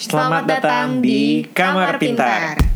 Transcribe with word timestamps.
Selamat 0.00 0.48
datang 0.48 1.04
di 1.04 1.44
Kamar 1.52 2.00
Pintar. 2.00 2.56
Halo. 2.56 2.69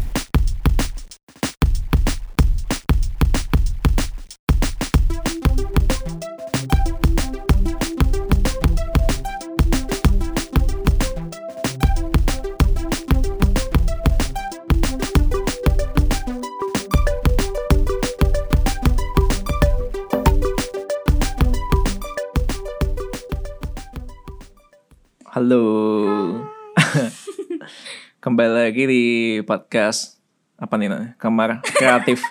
Lagi 28.75 28.91
di 28.91 29.05
podcast 29.47 30.19
apa 30.59 30.75
nih 30.75 30.91
namanya? 30.91 31.15
Kamar 31.15 31.63
Kreatif. 31.63 32.27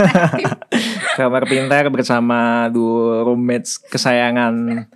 Kamar 1.20 1.44
Pintar 1.44 1.92
bersama 1.92 2.64
dua 2.72 3.28
roommates 3.28 3.76
kesayangan 3.76 4.88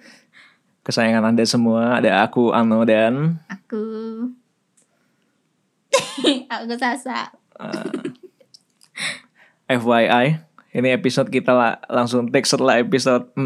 kesayangan 0.80 1.28
Anda 1.28 1.44
semua. 1.44 2.00
Ada 2.00 2.24
aku 2.24 2.56
Ano 2.56 2.88
dan 2.88 3.36
Aku 3.52 3.84
Aku 6.56 6.72
Sasa 6.80 7.28
FYI 9.68 10.40
ini 10.72 10.88
episode 10.88 11.28
kita 11.28 11.52
lah, 11.52 11.84
langsung 11.92 12.32
take 12.32 12.48
setelah 12.48 12.80
episode 12.80 13.28
6 13.36 13.44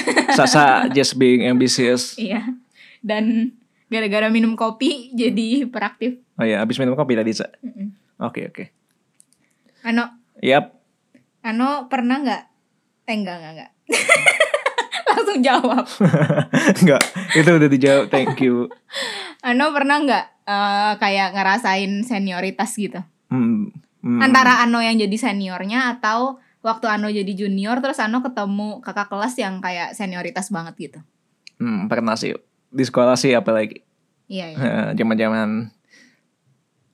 Sasa 0.40 0.88
just 0.88 1.20
being 1.20 1.44
ambitious. 1.44 2.16
Iya 2.16 2.56
Dan 3.04 3.52
gara-gara 3.94 4.26
minum 4.26 4.58
kopi 4.58 4.90
jadi 5.20 5.70
beraktif 5.70 6.18
Oh 6.34 6.42
iya, 6.42 6.58
habis 6.58 6.82
minum 6.82 6.98
kopi 6.98 7.14
tadi, 7.14 7.30
Sa. 7.30 7.46
Oke, 8.18 8.50
oke. 8.50 8.74
Ano 9.86 10.10
Yap. 10.42 10.74
Ano 11.46 11.86
pernah 11.86 12.18
nggak 12.18 12.42
Eh 13.06 13.14
enggak 13.14 13.36
enggak 13.38 13.52
enggak 13.54 13.70
Langsung 15.14 15.38
jawab 15.46 15.84
Enggak, 16.82 17.02
itu 17.38 17.50
udah 17.54 17.70
dijawab. 17.70 18.04
Thank 18.10 18.42
you. 18.42 18.66
Ano 19.46 19.70
pernah 19.70 20.02
nggak 20.02 20.24
eh, 20.42 20.92
Kayak 20.98 21.28
ngerasain 21.38 22.02
senioritas 22.02 22.74
gitu 22.74 22.98
Hmm, 23.30 23.70
hmm. 24.02 24.18
Antara 24.18 24.58
Ano 24.66 24.82
yang 24.82 24.98
jadi 24.98 25.14
seniornya 25.14 25.94
Atau 25.94 26.42
waktu 26.66 26.90
Ano 26.90 27.06
jadi 27.14 27.30
junior 27.30 27.78
Terus 27.78 28.02
Ano 28.02 28.26
ketemu 28.26 28.82
kakak 28.82 29.06
kelas 29.06 29.38
yang 29.38 29.62
kayak 29.62 29.94
senioritas 29.94 30.50
banget 30.50 30.74
gitu 30.90 30.98
Hmm, 31.62 31.86
pernah 31.86 32.18
sih 32.18 32.34
di 32.74 32.82
sekolah 32.82 33.14
sih 33.14 33.32
apalagi 33.32 33.80
Iya 34.26 34.46
iya 34.50 34.72
zaman-zaman 34.92 35.70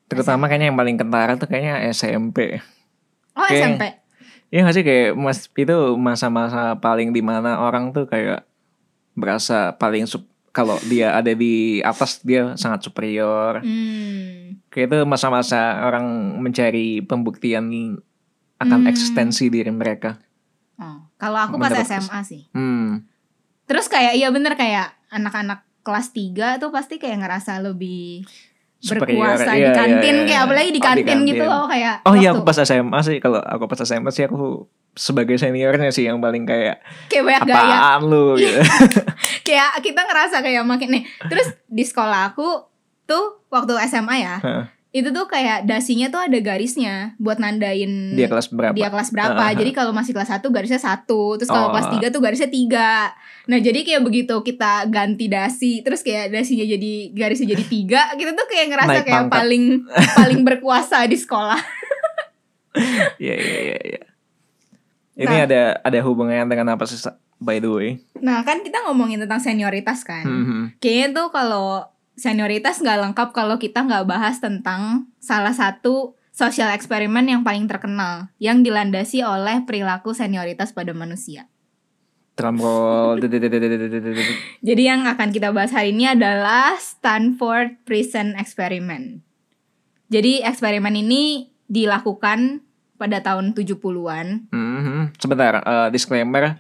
terutama 0.07 0.51
kayaknya 0.51 0.75
yang 0.75 0.79
paling 0.79 0.97
kentara 0.99 1.39
tuh 1.39 1.47
kayaknya 1.47 1.87
SMP. 1.89 2.59
Oh 3.33 3.47
Oke. 3.47 3.55
SMP 3.57 3.83
Iya 4.51 4.67
gak 4.67 4.75
sih 4.75 4.83
kayak 4.83 5.15
mas 5.15 5.47
itu 5.47 5.77
masa-masa 5.95 6.75
paling 6.77 7.15
di 7.15 7.23
mana 7.23 7.63
orang 7.63 7.95
tuh 7.95 8.11
kayak 8.11 8.43
berasa 9.15 9.79
paling 9.79 10.11
sup 10.11 10.27
kalau 10.51 10.75
dia 10.91 11.15
ada 11.15 11.31
di 11.31 11.79
atas 11.81 12.19
dia 12.27 12.59
sangat 12.59 12.83
superior. 12.83 13.63
Hmm 13.63 14.59
Kayak 14.67 14.87
itu 14.91 14.99
masa-masa 15.07 15.87
orang 15.87 16.07
mencari 16.39 16.99
pembuktian 17.03 17.71
akan 18.59 18.81
Hmm. 18.83 18.91
eksistensi 18.91 19.47
diri 19.47 19.71
mereka. 19.71 20.19
Oh, 20.79 21.07
kalau 21.15 21.39
aku 21.39 21.55
pas 21.55 21.71
Menurut- 21.71 21.87
SMA 21.87 22.21
sih. 22.27 22.43
Hmm. 22.51 23.07
Terus 23.71 23.87
kayak 23.87 24.19
iya 24.19 24.35
bener 24.35 24.59
kayak 24.59 24.99
anak-anak 25.15 25.63
kelas 25.81 26.13
3 26.13 26.59
tuh 26.59 26.71
pasti 26.71 26.97
kayak 26.97 27.21
ngerasa 27.21 27.61
lebih 27.61 28.25
Superior, 28.81 29.05
berkuasa 29.37 29.53
iya, 29.53 29.69
di 29.69 29.71
kantin 29.77 30.01
iya, 30.01 30.21
iya. 30.25 30.27
kayak 30.27 30.43
apalagi 30.43 30.71
di 30.71 30.73
Oh, 30.73 30.73
di 30.73 30.81
kantin, 31.05 31.19
gitu 31.23 31.45
kantin. 31.45 31.53
loh 31.53 31.65
kayak 31.69 31.95
Oh 32.03 32.15
iya 32.17 32.29
aku 32.33 32.43
pas 32.43 32.57
SMA 32.57 32.99
sih 33.01 33.17
kalau 33.19 33.39
aku 33.39 33.65
pas 33.69 33.81
SMA 33.81 34.09
sih 34.09 34.25
aku 34.25 34.65
sebagai 34.91 35.37
seniornya 35.37 35.93
sih 35.93 36.09
yang 36.09 36.19
paling 36.19 36.49
kayak 36.49 36.81
kayak 37.07 37.23
banyak 37.23 37.45
gaya 37.45 37.61
apaan 37.61 38.01
lu 38.09 38.35
gitu. 38.35 38.57
kayak 39.47 39.79
kita 39.81 40.01
ngerasa 40.03 40.41
kayak 40.41 40.65
makin 40.65 40.89
nih 40.91 41.03
terus 41.29 41.53
di 41.69 41.85
sekolah 41.85 42.33
aku 42.33 42.67
tuh 43.05 43.45
waktu 43.53 43.77
SMA 43.87 44.17
ya 44.19 44.37
Heeh. 44.41 44.65
Itu 44.91 45.07
tuh 45.09 45.25
kayak 45.25 45.65
dasinya 45.65 46.09
tuh 46.09 46.19
ada 46.21 46.35
garisnya 46.37 47.15
buat 47.17 47.39
nandain 47.39 48.11
Dia 48.13 48.27
kelas 48.27 48.51
berapa? 48.51 48.75
dia 48.75 48.89
kelas 48.89 49.11
berapa 49.11 49.45
jadi 49.53 49.71
kalau 49.71 49.91
masih 49.91 50.11
kelas 50.11 50.31
1 50.33 50.43
garisnya 50.47 50.79
satu 50.79 51.35
terus 51.35 51.47
kalau 51.47 51.71
Oh. 51.71 51.73
kelas 51.73 51.89
3 51.93 52.11
tuh 52.11 52.19
garisnya 52.19 52.49
tiga 52.49 53.15
nah 53.47 53.57
jadi 53.57 53.81
kayak 53.81 54.03
begitu 54.03 54.35
kita 54.37 54.87
ganti 54.87 55.27
dasi 55.27 55.81
terus 55.81 56.01
kayak 56.01 56.31
dasinya 56.31 56.63
jadi 56.65 56.93
garisnya 57.11 57.47
jadi 57.49 57.65
tiga 57.65 58.03
kita 58.13 58.35
tuh 58.35 58.47
kayak 58.47 58.67
ngerasa 58.69 58.91
Naik 58.93 59.05
kayak 59.05 59.17
pangkat. 59.21 59.35
paling 59.37 59.65
paling 60.19 60.41
berkuasa 60.43 60.99
di 61.05 61.17
sekolah 61.17 61.61
Iya 63.17 63.35
iya 63.37 63.59
iya 63.65 63.79
iya. 63.85 64.03
Ini 65.17 65.27
Nah. 65.29 65.45
ada 65.45 65.63
ada 65.83 65.99
hubungannya 66.01 66.47
dengan 66.49 66.75
apa 66.75 66.87
sih 66.87 66.97
by 67.37 67.59
the 67.59 67.69
way? 67.69 67.91
nah 68.17 68.43
kan 68.43 68.61
kita 68.61 68.85
ngomongin 68.85 69.19
tentang 69.19 69.39
senioritas 69.39 70.03
kan 70.03 70.23
Mhm. 70.23 70.63
kayaknya 70.77 71.09
tuh 71.15 71.29
kalau 71.31 71.83
senioritas 72.19 72.83
nggak 72.83 72.99
lengkap 73.11 73.29
kalau 73.35 73.59
kita 73.59 73.83
nggak 73.85 74.07
bahas 74.07 74.41
tentang 74.41 75.07
salah 75.23 75.55
satu 75.55 76.15
sosial 76.31 76.71
eksperimen 76.73 77.29
yang 77.29 77.43
paling 77.45 77.69
terkenal 77.69 78.33
yang 78.41 78.65
dilandasi 78.65 79.21
oleh 79.21 79.61
perilaku 79.69 80.17
senioritas 80.17 80.73
pada 80.73 80.97
manusia. 80.97 81.45
Jadi 84.69 84.83
yang 84.89 85.05
akan 85.05 85.29
kita 85.29 85.53
bahas 85.53 85.77
hari 85.77 85.93
ini 85.93 86.09
adalah 86.09 86.73
Stanford 86.81 87.85
Prison 87.85 88.33
Experiment. 88.41 89.21
Jadi 90.09 90.41
eksperimen 90.41 90.97
ini 90.97 91.53
dilakukan 91.69 92.65
pada 92.97 93.21
tahun 93.21 93.53
70-an. 93.53 94.49
Mhm. 94.51 95.21
Sebentar, 95.21 95.61
eh, 95.61 95.89
disclaimer. 95.93 96.57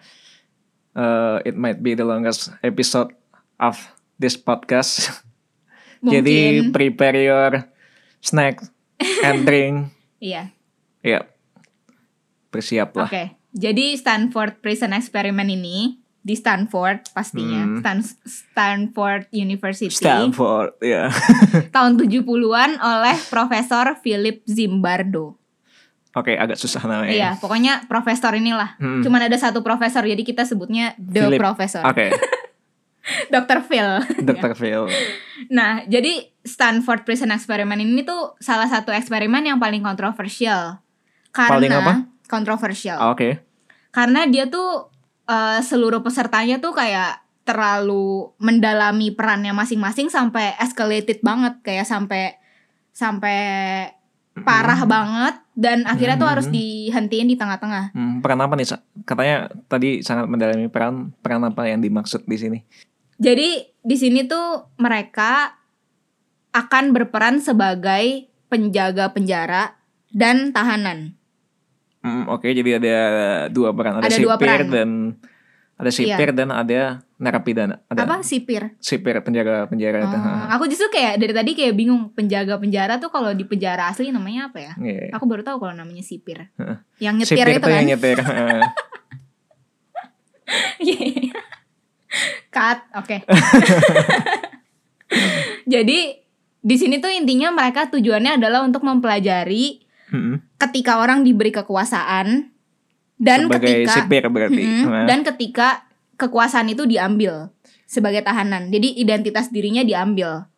Eh, 0.94 1.39
it 1.49 1.56
might 1.56 1.81
be 1.81 1.97
the 1.97 2.05
longest 2.05 2.53
episode 2.60 3.16
of 3.56 3.81
this 4.21 4.37
podcast. 4.37 5.00
Jadi 6.03 6.37
Mungkin 6.62 6.72
prepare 6.72 7.19
your 7.21 7.53
snack 8.19 8.61
and 9.21 9.44
drink. 9.47 9.93
iya. 10.16 10.49
Ya. 11.00 11.25
Bersiaplah. 12.49 13.06
Oke. 13.06 13.37
Jadi 13.50 13.94
Stanford 13.94 14.59
Prison 14.59 14.91
Experiment 14.91 15.49
ini 15.49 15.99
di 16.21 16.34
Stanford 16.34 17.09
pastinya, 17.10 17.65
Hmm. 17.65 17.81
Stan- 17.81 18.16
Stanford 18.22 19.27
University 19.31 19.89
Stanford, 19.91 20.77
ya. 20.78 21.09
tahun 21.75 21.97
70-an 21.97 22.77
oleh 22.77 23.16
Profesor 23.27 23.97
Philip 23.99 24.44
Zimbardo. 24.44 25.41
Oke, 26.10 26.34
agak 26.34 26.59
susah 26.59 26.83
namanya. 26.83 27.10
Iya, 27.10 27.31
pokoknya 27.39 27.87
profesor 27.87 28.34
inilah. 28.34 28.75
Hmm. 28.77 29.00
Cuman 29.00 29.25
ada 29.25 29.37
satu 29.37 29.62
profesor, 29.62 30.03
jadi 30.03 30.21
kita 30.21 30.43
sebutnya 30.43 30.93
the 30.99 31.25
Philip. 31.25 31.39
professor. 31.39 31.81
Oke, 31.83 32.10
Dr. 33.28 33.62
Phil. 33.62 33.88
Dr. 34.21 34.53
Phil. 34.60 34.84
Nah, 35.48 35.82
jadi 35.84 36.28
Stanford 36.41 37.04
Prison 37.04 37.31
Experiment 37.31 37.78
ini 37.78 38.00
tuh 38.00 38.34
salah 38.38 38.66
satu 38.66 38.91
eksperimen 38.91 39.43
yang 39.43 39.59
paling 39.59 39.81
kontroversial. 39.81 40.81
Karena 41.31 41.53
Paling 41.53 41.71
apa? 41.72 41.94
kontroversial. 42.26 42.98
Ah, 42.98 43.10
Oke. 43.10 43.38
Karena 43.91 44.25
dia 44.25 44.47
tuh 44.47 44.91
eh, 45.25 45.60
seluruh 45.60 46.00
pesertanya 46.00 46.59
tuh 46.59 46.72
kayak 46.72 47.22
terlalu 47.43 48.31
mendalami 48.37 49.10
perannya 49.10 49.50
masing-masing 49.50 50.06
sampai 50.06 50.54
escalated 50.56 51.19
banget 51.21 51.59
kayak 51.62 51.82
sampai 51.82 52.38
sampai 52.91 53.38
parah 54.41 54.87
banget 54.87 55.34
dan 55.53 55.82
akhirnya 55.84 56.16
tuh 56.16 56.25
Mhm. 56.25 56.32
harus 56.32 56.47
dihentiin 56.48 57.27
di 57.27 57.34
tengah-tengah. 57.34 57.92
Hmm, 57.92 58.22
peran 58.22 58.41
apa 58.41 58.54
nih? 58.54 58.66
Sa? 58.66 58.78
Katanya 59.03 59.50
tadi 59.66 60.00
sangat 60.00 60.27
mendalami 60.27 60.66
peran. 60.66 61.12
Peran 61.19 61.42
apa 61.42 61.66
yang 61.66 61.78
dimaksud 61.78 62.25
di 62.25 62.37
sini? 62.37 62.59
Jadi 63.20 63.48
di 63.78 63.97
sini 63.97 64.25
tuh 64.25 64.72
mereka 64.76 65.53
akan 66.50 66.91
berperan 66.91 67.39
sebagai 67.39 68.27
penjaga 68.48 69.12
penjara 69.12 69.77
dan 70.10 70.50
tahanan. 70.50 71.15
Hmm, 72.00 72.24
Oke, 72.27 72.50
jadi 72.50 72.80
ada 72.80 72.97
dua 73.47 73.71
peran. 73.71 74.00
Ada, 74.00 74.09
Ada 74.09 74.18
dua 74.18 74.34
sipir 74.34 74.48
peran. 74.48 74.59
Iya. 74.59 74.72
dan 74.72 74.91
ada 75.77 75.91
sipir 75.92 76.28
dan 76.33 76.48
ada 76.48 76.80
narapidana. 77.16 77.77
Ada 77.86 78.04
Apa 78.04 78.21
sipir? 78.21 78.72
sipir 78.80 79.16
penjaga 79.21 79.65
penjara 79.65 80.00
itu. 80.03 80.16
Oh, 80.16 80.45
aku 80.56 80.65
justru 80.66 80.89
kayak 80.89 81.21
dari 81.21 81.33
tadi 81.33 81.53
kayak 81.53 81.77
bingung 81.77 82.09
penjaga 82.10 82.56
penjara 82.56 82.97
tuh 82.97 83.09
kalau 83.09 83.33
di 83.33 83.45
penjara 83.45 83.89
asli 83.89 84.09
namanya 84.09 84.48
apa 84.48 84.59
ya? 84.60 84.72
Iya. 84.77 85.12
Aku 85.12 85.28
baru 85.28 85.45
tahu 85.45 85.60
kalau 85.60 85.77
namanya 85.77 86.00
sipir. 86.00 86.48
Heeh. 86.56 86.77
Yang 87.04 87.15
nyetir 87.21 87.36
Sipir 87.36 87.48
itu 87.53 87.60
tuh 87.60 87.68
kan. 87.68 87.77
yang 87.77 87.89
nyetir. 87.92 88.18
Heeh. 88.18 88.60
Cut, 92.48 92.78
oke. 92.95 93.16
Jadi 95.66 95.98
di 96.60 96.77
sini 96.77 96.98
tuh 96.98 97.09
intinya 97.09 97.51
mereka 97.51 97.89
tujuannya 97.89 98.36
adalah 98.36 98.62
untuk 98.62 98.83
mempelajari 98.83 99.86
Hmm. 100.10 100.42
ketika 100.59 100.98
orang 100.98 101.22
diberi 101.22 101.54
kekuasaan 101.54 102.51
dan 103.15 103.47
Sebagai 103.47 103.86
ketika 103.86 103.95
sipir 103.95 104.27
berarti. 104.27 104.59
Mm-mm, 104.59 104.91
Heeh. 104.91 105.04
dan 105.07 105.22
ketika 105.22 105.86
kekuasaan 106.16 106.66
itu 106.66 106.83
diambil 106.83 107.54
sebagai 107.86 108.18
tahanan. 108.21 108.74
Jadi 108.74 108.98
identitas 108.98 109.54
dirinya 109.54 109.86
diambil. 109.86 110.51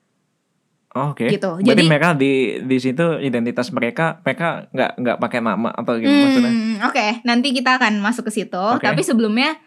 Oh, 0.92 1.12
Oke. 1.12 1.28
Gitu. 1.28 1.60
Berarti 1.60 1.68
Jadi- 1.68 1.84
mereka 1.84 2.08
di 2.12 2.32
di 2.60 2.76
situ 2.76 3.20
identitas 3.20 3.68
mereka 3.68 4.20
mereka 4.20 4.68
nggak 4.68 4.90
nggak 4.98 5.16
pakai 5.20 5.40
nama 5.40 5.68
atau 5.68 5.92
gimana 5.96 6.20
maksudnya? 6.22 6.48
Hmm, 6.50 6.76
Oke, 6.84 7.06
nanti 7.22 7.48
kita 7.52 7.70
akan 7.76 8.00
masuk 8.00 8.28
ke 8.28 8.32
situ. 8.32 8.56
Oke. 8.72 8.84
Tapi 8.84 9.04
sebelumnya, 9.04 9.60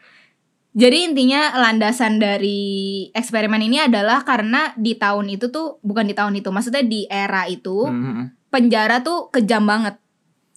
jadi 0.75 1.07
intinya 1.07 1.56
landasan 1.56 2.19
dari 2.19 3.07
eksperimen 3.16 3.63
ini 3.63 3.80
adalah 3.80 4.27
karena 4.27 4.75
di 4.75 5.00
tahun 5.00 5.31
itu 5.31 5.48
tuh 5.48 5.80
bukan 5.80 6.04
di 6.04 6.12
tahun 6.12 6.36
itu, 6.36 6.51
maksudnya 6.51 6.83
di 6.83 7.07
era 7.07 7.48
itu 7.48 7.88
Hmm, 7.88 8.04
hmm, 8.04 8.25
penjara 8.51 9.00
tuh 9.00 9.31
kejam 9.31 9.63
banget. 9.63 9.95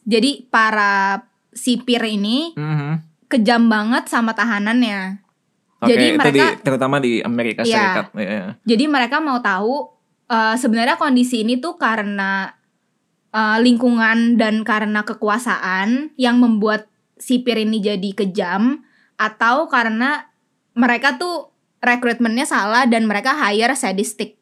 Jadi 0.03 0.51
para 0.51 1.23
sipir 1.55 2.03
ini 2.03 2.51
hmm, 2.59 2.75
hmm. 2.75 2.95
kejam 3.31 3.71
banget 3.71 4.11
sama 4.11 4.35
tahanannya. 4.35 5.23
Oke, 5.79 5.95
Jadi 5.95 6.05
itu 6.11 6.19
mereka- 6.19 6.35
di, 6.35 6.63
terutama 6.67 6.97
di 6.99 7.23
Amerika 7.23 7.63
Iya. 7.63 7.71
Serikat. 7.79 8.07
Iya, 8.19 8.27
iya. 8.27 8.47
Jadi 8.67 8.85
mereka 8.91 9.23
mau 9.23 9.39
tahu 9.39 9.87
eh, 10.27 10.57
sebenarnya 10.59 10.99
kondisi 10.99 11.47
ini 11.47 11.63
tuh 11.63 11.79
karena 11.79 12.51
eh, 13.31 13.59
lingkungan 13.63 14.35
dan 14.35 14.67
karena 14.67 15.07
kekuasaan 15.07 16.19
yang 16.19 16.43
membuat 16.43 16.91
sipir 17.15 17.63
ini 17.63 17.79
jadi 17.79 18.11
kejam 18.19 18.83
atau 19.19 19.67
karena 19.67 20.31
mereka 20.73 21.19
tuh 21.19 21.51
rekrutmennya 21.79 22.43
salah 22.43 22.87
dan 22.87 23.05
mereka 23.05 23.35
hire 23.37 23.75
sadistik 23.75 24.39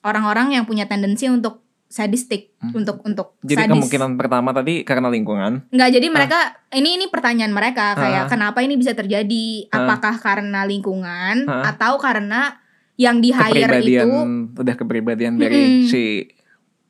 orang-orang 0.00 0.54
yang 0.54 0.64
punya 0.64 0.84
tendensi 0.84 1.26
untuk 1.26 1.60
sadistik 1.86 2.54
Hmm. 2.60 2.76
untuk 2.76 3.02
untuk 3.02 3.34
Jadi 3.42 3.66
sadis. 3.66 3.72
kemungkinan 3.74 4.10
pertama 4.14 4.52
tadi 4.52 4.84
karena 4.84 5.08
lingkungan. 5.08 5.66
Nggak 5.68 5.90
jadi 5.90 6.06
mereka 6.06 6.38
ini 6.70 6.94
ini 6.94 7.08
pertanyaan 7.08 7.50
mereka 7.50 7.98
kayak 7.98 8.24
Ah. 8.24 8.30
kenapa 8.30 8.60
ini 8.60 8.76
bisa 8.76 8.94
terjadi? 8.94 9.66
Ah. 9.68 9.82
Apakah 9.82 10.20
karena 10.20 10.62
lingkungan 10.62 11.48
Ah. 11.48 11.66
atau 11.66 11.98
karena 11.98 12.60
yang 12.94 13.18
di 13.18 13.32
hire 13.32 13.80
itu 13.80 14.06
udah 14.54 14.74
kepribadian 14.76 15.34
dari 15.34 15.82
Mm-mm. 15.82 15.88
si 15.88 16.30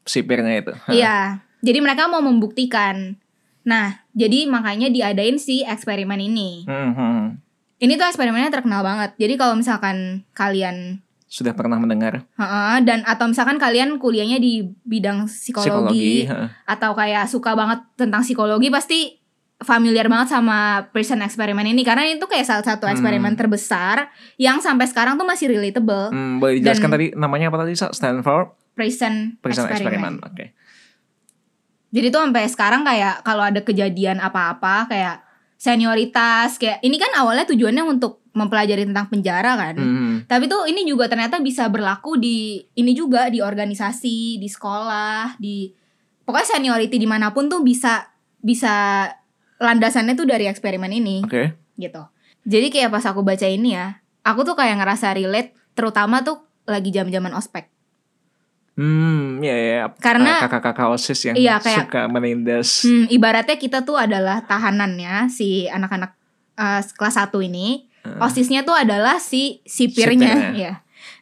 sipirnya 0.03 0.61
itu. 0.61 0.73
Iya. 0.91 1.41
Jadi 1.61 1.79
mereka 1.79 2.05
mau 2.05 2.21
membuktikan. 2.21 3.15
Nah, 3.63 3.87
jadi 4.11 4.45
makanya 4.45 4.89
diadain 4.89 5.37
si 5.37 5.61
eksperimen 5.63 6.19
ini. 6.19 6.65
Hmm, 6.65 6.93
hmm. 6.93 7.23
Ini 7.79 7.93
tuh 7.95 8.07
eksperimennya 8.07 8.51
terkenal 8.51 8.81
banget. 8.81 9.17
Jadi 9.17 9.35
kalau 9.35 9.55
misalkan 9.55 9.97
kalian 10.31 11.01
Sudah 11.25 11.55
pernah 11.55 11.79
mendengar 11.79 12.27
Heeh, 12.35 12.77
dan 12.83 13.07
atau 13.07 13.25
misalkan 13.25 13.55
kalian 13.57 13.97
kuliahnya 13.97 14.37
di 14.37 14.67
bidang 14.83 15.25
psikologi, 15.25 16.27
psikologi. 16.27 16.67
atau 16.67 16.91
kayak 16.93 17.25
suka 17.25 17.55
banget 17.55 17.87
tentang 17.95 18.21
psikologi 18.21 18.67
pasti 18.67 19.15
familiar 19.57 20.09
banget 20.09 20.33
sama 20.33 20.91
prison 20.91 21.21
eksperimen 21.21 21.63
ini 21.65 21.85
karena 21.85 22.03
itu 22.05 22.27
kayak 22.27 22.43
salah 22.43 22.67
satu 22.67 22.83
Hmm. 22.83 22.97
eksperimen 22.97 23.37
terbesar 23.37 24.11
yang 24.37 24.59
sampai 24.59 24.89
sekarang 24.89 25.15
tuh 25.15 25.25
masih 25.25 25.47
relatable 25.49 26.11
Hmm, 26.11 26.41
boleh 26.41 26.59
dijelaskan 26.59 26.89
Dan- 26.89 26.95
tadi 26.99 27.07
namanya 27.15 27.47
apa 27.47 27.63
tadi? 27.63 27.79
Stanford 27.79 28.47
prison, 28.73 29.37
Prison 29.39 29.69
eksperimen. 29.69 29.71
Experiment. 29.71 30.17
Oke. 30.27 30.45
Jadi 31.91 32.07
tuh 32.15 32.23
sampai 32.23 32.47
sekarang 32.47 32.83
kayak 32.87 33.27
kalau 33.27 33.43
ada 33.43 33.61
kejadian 33.67 34.23
apa-apa 34.23 34.87
kayak 34.87 35.27
senioritas 35.61 36.57
kayak 36.57 36.81
ini 36.81 36.97
kan 36.97 37.13
awalnya 37.19 37.45
tujuannya 37.45 37.85
untuk 37.85 38.25
mempelajari 38.33 38.87
tentang 38.87 39.11
penjara 39.11 39.59
kan. 39.59 39.75
Hmm. 39.77 40.15
Tapi 40.25 40.47
tuh 40.47 40.71
ini 40.71 40.87
juga 40.87 41.11
ternyata 41.11 41.43
bisa 41.43 41.67
berlaku 41.67 42.17
di 42.17 42.63
ini 42.79 42.95
juga 42.95 43.27
di 43.27 43.43
organisasi, 43.43 44.39
di 44.39 44.49
sekolah, 44.49 45.37
di 45.37 45.75
pokoknya 46.23 46.57
seniority 46.57 46.97
di 46.97 47.09
mana 47.11 47.35
pun 47.35 47.51
tuh 47.51 47.61
bisa 47.67 48.07
bisa 48.39 49.07
landasannya 49.61 50.17
tuh 50.17 50.25
dari 50.25 50.49
eksperimen 50.49 50.95
ini 50.95 51.27
Oke. 51.27 51.59
gitu. 51.77 52.07
Jadi 52.47 52.73
kayak 52.73 52.95
pas 52.95 53.05
aku 53.05 53.21
baca 53.21 53.45
ini 53.45 53.77
ya, 53.77 54.01
aku 54.25 54.47
tuh 54.47 54.57
kayak 54.57 54.81
ngerasa 54.81 55.13
relate 55.13 55.53
terutama 55.77 56.25
tuh 56.25 56.41
lagi 56.65 56.89
jam-jaman 56.95 57.35
ospek. 57.37 57.69
Hmm, 58.81 59.39
ya 59.39 59.53
ya. 59.53 59.83
Karena- 59.95 60.41
Ah, 60.41 60.43
kakak-kakak 60.43 60.89
OSIS 60.89 61.21
yang 61.23 61.37
Iya, 61.37 61.61
kayak- 61.61 61.85
suka 61.85 62.09
menindas. 62.09 62.81
Hmm, 62.83 63.05
ibaratnya 63.09 63.55
kita 63.55 63.85
tuh 63.85 64.01
adalah 64.01 64.41
tahanannya 64.43 65.29
si 65.29 65.69
anak-anak 65.69 66.17
eh, 66.57 66.81
kelas 66.91 67.17
1 67.19 67.41
ini. 67.41 67.85
Heeh. 68.01 68.17
OSISnya 68.19 68.63
tuh 68.63 68.73
adalah 68.75 69.17
si 69.17 69.61
sipirnya, 69.63 70.33
ya. 70.65 70.73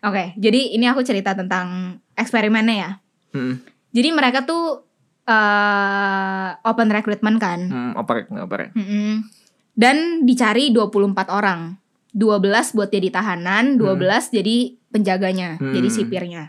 Oke, 0.00 0.34
jadi 0.37 0.75
ini 0.75 0.87
aku 0.87 1.02
cerita 1.02 1.31
tentang 1.32 1.99
eksperimennya 2.12 2.76
ya. 2.76 2.90
Hmm, 3.32 3.58
Jadi 3.88 4.08
mereka 4.10 4.43
tuh 4.44 4.87
eh 5.25 6.49
open 6.60 6.88
recruitment 6.88 7.37
kan. 7.37 7.60
hmm, 7.64 7.93
operek 7.96 8.26
nggak 8.28 8.44
operek. 8.44 8.69
Mm-mm. 8.72 9.26
Dan 9.72 9.96
dicari 10.22 10.70
24 10.70 11.28
orang. 11.28 11.75
12 12.10 12.38
buat 12.72 12.88
jadi 12.88 13.12
tahanan, 13.12 13.76
12 13.76 14.32
jadi 14.32 14.56
penjaganya, 14.88 15.55
Hmm. 15.56 15.70
jadi 15.70 15.88
sipirnya. 15.88 16.43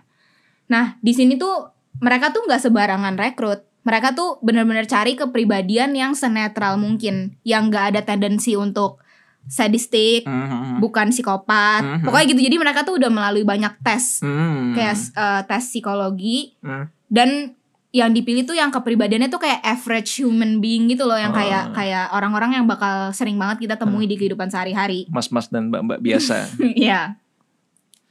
Nah, 0.70 0.96
di 1.02 1.12
sini 1.12 1.36
tuh 1.36 1.70
mereka 2.00 2.30
tuh 2.30 2.46
nggak 2.46 2.62
sebarangan 2.62 3.18
rekrut. 3.18 3.66
Mereka 3.82 4.14
tuh 4.14 4.38
benar-benar 4.40 4.86
cari 4.86 5.16
kepribadian 5.16 5.92
yang 5.92 6.14
senetral 6.14 6.78
mungkin, 6.78 7.36
yang 7.42 7.68
nggak 7.68 7.96
ada 7.96 8.02
tendensi 8.06 8.54
untuk 8.54 9.02
sadistik, 9.50 10.30
Hmm, 10.30 10.46
hmm, 10.46 10.62
hmm. 10.62 10.78
bukan 10.78 11.10
psikopat. 11.10 11.82
Mhm. 11.82 12.06
Pokoknya 12.06 12.26
gitu. 12.30 12.42
Jadi 12.46 12.56
mereka 12.56 12.86
tuh 12.86 13.02
udah 13.02 13.10
melalui 13.10 13.42
banyak 13.42 13.74
tes, 13.82 14.22
Hmm. 14.22 14.78
kayak 14.78 14.96
eh, 15.10 15.42
tes 15.44 15.64
psikologi 15.66 16.54
Hmm. 16.62 16.86
dan 17.10 17.58
yang 17.90 18.14
dipilih 18.14 18.46
tuh 18.46 18.54
yang 18.54 18.70
kepribadiannya 18.70 19.34
tuh 19.34 19.42
kayak 19.42 19.66
average 19.66 20.22
human 20.22 20.62
being 20.62 20.86
gitu 20.86 21.10
loh 21.10 21.18
yang 21.18 21.34
kayak 21.34 21.74
Ah. 21.74 21.74
kayak 21.74 22.06
orang-orang 22.14 22.54
yang 22.54 22.70
bakal 22.70 23.10
sering 23.10 23.34
banget 23.34 23.66
kita 23.66 23.82
temui 23.82 24.06
di 24.06 24.14
kehidupan 24.14 24.46
sehari-hari. 24.46 25.10
Mas-mas 25.10 25.50
dan 25.50 25.74
mbak-mbak 25.74 25.98
biasa. 25.98 26.46
Iya. 26.78 27.18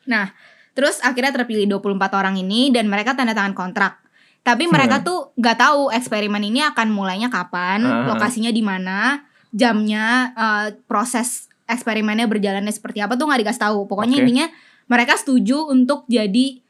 Nah, 0.03 0.35
terus 0.79 1.03
akhirnya 1.03 1.35
terpilih 1.35 1.67
24 1.67 2.15
orang 2.15 2.39
ini 2.39 2.71
dan 2.71 2.87
mereka 2.87 3.19
tanda 3.19 3.35
tangan 3.35 3.59
kontrak. 3.59 3.99
Tapi 4.47 4.71
mereka 4.71 5.03
Hmm. 5.03 5.07
tuh 5.11 5.19
nggak 5.35 5.59
tahu 5.59 5.91
eksperimen 5.91 6.39
ini 6.47 6.63
akan 6.63 6.95
mulainya 6.95 7.27
kapan, 7.27 7.83
Ah. 7.83 8.07
lokasinya 8.15 8.55
di 8.55 8.63
mana, 8.63 9.27
jamnya, 9.51 10.31
eh, 10.39 10.67
proses 10.87 11.51
eksperimennya 11.67 12.31
berjalannya 12.31 12.71
seperti 12.71 13.03
apa 13.03 13.19
tuh 13.19 13.27
nggak 13.27 13.43
dikasih 13.43 13.63
tahu. 13.67 13.79
Pokoknya 13.91 14.23
Oke. 14.23 14.23
intinya 14.23 14.47
mereka 14.87 15.19
setuju 15.19 15.67
untuk 15.67 16.07
jadi 16.07 16.63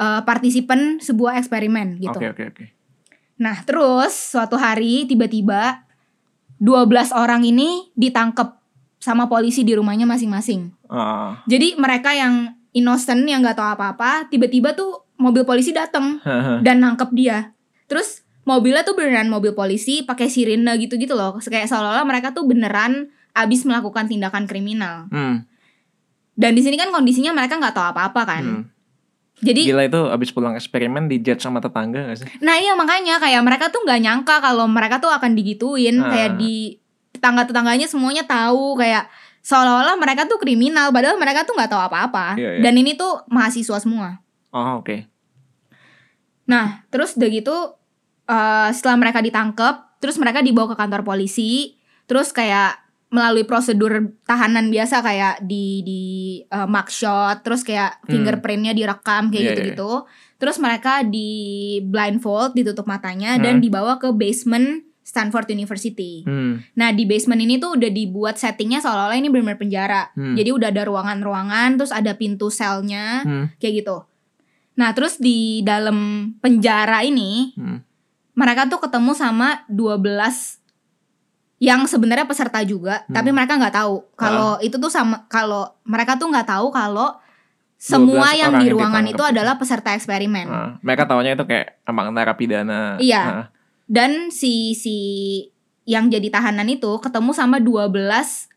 eh, 0.00 0.22
partisipan 0.24 0.96
sebuah 1.02 1.36
eksperimen 1.42 2.00
gitu. 2.00 2.16
Oke 2.16 2.32
oke 2.32 2.44
oke. 2.54 2.64
Nah, 3.36 3.60
terus 3.68 4.16
suatu 4.32 4.56
hari 4.56 5.04
tiba-tiba 5.04 5.84
12 6.56 7.12
orang 7.12 7.44
ini 7.44 7.92
ditangkap 7.92 8.60
sama 8.96 9.28
polisi 9.28 9.60
di 9.60 9.76
rumahnya 9.76 10.08
masing-masing. 10.08 10.72
Ah. 10.88 11.40
Jadi 11.44 11.76
mereka 11.76 12.16
yang 12.16 12.52
innocent 12.72 13.26
yang 13.26 13.42
nggak 13.42 13.58
tahu 13.58 13.68
apa-apa, 13.76 14.30
tiba-tiba 14.30 14.74
tuh 14.74 15.06
mobil 15.18 15.44
polisi 15.44 15.74
datang 15.74 16.22
Heeh. 16.22 16.62
dan 16.64 16.80
nangkep 16.80 17.10
dia. 17.12 17.52
Terus 17.90 18.22
mobilnya 18.46 18.86
tuh 18.86 18.96
beneran 18.96 19.28
mobil 19.28 19.52
polisi 19.52 20.02
pakai 20.02 20.30
sirine 20.30 20.70
gitu-gitu 20.80 21.12
loh. 21.12 21.36
Kayak 21.38 21.68
seolah-olah 21.68 22.06
mereka 22.06 22.32
tuh 22.32 22.46
beneran 22.46 23.10
abis 23.34 23.66
melakukan 23.66 24.06
tindakan 24.10 24.46
kriminal. 24.46 25.06
Hmm. 25.10 25.46
Dan 26.34 26.56
di 26.56 26.62
sini 26.64 26.80
kan 26.80 26.88
kondisinya 26.88 27.36
mereka 27.36 27.60
nggak 27.60 27.74
tahu 27.76 27.86
apa-apa 27.92 28.22
kan. 28.24 28.44
hmm. 28.46 28.64
Jadi 29.40 29.72
Gila 29.72 29.88
itu 29.88 30.00
abis 30.12 30.36
pulang 30.36 30.52
eksperimen 30.52 31.08
dijudge 31.08 31.40
sama 31.40 31.64
tetangga 31.64 32.12
gak 32.12 32.18
sih? 32.20 32.28
Nah 32.44 32.60
iya 32.60 32.76
makanya 32.76 33.16
kayak 33.16 33.40
mereka 33.40 33.72
tuh 33.72 33.80
nggak 33.88 34.00
nyangka 34.04 34.36
kalau 34.44 34.68
mereka 34.68 35.00
tuh 35.00 35.08
akan 35.08 35.32
digituin 35.32 35.96
Ah. 35.96 36.12
kayak 36.12 36.30
di 36.36 36.76
tetangga-tetangganya 37.16 37.88
semuanya 37.88 38.28
tahu 38.28 38.76
kayak 38.76 39.08
seolah-olah 39.40 39.96
mereka 39.96 40.24
tuh 40.24 40.36
kriminal 40.36 40.90
padahal 40.90 41.16
mereka 41.16 41.42
tuh 41.42 41.54
nggak 41.54 41.68
tahu 41.68 41.82
apa-apa 41.82 42.36
Iya, 42.36 42.50
iya. 42.56 42.62
dan 42.62 42.74
ini 42.74 42.92
tuh 42.94 43.24
mahasiswa 43.26 43.78
semua. 43.78 44.20
Oh 44.50 44.78
oke. 44.78 45.06
Nah 46.46 46.82
terus 46.88 47.14
udah 47.14 47.28
gitu 47.28 47.56
eh, 48.26 48.68
setelah 48.70 48.96
mereka 48.98 49.20
ditangkap 49.20 49.96
terus 49.98 50.16
mereka 50.16 50.40
dibawa 50.40 50.72
ke 50.72 50.76
kantor 50.76 51.02
polisi 51.02 51.76
terus 52.04 52.30
kayak 52.30 52.76
melalui 53.10 53.42
prosedur 53.42 53.90
tahanan 54.22 54.70
biasa 54.70 55.02
kayak 55.02 55.42
di 55.42 55.82
di 55.82 56.02
eh, 56.44 56.66
mugshot 56.66 57.42
terus 57.42 57.62
kayak 57.62 58.02
Hmm. 58.02 58.10
fingerprintnya 58.10 58.72
direkam 58.72 59.30
kayak 59.30 59.40
Iya, 59.40 59.50
gitu-gitu 59.52 59.92
terus 60.36 60.56
mereka 60.56 61.02
di 61.02 61.30
blindfold 61.84 62.54
ditutup 62.54 62.84
matanya 62.84 63.36
dan 63.36 63.58
Hmm. 63.58 63.62
dibawa 63.62 63.98
ke 63.98 64.10
basement 64.10 64.82
Stanford 65.10 65.50
University. 65.50 66.22
Hmm. 66.22 66.62
Nah 66.78 66.94
di 66.94 67.02
basement 67.02 67.42
ini 67.42 67.58
tuh 67.58 67.74
udah 67.74 67.90
dibuat 67.90 68.38
settingnya 68.38 68.78
seolah-olah 68.78 69.18
ini 69.18 69.26
benar-benar 69.26 69.58
penjara. 69.58 70.02
Hmm. 70.14 70.38
Jadi 70.38 70.54
udah 70.54 70.70
ada 70.70 70.86
ruangan-ruangan, 70.86 71.82
terus 71.82 71.90
ada 71.90 72.14
pintu 72.14 72.46
selnya, 72.46 73.26
Hmm. 73.26 73.50
kayak 73.58 73.82
gitu. 73.82 74.06
Nah 74.78 74.94
terus 74.94 75.18
di 75.18 75.66
dalam 75.66 76.30
penjara 76.38 77.02
ini 77.02 77.50
Hmm. 77.58 77.82
mereka 78.38 78.70
tuh 78.70 78.78
ketemu 78.78 79.10
sama 79.18 79.66
12 79.66 80.62
yang 81.58 81.84
sebenarnya 81.90 82.24
peserta 82.24 82.62
juga, 82.62 83.02
Hmm. 83.04 83.12
tapi 83.12 83.34
mereka 83.34 83.58
nggak 83.58 83.74
tahu 83.74 84.06
kalau 84.14 84.62
itu 84.62 84.78
tuh 84.78 84.88
sama 84.88 85.26
kalau 85.26 85.74
mereka 85.82 86.14
tuh 86.14 86.30
nggak 86.30 86.46
tahu 86.46 86.70
kalau 86.70 87.18
semua 87.80 88.30
12 88.30 88.40
yang 88.46 88.52
di 88.60 88.68
ruangan 88.70 89.04
itu 89.08 89.22
adalah 89.26 89.58
peserta 89.58 89.96
eksperimen. 89.96 90.46
Ah, 90.46 90.70
mereka 90.84 91.08
taunya 91.08 91.32
itu 91.32 91.44
kayak 91.48 91.80
emang 91.88 92.12
narapidana. 92.14 93.00
Iya. 93.00 93.22
Ah. 93.24 93.46
Dan 93.90 94.30
si 94.30 94.78
si 94.78 94.96
yang 95.82 96.06
jadi 96.06 96.30
tahanan 96.30 96.70
itu 96.70 97.02
ketemu 97.02 97.34
sama 97.34 97.58
12 97.58 97.90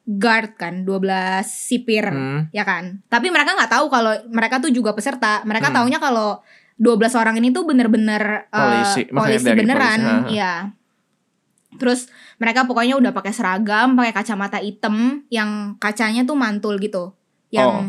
guard 0.06 0.54
kan, 0.60 0.86
12 0.86 1.42
sipir. 1.50 2.06
Hmm. 2.06 2.52
ya 2.54 2.62
kan 2.62 3.02
tapi 3.08 3.32
mereka 3.34 3.56
nggak 3.58 3.72
tahu 3.72 3.88
kalau 3.90 4.14
mereka 4.30 4.62
tuh 4.62 4.70
juga 4.70 4.94
peserta 4.94 5.42
mereka 5.48 5.74
Hmm. 5.74 5.82
taunya 5.82 5.98
kalau 5.98 6.44
12 6.78 7.16
orang 7.18 7.40
ini 7.42 7.50
tuh 7.50 7.64
bener-bener 7.66 8.46
eh, 8.46 8.60
Polisi, 8.60 9.02
maksudnya 9.10 9.40
polisi 9.42 9.50
beneran, 9.58 10.00
polisi, 10.04 10.38
ya. 10.38 10.54
Terus 11.74 12.06
mereka 12.38 12.70
pokoknya 12.70 12.94
udah 13.02 13.12
pakai 13.14 13.34
seragam, 13.34 13.98
pakai 13.98 14.14
kacamata 14.14 14.62
hitam 14.62 15.26
yang 15.34 15.74
kacanya 15.82 16.22
tuh 16.22 16.38
mantul 16.38 16.78
gitu. 16.78 17.14
Yang 17.50 17.66
Oh, 17.70 17.82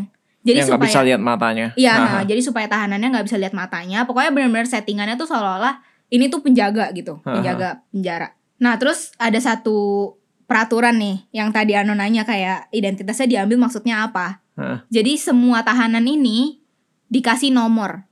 jadi 0.45 0.65
yang 0.65 0.69
supaya 0.77 0.89
bisa 0.89 1.01
lihat 1.05 1.21
matanya. 1.21 1.67
Iya, 1.77 1.93
nah, 2.01 2.23
jadi 2.25 2.41
supaya 2.41 2.69
tahanannya 2.69 3.09
nggak 3.13 3.27
bisa 3.29 3.37
lihat 3.41 3.53
matanya. 3.57 4.05
Pokoknya 4.09 4.33
benar-benar 4.33 4.69
settingannya 4.69 5.17
tuh 5.17 5.29
seolah-olah 5.29 5.81
ini 6.09 6.29
tuh 6.29 6.41
penjaga 6.41 6.91
gitu, 6.93 7.21
penjaga 7.21 7.85
penjara. 7.89 8.33
Nah, 8.61 8.77
terus 8.79 9.13
ada 9.17 9.37
satu 9.37 10.11
peraturan 10.45 10.97
nih 11.01 11.17
yang 11.33 11.51
tadi 11.51 11.73
Ano 11.75 11.97
nanya 11.97 12.23
kayak 12.23 12.69
identitasnya 12.71 13.27
diambil 13.27 13.57
maksudnya 13.59 14.05
apa? 14.07 14.45
Hah. 14.55 14.87
Jadi 14.89 15.19
semua 15.19 15.65
tahanan 15.67 16.05
ini 16.05 16.63
dikasih 17.11 17.51
nomor. 17.51 18.07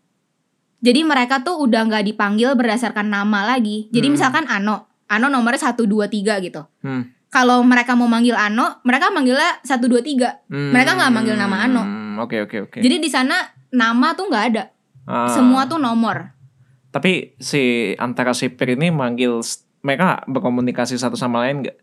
Jadi 0.82 1.06
mereka 1.06 1.46
tuh 1.46 1.62
udah 1.62 1.86
nggak 1.86 2.10
dipanggil 2.10 2.58
berdasarkan 2.58 3.06
nama 3.06 3.46
lagi. 3.46 3.86
Jadi 3.94 4.10
Hmm. 4.10 4.14
misalkan 4.18 4.44
Ano, 4.50 4.90
Ano 5.06 5.28
nomornya 5.28 5.70
1 5.70 5.84
2 5.86 6.08
3 6.08 6.40
gitu. 6.42 6.66
Hmm. 6.82 7.12
Kalau 7.30 7.62
mereka 7.62 7.94
mau 7.94 8.10
manggil 8.10 8.34
Ano, 8.34 8.82
mereka 8.82 9.12
manggilnya 9.14 9.62
1 9.62 9.86
2 9.86 10.02
3. 10.02 10.42
Mereka 10.50 10.98
nggak 10.98 11.12
manggil 11.12 11.36
nama 11.38 11.68
Ano. 11.68 11.82
Hmm, 11.86 12.18
Oke 12.18 12.42
oke 12.42 12.66
oke. 12.66 12.78
Jadi 12.82 12.96
di 12.98 13.08
sana 13.08 13.38
nama 13.70 14.12
tuh 14.12 14.26
nggak 14.26 14.44
ada. 14.52 14.64
Ah. 15.06 15.30
Semua 15.30 15.64
tuh 15.64 15.78
nomor. 15.78 16.32
Tapi 16.92 17.34
si 17.40 17.92
antara 17.96 18.36
sipir 18.36 18.76
ini 18.76 18.92
manggil 18.92 19.40
mereka 19.80 20.22
berkomunikasi 20.28 21.00
satu 21.00 21.16
sama 21.16 21.42
lain 21.42 21.64
nggak? 21.64 21.78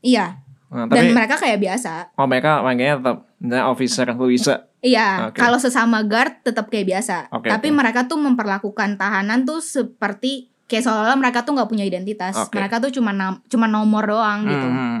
Iya. 0.00 0.40
Nah, 0.70 0.86
Dan 0.86 1.10
tapi 1.10 1.10
mereka 1.12 1.34
kayak 1.36 1.58
biasa. 1.58 2.14
oh 2.14 2.26
mereka 2.30 2.62
manggilnya 2.62 2.96
tetap 3.02 3.16
misalnya 3.42 3.64
officer 3.68 4.06
Luisa. 4.16 4.56
Iya. 4.80 5.28
Oke. 5.28 5.38
Kalau 5.38 5.58
sesama 5.60 6.00
guard 6.06 6.40
tetap 6.40 6.72
kayak 6.72 6.86
biasa. 6.88 7.28
Oke, 7.36 7.52
Tapi 7.52 7.68
oke. 7.68 7.76
mereka 7.76 8.08
tuh 8.08 8.16
memperlakukan 8.16 8.96
tahanan 8.96 9.44
tuh 9.44 9.60
seperti 9.60 10.48
kayak 10.70 10.86
seolah-olah 10.86 11.18
mereka 11.18 11.42
tuh 11.44 11.58
nggak 11.58 11.68
punya 11.68 11.84
identitas. 11.84 12.32
Oke. 12.38 12.56
Mereka 12.56 12.80
tuh 12.80 12.90
cuma 12.94 13.12
cuma 13.50 13.66
nomor 13.68 14.06
doang 14.08 14.46
gitu. 14.46 14.66
Hmm. 14.70 14.99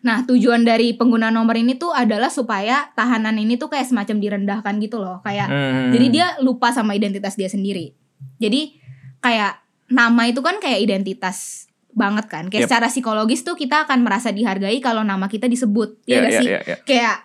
Nah, 0.00 0.22
tujuan 0.24 0.62
dari 0.62 0.92
pengguna 0.92 1.28
nomor 1.28 1.54
ini 1.54 1.74
tuh 1.74 1.90
adalah 1.90 2.28
supaya 2.28 2.90
tahanan 2.92 3.34
ini 3.34 3.54
tuh 3.54 3.66
kayak 3.66 3.86
semacam 3.86 4.16
direndahkan 4.18 4.74
gitu 4.78 4.98
loh. 4.98 5.18
Kayak 5.20 5.48
Hmm. 5.48 5.90
jadi 5.90 6.06
dia 6.08 6.26
lupa 6.38 6.70
sama 6.70 6.94
identitas 6.94 7.34
dia 7.34 7.46
sendiri. 7.46 7.94
Jadi 8.38 8.78
kayak 9.18 9.58
nama 9.88 10.22
itu 10.24 10.38
kan 10.38 10.58
kayak 10.58 10.78
identitas 10.80 11.66
banget 11.90 12.28
kan. 12.28 12.46
Kayak 12.46 12.64
Yep. 12.64 12.70
secara 12.70 12.86
psikologis 12.88 13.42
tuh 13.42 13.54
kita 13.54 13.82
akan 13.82 14.02
merasa 14.02 14.30
dihargai 14.30 14.78
kalau 14.78 15.02
nama 15.02 15.26
kita 15.26 15.46
disebut. 15.46 15.98
Iya 16.04 16.12
Iya, 16.12 16.18
gak 16.18 16.30
iya, 16.30 16.38
sih? 16.38 16.46
iya, 16.46 16.60
iya. 16.62 16.76
Kayak 16.84 17.16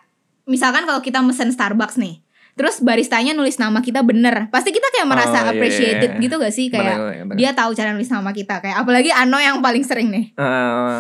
misalkan 0.46 0.84
kalau 0.84 1.00
kita 1.00 1.22
mesen 1.22 1.54
Starbucks 1.54 1.98
nih. 1.98 2.26
Terus 2.54 2.82
baristanya 2.82 3.34
nulis 3.34 3.58
nama 3.58 3.82
kita 3.82 4.02
bener. 4.02 4.46
Pasti 4.50 4.70
kita 4.70 4.86
kayak 4.92 5.10
merasa 5.10 5.30
Oh, 5.30 5.34
iya, 5.34 5.42
iya, 5.42 5.52
appreciated 5.52 6.10
iya. 6.14 6.22
gitu 6.22 6.36
gak 6.38 6.54
sih? 6.54 6.70
Kayak 6.70 6.86
Benar, 6.86 6.98
benar, 7.04 7.26
benar. 7.26 7.38
dia 7.38 7.50
tahu 7.52 7.72
cara 7.74 7.90
nulis 7.92 8.10
nama 8.10 8.30
kita. 8.30 8.56
Kayak 8.60 8.78
apalagi 8.80 9.10
Ano 9.10 9.38
yang 9.38 9.58
paling 9.60 9.82
sering 9.82 10.10
nih. 10.10 10.26
Eh, 10.34 10.98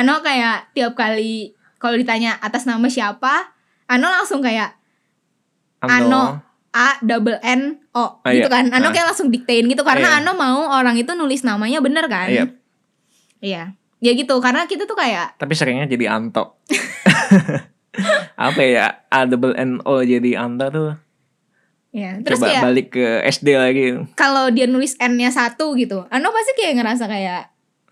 Ano 0.00 0.20
kayak 0.20 0.72
tiap 0.72 0.92
kali 0.94 1.52
kalau 1.76 1.94
ditanya 1.94 2.36
atas 2.38 2.64
nama 2.64 2.84
siapa, 2.86 3.52
Ano 3.86 4.06
langsung 4.06 4.40
kayak 4.40 4.80
Ano. 5.78 6.40
A 6.70 6.94
double 7.00 7.34
N 7.42 7.82
O 7.90 8.22
Ah, 8.22 8.30
gitu 8.30 8.46
iya. 8.46 8.52
kan. 8.52 8.70
Ano 8.70 8.88
Ah. 8.88 8.92
kayak 8.92 9.10
langsung 9.10 9.26
diktein 9.28 9.66
gitu 9.66 9.82
karena 9.82 10.06
Iya. 10.08 10.18
Ano 10.20 10.30
mau 10.32 10.70
orang 10.70 10.94
itu 10.94 11.10
nulis 11.12 11.42
namanya 11.42 11.78
bener 11.78 12.06
kan. 12.06 12.30
Iya. 12.30 12.44
Iya. 13.40 13.62
Ya 13.98 14.12
gitu 14.14 14.38
karena 14.38 14.64
kita 14.64 14.86
tuh 14.86 14.94
kayak 14.94 15.34
Tapi 15.34 15.50
seringnya 15.52 15.84
jadi 15.84 16.06
Anto. 16.08 16.62
Apa 18.38 18.60
ya? 18.62 19.02
A 19.08 19.26
double 19.26 19.52
N 19.52 19.82
O 19.82 20.00
jadi 20.00 20.38
Anto 20.38 20.66
tuh. 20.68 20.90
ya 21.90 22.22
terus 22.22 22.38
Coba 22.38 22.46
kayak 22.48 22.62
balik 22.62 22.86
ke 22.92 23.06
SD 23.26 23.48
lagi. 23.52 23.86
kalau 24.14 24.46
dia 24.48 24.62
nulis 24.64 24.94
N-nya 24.96 25.26
satu 25.28 25.74
gitu, 25.74 26.06
Ano 26.06 26.30
pasti 26.30 26.54
kayak 26.54 26.78
ngerasa 26.78 27.04
kayak 27.04 27.50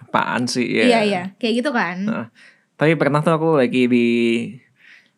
Apaan 0.09 0.49
sih? 0.49 0.65
iya 0.65 1.01
iya 1.01 1.23
kayak 1.37 1.55
gitu 1.61 1.71
kan. 1.71 1.97
Nah, 2.03 2.27
Tapi 2.75 2.95
pernah 2.95 3.21
tuh 3.21 3.35
aku 3.35 3.49
lagi 3.55 3.85
di 3.85 4.09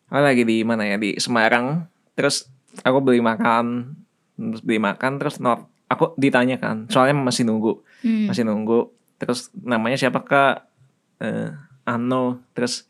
aku 0.07 0.21
lagi 0.21 0.43
di 0.43 0.63
mana 0.63 0.83
ya 0.85 0.97
di 0.97 1.15
Semarang. 1.17 1.87
Terus 2.15 2.51
aku 2.81 2.99
beli 2.99 3.21
makan, 3.21 3.95
terus 4.35 4.61
beli 4.61 4.79
makan 4.79 5.17
terus 5.17 5.39
not 5.39 5.67
aku 5.87 6.15
ditanya 6.17 6.55
kan, 6.57 6.87
soalnya 6.87 7.15
masih 7.15 7.43
nunggu, 7.43 7.83
Hmm. 8.01 8.27
masih 8.27 8.43
nunggu. 8.43 8.91
Terus 9.17 9.51
namanya 9.55 9.95
siapa 9.95 10.23
kak? 10.23 10.67
Eh, 11.19 11.51
Ano. 11.83 12.41
Terus 12.51 12.87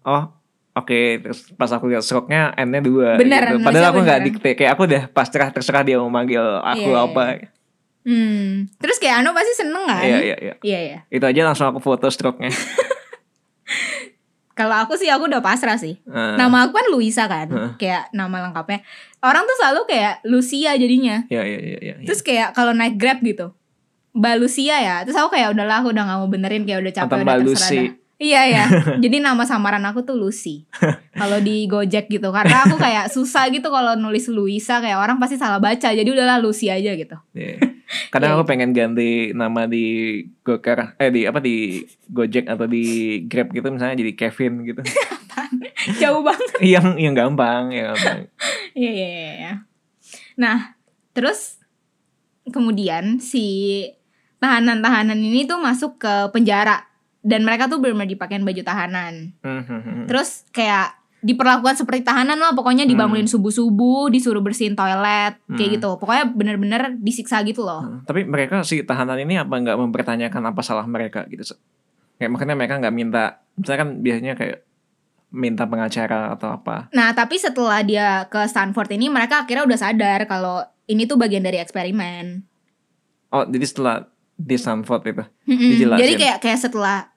oh 0.00 0.28
oke. 0.72 1.00
Terus 1.20 1.50
pas 1.54 1.68
aku 1.68 1.88
lihat 1.88 2.00
stroke-nya 2.00 2.52
N-nya 2.54 2.80
dua. 2.80 3.16
Bener, 3.16 3.56
gitu. 3.56 3.64
Padahal 3.64 3.90
aku 3.90 4.00
nggak 4.00 4.20
dikte. 4.22 4.50
Kayak 4.54 4.72
aku 4.76 4.82
udah 4.84 5.02
pasrah 5.08 5.48
terserah 5.48 5.82
dia 5.82 5.96
mau 5.96 6.06
manggil 6.06 6.40
aku 6.60 6.88
Iya, 6.88 7.00
apa. 7.02 7.24
Hmm. 8.00 8.66
Terus 8.80 8.96
kayak 8.96 9.20
Ano 9.20 9.36
pasti 9.36 9.52
seneng 9.52 9.84
kan? 9.84 10.00
Iya 10.00 10.18
iya 10.24 10.36
iya. 10.40 10.54
Iya 10.64 10.78
iya. 10.80 10.98
Itu 11.12 11.24
aja 11.24 11.40
langsung 11.44 11.68
aku 11.68 11.80
foto 11.84 12.08
stroke-nya. 12.08 12.48
Kalau 14.60 14.76
aku 14.76 14.92
sih 15.00 15.08
aku 15.08 15.24
udah 15.24 15.40
pasrah 15.40 15.80
sih. 15.80 15.96
Eh, 16.04 16.34
Nama 16.36 16.68
aku 16.68 16.76
kan 16.76 16.86
Luisa 16.92 17.24
kan, 17.24 17.48
Heeh. 17.48 17.70
kayak 17.80 18.12
nama 18.12 18.44
lengkapnya. 18.44 18.84
Orang 19.24 19.48
tuh 19.48 19.56
selalu 19.56 19.88
kayak 19.88 20.20
Lucia 20.28 20.76
jadinya. 20.76 21.24
Iya 21.32 21.42
iya 21.48 21.58
iya 21.64 21.78
iya. 21.80 21.94
Terus 22.04 22.20
kayak 22.20 22.52
kalau 22.52 22.76
naik 22.76 23.00
Grab 23.00 23.24
gitu. 23.24 23.56
Mbak 24.12 24.34
Lucia 24.36 24.76
ya. 24.76 25.00
Terus 25.08 25.16
aku 25.16 25.32
kayak 25.32 25.56
udahlah 25.56 25.80
aku 25.80 25.96
udah 25.96 26.04
gak 26.04 26.18
mau 26.20 26.28
benerin 26.28 26.68
kayak 26.68 26.84
udah 26.84 26.92
capek 26.92 27.08
Atau 27.08 27.24
udah 27.24 27.36
terserah. 27.56 27.88
Iya 28.20 28.42
ya. 28.52 28.64
Jadi 29.08 29.16
nama 29.24 29.48
samaran 29.48 29.80
aku 29.88 30.04
tuh 30.04 30.20
Lucy. 30.20 30.68
kalau 31.20 31.40
di 31.40 31.64
Gojek 31.64 32.12
gitu. 32.12 32.28
Karena 32.28 32.68
aku 32.68 32.76
kayak 32.76 33.08
susah 33.08 33.48
gitu 33.48 33.72
kalau 33.72 33.96
nulis 33.96 34.28
Luisa 34.28 34.84
kayak 34.84 35.00
orang 35.00 35.16
pasti 35.16 35.40
salah 35.40 35.56
baca. 35.56 35.88
Jadi 35.88 36.04
udahlah 36.04 36.36
Lucy 36.36 36.68
aja 36.68 36.92
gitu. 36.92 37.16
Iya. 37.32 37.79
Kadang 38.14 38.38
aku 38.38 38.44
pengen 38.46 38.70
ganti 38.70 39.34
nama 39.34 39.66
di 39.66 40.22
Gokar 40.46 40.94
eh 40.98 41.10
di 41.10 41.26
apa 41.26 41.42
di 41.42 41.82
Gojek 42.06 42.46
atau 42.46 42.70
di 42.70 43.18
Grab 43.26 43.50
gitu 43.50 43.66
misalnya 43.70 43.98
jadi 43.98 44.12
Kevin 44.14 44.62
gitu. 44.62 44.82
Jauh 46.02 46.22
banget. 46.22 46.50
yang 46.78 46.94
yang 47.00 47.14
gampang, 47.16 47.74
yang 47.74 47.94
gampang. 47.94 48.30
Iya 48.78 48.90
iya 48.90 49.08
iya. 49.08 49.32
iya. 49.34 49.52
Nah, 50.38 50.78
terus 51.16 51.58
kemudian 52.46 53.18
si 53.18 53.86
tahanan-tahanan 54.38 55.18
ini 55.18 55.44
tuh 55.44 55.60
masuk 55.60 56.00
ke 56.00 56.14
penjara 56.32 56.88
dan 57.20 57.44
mereka 57.44 57.68
tuh 57.68 57.82
benar-benar 57.82 58.08
dipakein 58.08 58.44
baju 58.46 58.62
tahanan. 58.64 59.36
Mhm. 59.44 60.08
Terus 60.08 60.48
kayak 60.54 60.99
diperlakukan 61.20 61.76
seperti 61.76 62.00
tahanan 62.00 62.40
lah 62.40 62.52
pokoknya 62.52 62.88
dibangunin 62.88 63.28
subuh-subuh, 63.28 64.08
disuruh 64.08 64.40
bersihin 64.40 64.72
toilet, 64.72 65.36
kayak 65.46 65.68
Hmm. 65.68 65.76
gitu. 65.76 65.90
Pokoknya 65.96 66.24
bener-bener 66.28 66.96
disiksa 66.96 67.44
gitu 67.44 67.60
loh. 67.62 67.84
Hmm, 67.84 68.00
Tapi 68.04 68.24
mereka 68.24 68.64
si 68.64 68.80
tahanan 68.80 69.20
ini 69.20 69.36
apa 69.36 69.52
nggak 69.52 69.76
mempertanyakan 69.76 70.42
apa 70.48 70.60
salah 70.64 70.88
mereka 70.88 71.28
gitu? 71.28 71.44
Kayak 72.16 72.30
makanya 72.32 72.54
mereka 72.56 72.74
nggak 72.76 72.94
minta, 72.94 73.24
misalnya 73.54 73.80
kan 73.80 73.90
biasanya 74.00 74.34
kayak 74.34 74.58
minta 75.30 75.64
pengacara 75.64 76.34
atau 76.34 76.50
apa. 76.50 76.90
Nah, 76.90 77.12
tapi 77.12 77.38
setelah 77.38 77.84
dia 77.84 78.26
ke 78.26 78.40
Stanford 78.44 78.90
ini 78.90 79.06
mereka 79.06 79.44
akhirnya 79.44 79.62
udah 79.62 79.78
sadar 79.78 80.26
kalau 80.26 80.64
ini 80.84 81.06
tuh 81.06 81.14
bagian 81.14 81.44
dari 81.44 81.60
eksperimen. 81.60 82.42
Oh 83.30 83.46
jadi 83.46 83.62
setelah 83.62 84.10
di 84.34 84.56
Stanford 84.56 85.02
itu 85.06 85.24
Mm-mm. 85.46 85.70
Dijelasin. 85.70 86.00
Jadi 86.00 86.12
kayak 86.16 86.38
kayak 86.40 86.58
setelah 86.58 87.09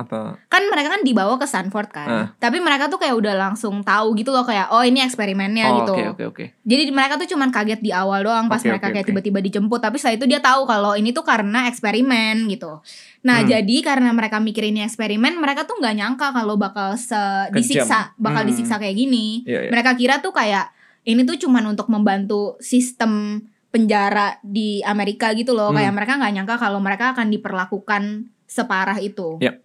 atau 0.00 0.34
kan 0.48 0.62
mereka 0.66 0.96
kan 0.96 1.02
dibawa 1.04 1.36
ke 1.36 1.44
Stanford 1.44 1.88
kan. 1.92 2.08
Ah. 2.08 2.26
Tapi 2.36 2.56
mereka 2.58 2.88
tuh 2.88 2.96
kayak 2.96 3.12
udah 3.12 3.34
langsung 3.36 3.84
tahu 3.84 4.16
gitu 4.16 4.32
loh 4.32 4.42
kayak 4.42 4.72
oh 4.72 4.80
ini 4.80 5.04
eksperimennya 5.04 5.68
oh 5.68 5.76
gitu. 5.84 5.92
oke 5.92 6.04
oke 6.16 6.24
oke. 6.32 6.44
Jadi 6.64 6.88
mereka 6.88 7.20
tuh 7.20 7.28
cuman 7.28 7.52
kaget 7.52 7.80
di 7.80 7.92
awal 7.92 8.24
doang 8.24 8.48
pas 8.48 8.58
Oke, 8.58 8.72
mereka 8.72 8.88
oke, 8.88 8.94
kayak 8.96 9.04
oke. 9.04 9.10
tiba-tiba 9.12 9.38
dijemput 9.40 9.80
tapi 9.80 10.00
setelah 10.00 10.16
itu 10.16 10.26
dia 10.26 10.40
tahu 10.40 10.64
kalau 10.64 10.96
ini 10.96 11.12
tuh 11.12 11.22
karena 11.22 11.68
eksperimen 11.68 12.48
gitu. 12.48 12.80
Nah, 13.20 13.44
Hmm. 13.44 13.52
jadi 13.52 13.76
karena 13.84 14.10
mereka 14.16 14.40
mikir 14.40 14.64
ini 14.64 14.80
eksperimen, 14.80 15.36
mereka 15.36 15.68
tuh 15.68 15.76
nggak 15.76 15.92
nyangka 15.92 16.32
kalau 16.32 16.56
bakal 16.56 16.96
se 16.96 17.20
disiksa, 17.52 18.16
bakal 18.16 18.42
Hmm. 18.42 18.50
disiksa 18.50 18.80
kayak 18.80 18.96
gini. 18.96 19.44
Iya, 19.44 19.68
iya. 19.68 19.70
Mereka 19.70 19.92
kira 20.00 20.24
tuh 20.24 20.32
kayak 20.32 20.72
ini 21.04 21.28
tuh 21.28 21.36
cuman 21.36 21.68
untuk 21.68 21.92
membantu 21.92 22.56
sistem 22.60 23.44
penjara 23.70 24.40
di 24.42 24.80
Amerika 24.82 25.30
gitu 25.36 25.52
loh. 25.52 25.70
Hmm. 25.70 25.78
Kayak 25.78 25.92
mereka 25.94 26.12
nggak 26.16 26.32
nyangka 26.32 26.56
kalau 26.56 26.80
mereka 26.80 27.12
akan 27.12 27.28
diperlakukan 27.28 28.02
separah 28.48 28.98
itu. 28.98 29.38
Yap. 29.38 29.62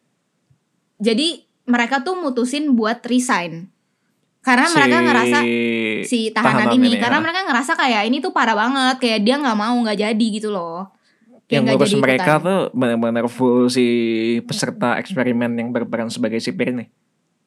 Jadi 1.00 1.44
mereka 1.66 2.02
tuh 2.06 2.16
mutusin 2.20 2.74
buat 2.78 3.02
resign. 3.06 3.68
Karena 4.46 4.70
mereka 4.70 4.98
ngerasa 5.02 5.38
si 6.06 6.30
tahanan, 6.30 6.78
ini, 6.78 7.02
karena 7.02 7.18
ya. 7.18 7.24
mereka 7.24 7.40
ngerasa 7.50 7.74
kayak 7.74 8.06
ini 8.06 8.22
tuh 8.22 8.30
parah 8.30 8.54
banget 8.54 9.02
kayak 9.02 9.20
dia 9.26 9.42
nggak 9.42 9.58
mau 9.58 9.74
nggak 9.74 9.98
jadi 10.06 10.26
gitu 10.38 10.54
loh 10.54 10.94
Kayak 11.46 11.62
yang 11.62 11.66
ngurus 11.78 11.94
mereka 11.98 12.32
ikutan. 12.38 12.46
tuh 12.46 12.60
benar-benar 12.74 13.26
full 13.30 13.70
si 13.70 13.86
peserta 14.46 14.98
eksperimen 14.98 15.54
yang 15.54 15.70
berperan 15.70 16.10
sebagai 16.10 16.42
sipir 16.42 16.74
nih 16.74 16.90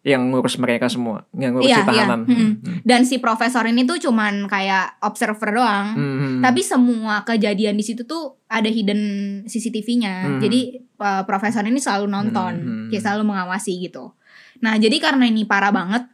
yang 0.07 0.31
ngurus 0.31 0.57
mereka 0.57 0.87
semua 0.87 1.27
yang 1.35 1.59
ngurus 1.59 1.69
Iya, 1.69 1.77
si 1.77 1.83
iya. 1.83 1.89
tahanan 1.91 2.21
Hmm. 2.25 2.39
Hmm. 2.63 2.79
dan 2.87 3.01
si 3.03 3.19
profesor 3.19 3.67
ini 3.67 3.83
tuh 3.83 3.99
cuman 3.99 4.47
kayak 4.47 5.03
observer 5.03 5.51
doang 5.53 5.87
Hmm. 5.93 6.39
tapi 6.41 6.63
semua 6.63 7.23
kejadian 7.23 7.75
di 7.75 7.83
situ 7.83 8.07
tuh 8.07 8.39
ada 8.47 8.67
hidden 8.67 9.01
CCTV-nya 9.45 10.15
Hmm. 10.25 10.41
jadi 10.41 10.61
uh, 10.97 11.23
profesor 11.25 11.63
ini 11.63 11.79
selalu 11.79 12.07
nonton 12.07 12.53
Hmm. 12.57 12.89
kayak 12.89 13.03
selalu 13.03 13.27
mengawasi 13.27 13.75
gitu 13.83 14.15
nah 14.59 14.75
jadi 14.75 14.99
karena 14.99 15.27
ini 15.27 15.43
parah 15.45 15.71
banget 15.71 16.07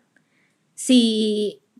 si 0.72 1.00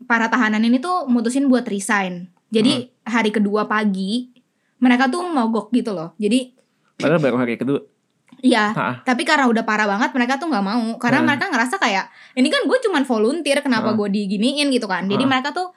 para 0.05 0.27
tahanan 0.27 0.61
ini 0.61 0.77
tuh 0.77 1.05
mutusin 1.05 1.47
buat 1.47 1.65
resign 1.65 2.29
Jadi 2.45 2.87
hari 3.03 3.35
kedua 3.35 3.67
pagi 3.67 4.31
mereka 4.79 5.11
tuh 5.11 5.27
mogok 5.27 5.75
gitu 5.75 5.91
loh. 5.91 6.15
Jadi 6.15 6.55
Padahal 6.95 7.19
baru 7.19 7.35
hari 7.35 7.59
kedua. 7.59 7.83
Iya, 8.39 8.71
Ah. 8.71 8.95
tapi 9.01 9.23
karena 9.23 9.45
udah 9.45 9.63
parah 9.63 9.85
banget 9.85 10.11
mereka 10.11 10.35
tuh 10.35 10.47
nggak 10.47 10.61
mau 10.61 10.97
karena 10.97 11.21
Hmm. 11.21 11.27
mereka 11.27 11.45
ngerasa 11.47 11.75
kayak 11.77 12.05
ini 12.33 12.47
kan 12.47 12.63
gue 12.63 12.77
cuman 12.81 13.03
volunteer 13.03 13.59
kenapa 13.59 13.91
Hmm. 13.91 13.97
gue 13.97 14.07
diginiin 14.11 14.67
gitu 14.69 14.85
kan. 14.85 15.05
Jadi 15.05 15.23
Hmm. 15.23 15.31
mereka 15.31 15.51
tuh 15.51 15.69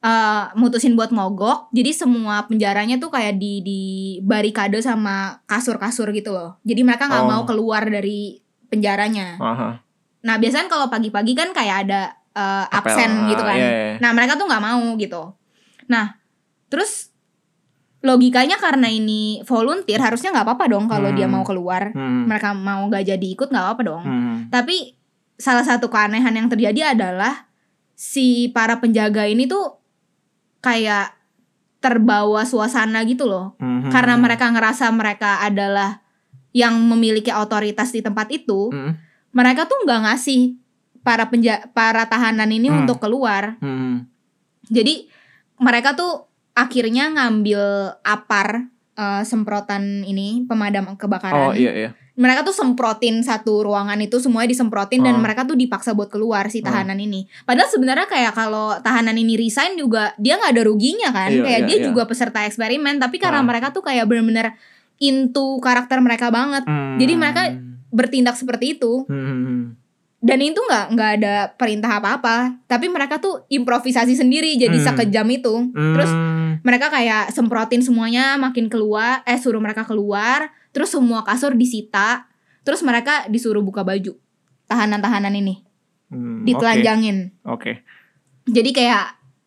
eh, 0.00 0.44
mutusin 0.54 0.92
buat 0.92 1.08
mogok. 1.08 1.72
Jadi 1.72 1.96
semua 1.96 2.44
penjaranya 2.44 3.00
tuh 3.00 3.08
kayak 3.08 3.40
di 3.40 3.64
di 3.64 3.80
barikade 4.20 4.76
sama 4.78 5.40
kasur-kasur 5.44 6.12
gitu 6.12 6.28
loh. 6.28 6.60
Jadi 6.60 6.84
mereka 6.84 7.08
nggak 7.08 7.24
Oh. 7.24 7.30
mau 7.30 7.42
keluar 7.44 7.88
dari 7.88 8.36
penjaranya. 8.68 9.40
Aha. 9.40 9.80
Nah 10.20 10.36
biasanya 10.36 10.68
kalau 10.68 10.92
pagi-pagi 10.92 11.32
kan 11.32 11.56
kayak 11.56 11.88
ada 11.88 12.20
Apel. 12.34 12.68
absen 12.84 13.32
gitu 13.32 13.40
Ah, 13.40 13.48
kan. 13.48 13.56
iya, 13.56 13.64
iya. 13.64 13.94
Nah 13.96 14.10
mereka 14.12 14.36
tuh 14.36 14.44
nggak 14.44 14.60
mau 14.60 14.84
gitu. 14.98 15.22
Nah 15.88 16.20
terus 16.68 17.13
logikanya 18.04 18.60
karena 18.60 18.84
ini 18.86 19.40
volunteer 19.48 19.96
harusnya 19.96 20.28
nggak 20.28 20.44
apa-apa 20.44 20.64
dong 20.68 20.84
kalau 20.86 21.08
dia 21.16 21.24
Hmm. 21.24 21.40
mau 21.40 21.44
keluar. 21.44 21.88
Hmm. 21.96 22.28
Mereka 22.28 22.52
mau 22.52 22.84
gak 22.92 23.08
jadi 23.08 23.26
ikut 23.32 23.48
nggak 23.48 23.64
apa-apa 23.64 23.82
dong. 23.82 24.02
Hmm. 24.04 24.36
Tapi 24.52 24.92
salah 25.40 25.64
satu 25.64 25.88
keanehan 25.88 26.36
yang 26.36 26.52
terjadi 26.52 26.92
adalah 26.92 27.48
si 27.96 28.52
para 28.52 28.76
penjaga 28.76 29.24
ini 29.24 29.48
tuh 29.48 29.80
kayak 30.60 31.16
terbawa 31.80 32.44
suasana 32.44 33.00
gitu 33.08 33.24
loh. 33.24 33.56
Hmm. 33.56 33.88
Karena 33.88 34.20
mereka 34.20 34.52
ngerasa 34.52 34.88
mereka 34.92 35.40
adalah 35.40 36.04
yang 36.52 36.76
memiliki 36.84 37.32
otoritas 37.32 37.88
di 37.90 38.04
tempat 38.04 38.28
itu, 38.30 38.68
Hmm. 38.68 39.00
mereka 39.32 39.64
tuh 39.64 39.80
nggak 39.84 40.00
ngasih 40.12 40.60
para 41.00 41.28
penja 41.28 41.72
para 41.72 42.04
tahanan 42.04 42.48
ini 42.48 42.68
Hmm. 42.68 42.84
untuk 42.84 43.00
keluar. 43.00 43.56
Hmm. 43.64 44.08
Jadi 44.68 45.08
mereka 45.56 45.92
tuh 45.92 46.28
akhirnya 46.54 47.10
ngambil 47.10 47.60
apar 48.00 48.70
eh, 48.94 49.22
semprotan 49.22 50.02
ini 50.02 50.46
pemadam 50.46 50.94
kebakaran. 50.94 51.50
Oh 51.50 51.52
iya 51.52 51.74
iya. 51.74 51.90
Mereka 52.14 52.46
tuh 52.46 52.54
semprotin 52.54 53.26
satu 53.26 53.66
ruangan 53.66 53.98
itu 53.98 54.22
semuanya 54.22 54.54
disemprotin 54.54 55.02
dan 55.02 55.18
Oh. 55.18 55.20
mereka 55.20 55.42
tuh 55.42 55.58
dipaksa 55.58 55.98
buat 55.98 56.06
keluar 56.06 56.46
si 56.46 56.62
tahanan 56.62 56.94
ini. 56.96 57.26
Padahal 57.42 57.66
sebenarnya 57.66 58.06
kayak 58.06 58.38
kalau 58.38 58.78
tahanan 58.78 59.18
ini 59.18 59.34
resign 59.34 59.74
juga 59.74 60.14
dia 60.14 60.38
nggak 60.38 60.54
ada 60.54 60.62
ruginya 60.62 61.10
kan. 61.10 61.34
Iya, 61.34 61.42
kayak 61.42 61.60
iya, 61.60 61.66
dia 61.66 61.76
iya. 61.82 61.84
juga 61.90 62.06
peserta 62.06 62.46
eksperimen 62.46 63.02
tapi 63.02 63.18
karena 63.18 63.42
Ah. 63.42 63.44
mereka 63.44 63.74
tuh 63.74 63.82
kayak 63.82 64.06
bener-bener 64.06 64.54
into 64.96 65.58
karakter 65.58 65.98
mereka 65.98 66.30
banget 66.30 66.62
Hmm. 66.62 67.02
Jadi 67.02 67.12
mereka- 67.18 67.50
bertindak 67.90 68.34
seperti 68.34 68.78
itu 68.78 69.06
Hmm. 69.06 69.74
Dan 70.24 70.40
itu 70.40 70.56
nggak 70.56 70.96
nggak 70.96 71.10
ada 71.20 71.34
perintah 71.60 72.00
apa-apa. 72.00 72.64
Tapi 72.64 72.88
mereka 72.88 73.20
tuh 73.20 73.44
improvisasi 73.52 74.16
sendiri 74.16 74.56
jadi 74.56 74.72
Hmm. 74.72 74.86
sekejam 74.88 75.28
itu. 75.28 75.54
Terus 75.76 76.08
Hmm. 76.08 76.64
mereka 76.64 76.88
kayak 76.88 77.28
semprotin 77.28 77.84
semuanya 77.84 78.40
makin 78.40 78.72
keluar 78.72 79.20
eh 79.28 79.36
suruh 79.36 79.60
mereka 79.60 79.84
keluar. 79.84 80.48
Terus 80.72 80.96
semua 80.96 81.28
kasur 81.28 81.52
disita. 81.52 82.24
Terus 82.64 82.80
mereka 82.80 83.28
disuruh 83.28 83.60
buka 83.60 83.84
baju. 83.84 84.16
Tahanan-tahanan 84.64 85.36
ini. 85.36 85.60
Hmm, 86.08 86.48
ditelanjangin. 86.48 87.36
Oke. 87.44 87.84
jadi 88.44 88.70
kayak 88.76 89.04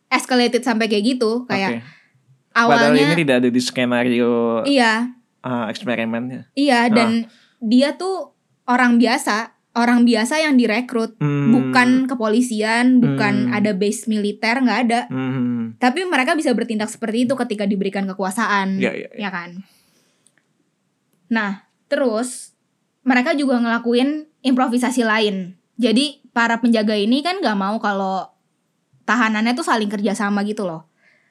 escalated 0.10 0.62
sampai 0.62 0.86
kayak 0.86 1.18
gitu. 1.18 1.46
Kayak 1.50 1.82
Padahal 2.54 2.94
awalnya 2.94 3.14
ini 3.14 3.16
tidak 3.22 3.36
ada 3.46 3.50
di 3.54 3.62
skenario 3.62 4.62
iya. 4.66 5.14
uh, 5.46 5.70
eksperimennya. 5.70 6.50
iya 6.58 6.90
dan 6.90 7.30
dia 7.62 7.94
tuh 7.94 8.34
orang 8.66 8.98
biasa 8.98 9.57
orang 9.78 10.04
biasa 10.04 10.42
yang 10.42 10.58
direkrut 10.58 11.14
Hmm. 11.18 11.54
bukan 11.54 11.90
kepolisian 12.06 12.98
bukan 12.98 13.48
Hmm. 13.48 13.56
ada 13.56 13.72
base 13.72 14.10
militer 14.10 14.58
nggak 14.58 14.80
ada 14.90 15.00
Hmm. 15.08 15.78
tapi 15.78 16.04
mereka 16.04 16.34
bisa 16.34 16.52
bertindak 16.52 16.90
seperti 16.90 17.30
itu 17.30 17.34
ketika 17.38 17.64
diberikan 17.64 18.10
kekuasaan 18.10 18.82
Iya 18.82 18.92
iya. 18.92 19.10
iya. 19.14 19.22
ya 19.24 19.30
kan 19.30 19.50
nah 21.28 21.68
terus 21.88 22.56
mereka 23.04 23.36
juga 23.36 23.60
ngelakuin 23.60 24.28
improvisasi 24.42 25.04
lain 25.04 25.56
jadi 25.78 26.20
para 26.32 26.58
penjaga 26.58 26.96
ini 26.96 27.22
kan 27.22 27.40
nggak 27.40 27.58
mau 27.58 27.78
kalau 27.78 28.32
tahanannya 29.04 29.54
tuh 29.54 29.64
saling 29.64 29.88
kerjasama 29.88 30.44
gitu 30.44 30.68
loh 30.68 30.88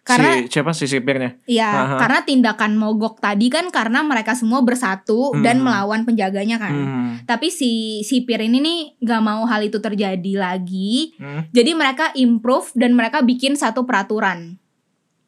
karena 0.06 0.38
si 0.38 0.46
siapa 0.48 0.70
si 0.70 0.86
sipirnya? 0.86 1.34
ya 1.44 1.66
Aha. 1.66 1.96
karena 1.98 2.18
tindakan 2.22 2.72
mogok 2.74 3.18
tadi 3.18 3.50
kan 3.50 3.68
karena 3.68 4.00
mereka 4.00 4.32
semua 4.32 4.62
bersatu 4.62 5.34
dan 5.36 5.58
Hmm. 5.58 5.66
melawan 5.66 6.02
penjaganya 6.02 6.56
kan 6.56 6.70
Hmm. 6.70 7.10
tapi 7.24 7.50
si 7.50 7.70
sipir 8.00 8.38
ini 8.40 8.58
nih 8.58 8.80
nggak 8.98 9.20
mau 9.20 9.42
hal 9.44 9.60
itu 9.60 9.76
terjadi 9.76 10.32
lagi 10.36 11.12
Hmm. 11.16 11.50
jadi 11.50 11.74
mereka 11.74 12.14
improve 12.14 12.70
dan 12.72 12.94
mereka 12.94 13.20
bikin 13.20 13.52
satu 13.52 13.82
peraturan 13.82 14.62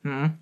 Hmm. 0.00 0.38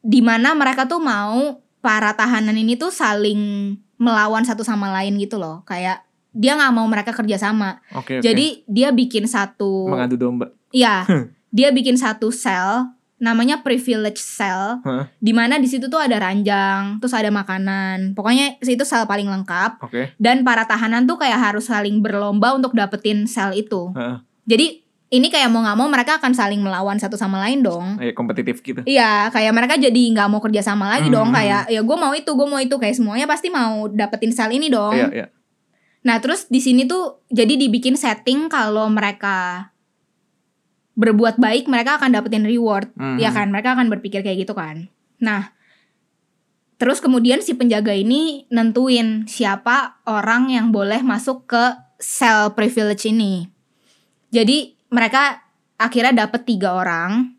di 0.00 0.18
mana 0.18 0.54
mereka 0.54 0.86
tuh 0.86 0.98
mau 0.98 1.58
para 1.78 2.14
tahanan 2.14 2.54
ini 2.54 2.74
tuh 2.74 2.90
saling 2.90 3.74
melawan 3.96 4.42
satu 4.42 4.62
sama 4.62 4.90
lain 4.92 5.14
gitu 5.16 5.34
loh 5.36 5.62
kayak 5.62 6.02
dia 6.30 6.54
nggak 6.54 6.70
mau 6.70 6.86
mereka 6.86 7.10
kerjasama 7.10 7.82
Oke 7.92 8.16
oke. 8.16 8.22
jadi 8.22 8.62
dia 8.64 8.88
bikin 8.88 9.26
satu 9.26 9.84
mengadu 9.84 10.16
domba. 10.16 10.48
Iya, 10.70 11.04
dia 11.52 11.68
bikin 11.68 11.94
satu 11.94 12.32
sel 12.32 12.88
namanya 13.22 13.62
privilege 13.62 14.18
cell 14.18 14.82
Hah? 14.82 15.06
di 15.22 15.30
mana 15.30 15.62
di 15.62 15.70
situ 15.70 15.86
tuh 15.86 16.02
ada 16.02 16.18
ranjang 16.18 16.98
terus 16.98 17.14
ada 17.14 17.30
makanan 17.30 18.18
pokoknya 18.18 18.58
itu 18.58 18.82
sel 18.82 19.06
paling 19.06 19.30
lengkap 19.30 19.78
Oke. 19.78 20.10
dan 20.18 20.42
para 20.42 20.66
tahanan 20.66 21.06
tuh 21.06 21.22
kayak 21.22 21.38
harus 21.38 21.70
saling 21.70 22.02
berlomba 22.02 22.50
untuk 22.58 22.74
dapetin 22.74 23.30
sel 23.30 23.54
itu 23.54 23.94
Heeh. 23.94 24.18
jadi 24.42 24.66
ini 25.12 25.28
kayak 25.28 25.52
mau 25.52 25.60
nggak 25.60 25.76
mau 25.76 25.88
mereka 25.92 26.16
akan 26.16 26.32
saling 26.32 26.58
melawan 26.64 26.96
satu 26.96 27.20
sama 27.20 27.36
lain 27.44 27.60
dong 27.60 28.00
Eh, 28.00 28.16
kompetitif 28.16 28.64
gitu. 28.64 28.80
Iya, 28.88 29.28
kayak 29.28 29.52
mereka 29.52 29.76
jadi 29.76 30.02
nggak 30.16 30.28
mau 30.32 30.40
kerja 30.40 30.64
sama 30.64 30.88
lagi 30.88 31.12
dong. 31.12 31.28
Hmm. 31.28 31.36
Kayak 31.36 31.68
ya 31.68 31.84
gue 31.84 31.96
mau 32.00 32.16
itu, 32.16 32.32
gue 32.32 32.48
mau 32.48 32.56
itu. 32.56 32.72
Kayak 32.80 32.96
semuanya 32.96 33.28
pasti 33.28 33.52
mau 33.52 33.92
dapetin 33.92 34.32
sel 34.32 34.48
ini 34.56 34.72
dong. 34.72 34.96
Iya 34.96 35.08
iya. 35.12 35.26
Nah 36.02 36.16
terus 36.18 36.48
di 36.48 36.64
sini 36.64 36.88
tuh 36.88 37.22
jadi 37.30 37.60
dibikin 37.60 37.94
setting 37.94 38.48
kalau 38.48 38.88
mereka 38.88 39.68
berbuat 40.92 41.40
baik, 41.40 41.68
mereka 41.72 41.96
akan 41.96 42.12
dapetin 42.12 42.44
reward, 42.44 42.92
Mhm. 42.96 43.16
ya 43.16 43.32
kan? 43.32 43.48
Mereka 43.48 43.72
akan 43.76 43.88
berpikir 43.88 44.20
kayak 44.20 44.44
gitu 44.44 44.52
kan. 44.52 44.92
Nah 45.22 45.52
terus 46.82 46.98
kemudian 46.98 47.38
si 47.38 47.54
penjaga 47.54 47.94
ini 47.94 48.50
nentuin 48.50 49.22
siapa 49.30 50.02
orang 50.02 50.50
yang 50.50 50.74
boleh 50.74 50.98
masuk 51.06 51.46
ke 51.46 51.64
sel 52.02 52.58
privilege 52.58 53.06
ini. 53.06 53.46
Jadi 54.34 54.74
mereka 54.90 55.46
akhirnya 55.78 56.26
dapet 56.26 56.42
tiga 56.42 56.74
orang 56.74 57.38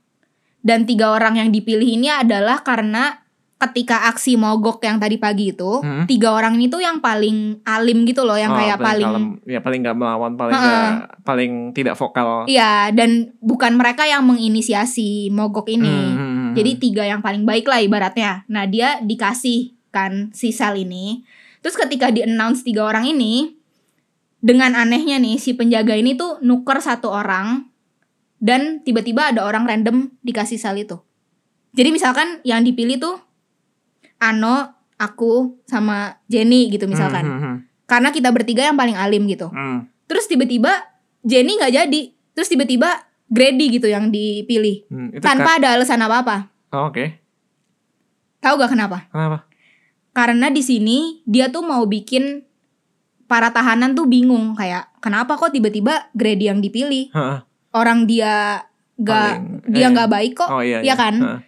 dan 0.63 0.87
tiga 0.87 1.11
orang 1.11 1.35
yang 1.43 1.51
dipilih 1.51 1.83
ini 1.83 2.07
adalah 2.07 2.63
karena 2.63 3.22
ketika 3.63 4.07
aksi 4.07 4.35
mogok 4.35 4.81
yang 4.81 4.97
tadi 4.97 5.15
pagi 5.15 5.51
itu 5.51 5.79
Hmm. 5.79 6.03
tiga 6.03 6.31
orang 6.31 6.55
ini 6.55 6.67
tuh 6.67 6.79
yang 6.79 6.99
paling 6.99 7.63
alim 7.63 8.03
gitu 8.03 8.21
loh 8.21 8.35
yang 8.35 8.51
Oh, 8.51 8.57
kayak 8.57 8.77
paling 8.77 9.07
kalem. 9.07 9.25
ya 9.45 9.59
paling 9.59 9.79
nggak 9.79 9.95
melawan 9.95 10.33
paling 10.33 10.53
Heeh. 10.53 10.67
nggak 10.67 10.91
paling 11.21 11.51
tidak 11.71 11.95
vokal. 11.95 12.43
iya 12.45 12.89
dan 12.89 13.31
bukan 13.39 13.73
mereka 13.73 14.03
yang 14.03 14.23
menginisiasi 14.23 15.27
mogok 15.29 15.69
ini 15.69 15.97
Hmm. 16.11 16.51
jadi 16.51 16.71
tiga 16.75 17.03
yang 17.03 17.19
paling 17.19 17.43
baik 17.43 17.63
lah 17.63 17.79
ibaratnya 17.79 18.43
nah 18.45 18.63
dia 18.63 18.99
dikasih 18.99 19.73
kan 19.89 20.29
si 20.29 20.49
sel 20.49 20.75
ini 20.75 21.23
terus 21.59 21.73
ketika 21.73 22.09
di 22.09 22.21
announce 22.21 22.61
tiga 22.61 22.83
orang 22.83 23.05
ini 23.05 23.55
dengan 24.37 24.73
anehnya 24.73 25.17
nih 25.17 25.37
si 25.37 25.53
penjaga 25.53 25.93
ini 25.93 26.13
tuh 26.13 26.39
nuker 26.39 26.77
satu 26.77 27.07
orang 27.07 27.71
dan 28.37 28.83
tiba-tiba 28.83 29.31
ada 29.31 29.41
orang 29.41 29.63
random 29.63 30.11
dikasih 30.19 30.57
sel 30.57 30.75
itu 30.75 30.99
jadi 31.71 31.89
misalkan 31.89 32.43
yang 32.43 32.61
dipilih 32.61 32.99
tuh 32.99 33.15
Ano, 34.23 34.71
aku 34.95 35.59
sama 35.65 36.23
Jenny 36.25 36.69
gitu 36.69 36.87
misalkan. 36.87 37.25
Hmm, 37.25 37.39
hmm, 37.39 37.55
Karena 37.83 38.09
kita 38.09 38.31
bertiga 38.31 38.63
yang 38.63 38.75
paling 38.75 38.95
alim 38.95 39.27
gitu. 39.27 39.51
hmm. 39.51 39.57
Hmm. 39.57 39.79
Terus 40.07 40.25
tiba-tiba 40.25 40.71
Jenny 41.21 41.55
nggak 41.55 41.73
jadi. 41.73 42.01
Terus 42.31 42.47
tiba-tiba 42.47 42.89
Grady 43.27 43.67
gitu 43.71 43.85
yang 43.85 44.07
dipilih. 44.07 44.85
Hmm, 44.87 45.09
itu 45.11 45.23
Tanpa 45.23 45.57
ada 45.57 45.73
alasan 45.73 45.99
apa-apa. 45.99 46.53
oh, 46.71 46.87
Oke. 46.87 47.17
Tahu 48.39 48.59
gak 48.59 48.71
kenapa? 48.71 49.07
Kenapa? 49.07 49.47
Karena 50.11 50.51
di 50.51 50.59
sini 50.59 51.23
dia 51.23 51.47
tuh 51.47 51.63
mau 51.63 51.87
bikin 51.87 52.43
para 53.25 53.49
tahanan 53.49 53.95
tuh 53.95 54.05
bingung 54.05 54.53
kayak 54.53 54.91
kenapa 54.99 55.39
kok 55.39 55.49
tiba-tiba 55.49 56.11
Grady 56.13 56.51
yang 56.51 56.59
dipilih? 56.59 57.09
Heeh. 57.09 57.39
Orang 57.73 58.05
dia 58.05 58.61
gak 58.99 59.41
Paling- 59.41 59.63
dia 59.73 59.87
eh. 59.87 59.89
nggak 59.89 60.09
baik 60.11 60.31
kok. 60.37 60.49
Oh 60.51 60.61
iya. 60.61 60.83
Iya 60.83 60.93
kan? 60.93 61.15
Heeh. 61.17 61.39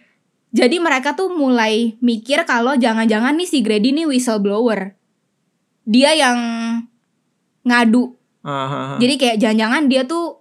Jadi 0.56 0.80
mereka 0.80 1.12
tuh 1.12 1.28
mulai 1.36 2.00
mikir 2.00 2.48
kalau 2.48 2.72
jangan-jangan 2.80 3.36
nih 3.36 3.44
si 3.44 3.60
Grady 3.60 3.92
nih 3.92 4.08
whistleblower. 4.08 4.96
Dia 5.84 6.16
yang 6.16 6.38
ngadu. 7.60 8.16
Ah, 8.40 8.50
ah, 8.50 8.72
ah. 8.72 8.98
Jadi 8.98 9.14
kayak 9.20 9.36
jangan-jangan 9.36 9.84
dia 9.92 10.08
tuh 10.08 10.40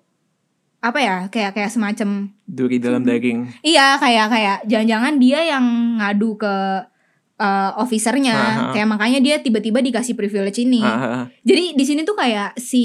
apa 0.80 1.00
ya? 1.04 1.18
Kayak 1.28 1.52
kayak 1.60 1.72
semacam 1.76 2.32
duri 2.48 2.78
dalam 2.80 3.04
daging. 3.04 3.50
iya 3.66 3.98
kayak 4.00 4.28
kayak 4.32 4.58
jangan-jangan 4.70 5.14
dia 5.18 5.40
yang 5.44 5.66
ngadu 6.00 6.40
ke 6.40 6.56
uh, 7.42 7.72
officernya. 7.76 8.38
Aha. 8.38 8.72
Kayak 8.72 8.88
makanya 8.88 9.20
dia 9.20 9.36
tiba-tiba 9.44 9.84
dikasih 9.84 10.16
privilege 10.16 10.64
ini. 10.64 10.80
Ah, 10.80 10.96
ah, 10.96 11.04
ah. 11.04 11.26
Jadi 11.44 11.76
di 11.76 11.84
sini 11.84 12.08
tuh 12.08 12.16
kayak 12.16 12.56
si 12.56 12.84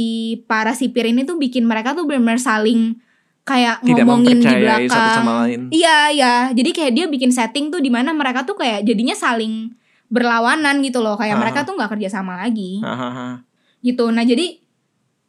para 0.50 0.74
sipir 0.74 1.06
ini 1.06 1.22
tuh 1.22 1.38
bikin 1.38 1.62
mereka 1.62 1.94
tuh 1.94 2.08
benar-benar 2.10 2.42
saling 2.42 2.98
kayak 3.50 3.82
Tidak 3.82 4.06
ngomongin 4.06 4.38
di 4.38 4.46
belakang. 4.46 4.86
satu 4.86 5.10
sama 5.18 5.32
lain. 5.42 5.60
Iya, 5.74 5.98
iya. 6.14 6.34
Jadi 6.54 6.70
kayak 6.70 6.92
dia 6.94 7.06
bikin 7.10 7.34
setting 7.34 7.74
tuh 7.74 7.82
di 7.82 7.90
mana 7.90 8.14
mereka 8.14 8.46
tuh 8.46 8.54
kayak 8.54 8.86
jadinya 8.86 9.18
saling 9.18 9.74
berlawanan 10.06 10.78
gitu 10.86 11.02
loh. 11.02 11.18
Kayak 11.18 11.42
mereka 11.42 11.66
tuh 11.66 11.74
nggak 11.74 11.90
kerja 11.98 12.08
sama 12.08 12.38
lagi 12.38 12.78
gitu. 13.80 14.12
Nah, 14.12 14.22
jadi 14.22 14.60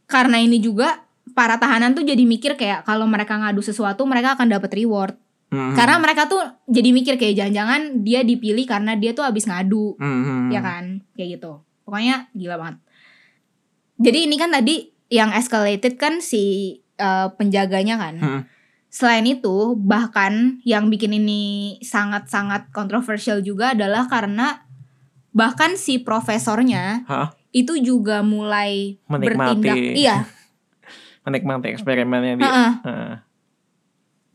karena 0.05 0.37
ini 0.37 0.59
juga 0.59 1.01
para 1.31 1.55
tahanan 1.55 1.95
tuh 1.95 2.03
jadi 2.03 2.19
mikir 2.27 2.59
kayak 2.59 2.83
kalau 2.83 3.07
mereka 3.07 3.39
ngadu 3.39 3.63
sesuatu 3.63 4.03
mereka 4.03 4.35
akan 4.35 4.51
dapat 4.51 4.69
reward. 4.75 5.15
Mhm. 5.51 5.75
Karena 5.75 5.95
mereka 5.99 6.27
tuh 6.27 6.39
jadi 6.67 6.89
mikir 6.91 7.15
kayak 7.15 7.35
jangan-jangan 7.35 8.03
dia 8.03 8.23
dipilih 8.23 8.63
karena 8.67 8.95
dia 8.95 9.11
tuh 9.11 9.23
habis 9.23 9.47
ngadu, 9.47 9.95
Mhm. 9.99 10.51
ya 10.51 10.59
kan? 10.59 11.03
Kayak 11.15 11.39
gitu. 11.39 11.63
Pokoknya 11.83 12.27
gila 12.35 12.55
banget. 12.59 12.77
Jadi 14.01 14.19
ini 14.27 14.35
kan 14.35 14.49
tadi 14.51 14.89
yang 15.11 15.29
escalated 15.31 15.99
kan 15.99 16.23
si 16.23 16.79
eh, 17.01 17.27
penjaganya 17.33 17.97
kan. 17.97 18.15
Mhm. 18.21 18.41
Selain 18.91 19.23
itu, 19.23 19.73
bahkan 19.79 20.59
yang 20.67 20.91
bikin 20.91 21.15
ini 21.15 21.79
sangat-sangat 21.79 22.75
kontroversial 22.75 23.39
juga 23.39 23.71
adalah 23.71 24.05
karena 24.11 24.67
bahkan 25.31 25.79
si 25.79 26.03
profesornya 26.03 27.07
Hah? 27.07 27.31
itu 27.55 27.79
juga 27.79 28.19
mulai 28.19 28.99
Menikmati. 29.07 29.63
bertindak. 29.63 29.77
Iya, 29.95 30.17
menikmati 31.25 31.71
eksperimennya 31.71 32.35
dia. 32.35 32.45
heeh. 32.51 32.71
Heeh. 32.83 33.13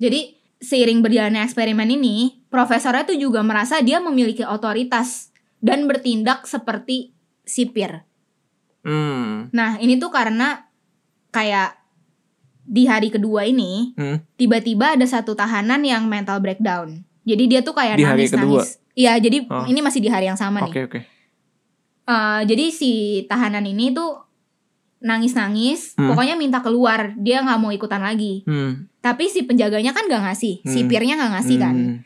Jadi 0.01 0.21
seiring 0.57 1.05
berjalannya 1.05 1.45
eksperimen 1.45 1.89
ini, 1.93 2.41
profesornya 2.49 3.05
tuh 3.05 3.21
juga 3.21 3.45
merasa 3.45 3.85
dia 3.85 4.01
memiliki 4.01 4.41
otoritas 4.41 5.37
dan 5.61 5.85
bertindak 5.85 6.49
seperti 6.49 7.13
sipir. 7.45 8.09
Hmm. 8.81 9.53
Nah, 9.53 9.77
ini 9.85 10.01
tuh 10.01 10.09
karena 10.09 10.65
kayak 11.29 11.77
di 12.67 12.85
hari 12.85 13.09
kedua 13.09 13.47
ini 13.47 13.95
Hmm. 13.95 14.19
tiba-tiba 14.35 14.99
ada 14.99 15.07
satu 15.07 15.33
tahanan 15.33 15.87
yang 15.87 16.11
mental 16.11 16.43
breakdown. 16.43 17.07
Jadi 17.23 17.45
dia 17.47 17.61
tuh 17.63 17.75
kayak 17.75 17.99
Di 17.99 18.05
hari 18.07 18.27
nangis-nangis. 18.27 18.83
Iya, 18.97 19.19
jadi 19.19 19.47
Oh. 19.47 19.65
ini 19.67 19.81
masih 19.83 20.03
di 20.03 20.11
hari 20.11 20.27
yang 20.27 20.39
sama 20.39 20.63
nih. 20.67 20.73
Oke 20.73 20.81
oke. 20.87 21.01
Eh, 22.07 22.41
jadi 22.47 22.65
si 22.71 22.93
tahanan 23.27 23.67
ini 23.67 23.91
tuh 23.91 24.23
nangis-nangis, 25.03 25.95
Hmm. 25.95 26.11
pokoknya 26.11 26.35
minta 26.35 26.63
keluar, 26.63 27.13
dia 27.19 27.43
nggak 27.43 27.59
mau 27.61 27.71
ikutan 27.71 28.01
lagi. 28.01 28.43
Hmm. 28.47 28.89
Tapi 29.03 29.31
si 29.31 29.47
penjaganya 29.47 29.95
kan 29.95 30.07
gak 30.11 30.23
ngasih, 30.23 30.65
Hmm. 30.65 30.73
sipirnya 30.73 31.15
nggak 31.15 31.33
ngasih 31.39 31.57
kan. 31.61 31.75
Hmm. 31.77 31.97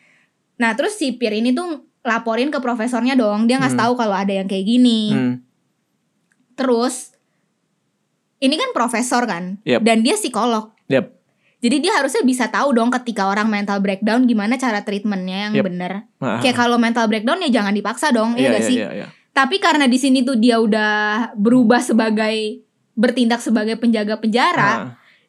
Nah 0.61 0.77
terus 0.77 0.99
sipir 1.01 1.33
ini 1.33 1.53
tuh 1.53 1.85
laporin 2.01 2.49
ke 2.49 2.59
profesornya 2.59 3.14
dong, 3.14 3.44
dia 3.49 3.61
ngasih 3.61 3.77
Hmm. 3.77 3.85
tahu 3.88 3.92
kalau 3.96 4.16
ada 4.16 4.33
yang 4.33 4.49
kayak 4.49 4.66
gini. 4.66 5.01
Hmm. 5.12 5.35
Terus 6.57 7.14
ini 8.40 8.55
kan 8.57 8.72
profesor 8.72 9.24
kan, 9.24 9.61
Yep. 9.62 9.81
dan 9.85 10.00
dia 10.00 10.16
psikolog. 10.16 10.72
Yep. 10.88 11.20
Jadi 11.61 11.76
dia 11.79 11.92
harusnya 11.92 12.24
bisa 12.24 12.48
tahu 12.48 12.72
dong 12.72 12.88
ketika 12.90 13.29
orang 13.29 13.53
mental 13.53 13.85
breakdown 13.85 14.24
gimana 14.24 14.57
cara 14.57 14.81
treatmentnya 14.81 15.48
yang 15.48 15.55
Yep. 15.61 15.64
bener. 15.64 15.92
Ah. 16.18 16.40
Kayak 16.40 16.57
kalau 16.57 16.81
mental 16.81 17.05
breakdown 17.05 17.37
ya 17.38 17.53
jangan 17.53 17.76
dipaksa 17.76 18.09
dong, 18.11 18.33
ya 18.35 18.48
Iya, 18.48 18.50
gak 18.50 18.57
iya, 18.57 18.68
sih? 18.68 18.76
iya, 18.76 18.90
iya. 18.96 19.07
Tapi 19.31 19.61
karena 19.61 19.85
di 19.85 19.94
sini 19.94 20.24
tuh 20.24 20.35
dia 20.35 20.57
udah 20.59 20.92
berubah 21.37 21.79
sebagai 21.79 22.64
bertindak 22.96 23.38
sebagai 23.38 23.76
penjaga 23.76 24.16
penjara, 24.16 24.72
Ah. 24.72 24.81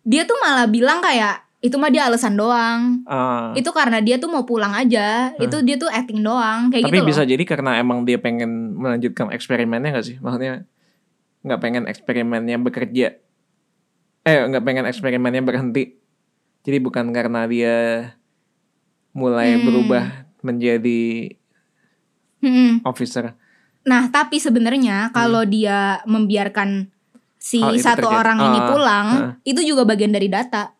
dia 0.01 0.23
tuh 0.23 0.39
malah 0.39 0.65
bilang 0.65 1.03
kayak 1.03 1.43
itu 1.61 1.77
mah 1.77 1.93
dia 1.93 2.09
alasan 2.09 2.33
doang. 2.33 3.05
Ah. 3.05 3.53
Itu 3.53 3.69
karena 3.69 4.01
dia 4.01 4.17
tuh 4.17 4.31
mau 4.31 4.41
pulang 4.41 4.73
aja, 4.73 5.35
itu 5.37 5.61
dia 5.61 5.77
tuh 5.77 5.85
acting 5.87 6.25
doang, 6.25 6.73
kayak 6.73 6.89
Tapi 6.89 6.97
gitu 6.97 7.05
bisa 7.05 7.21
jadi 7.21 7.43
karena 7.45 7.77
emang 7.77 8.01
dia 8.01 8.17
pengen 8.17 8.73
melanjutkan 8.73 9.29
eksperimennya 9.29 9.93
gak 9.93 10.05
sih? 10.07 10.17
Maksudnya 10.17 10.65
nggak 11.41 11.59
pengen 11.59 11.85
eksperimennya 11.85 12.57
bekerja. 12.57 13.17
Eh 14.21 14.37
nggak 14.45 14.61
pengen 14.61 14.85
eksperimennya 14.85 15.41
berhenti. 15.41 15.97
Jadi 16.61 16.77
bukan 16.77 17.09
karena 17.09 17.45
dia 17.45 17.75
mulai 19.11 19.57
Hmm. 19.57 19.65
berubah 19.65 20.05
menjadi 20.41 21.33
Mm-mm. 22.41 22.81
officer. 22.83 23.33
Nah, 23.81 24.09
tapi 24.09 24.37
sebenarnya 24.37 25.09
kalau 25.09 25.41
dia 25.41 26.01
membiarkan 26.05 26.89
si 27.37 27.57
Hmm. 27.57 27.73
Itu 27.73 27.81
satu 27.81 28.05
terjadi. 28.05 28.17
orang 28.17 28.37
ini 28.39 28.59
Ah, 28.61 28.67
pulang, 28.69 29.07
ah. 29.09 29.31
itu 29.41 29.61
juga 29.65 29.83
bagian 29.83 30.13
dari 30.13 30.29
data. 30.29 30.77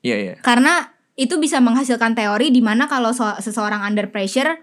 Iya 0.00 0.16
iya. 0.16 0.34
Karena 0.38 0.86
itu 1.14 1.34
bisa 1.36 1.58
menghasilkan 1.58 2.14
teori 2.14 2.50
di 2.50 2.62
mana 2.62 2.86
kalau 2.86 3.10
so- 3.10 3.38
seseorang 3.40 3.82
under 3.82 4.06
pressure 4.06 4.62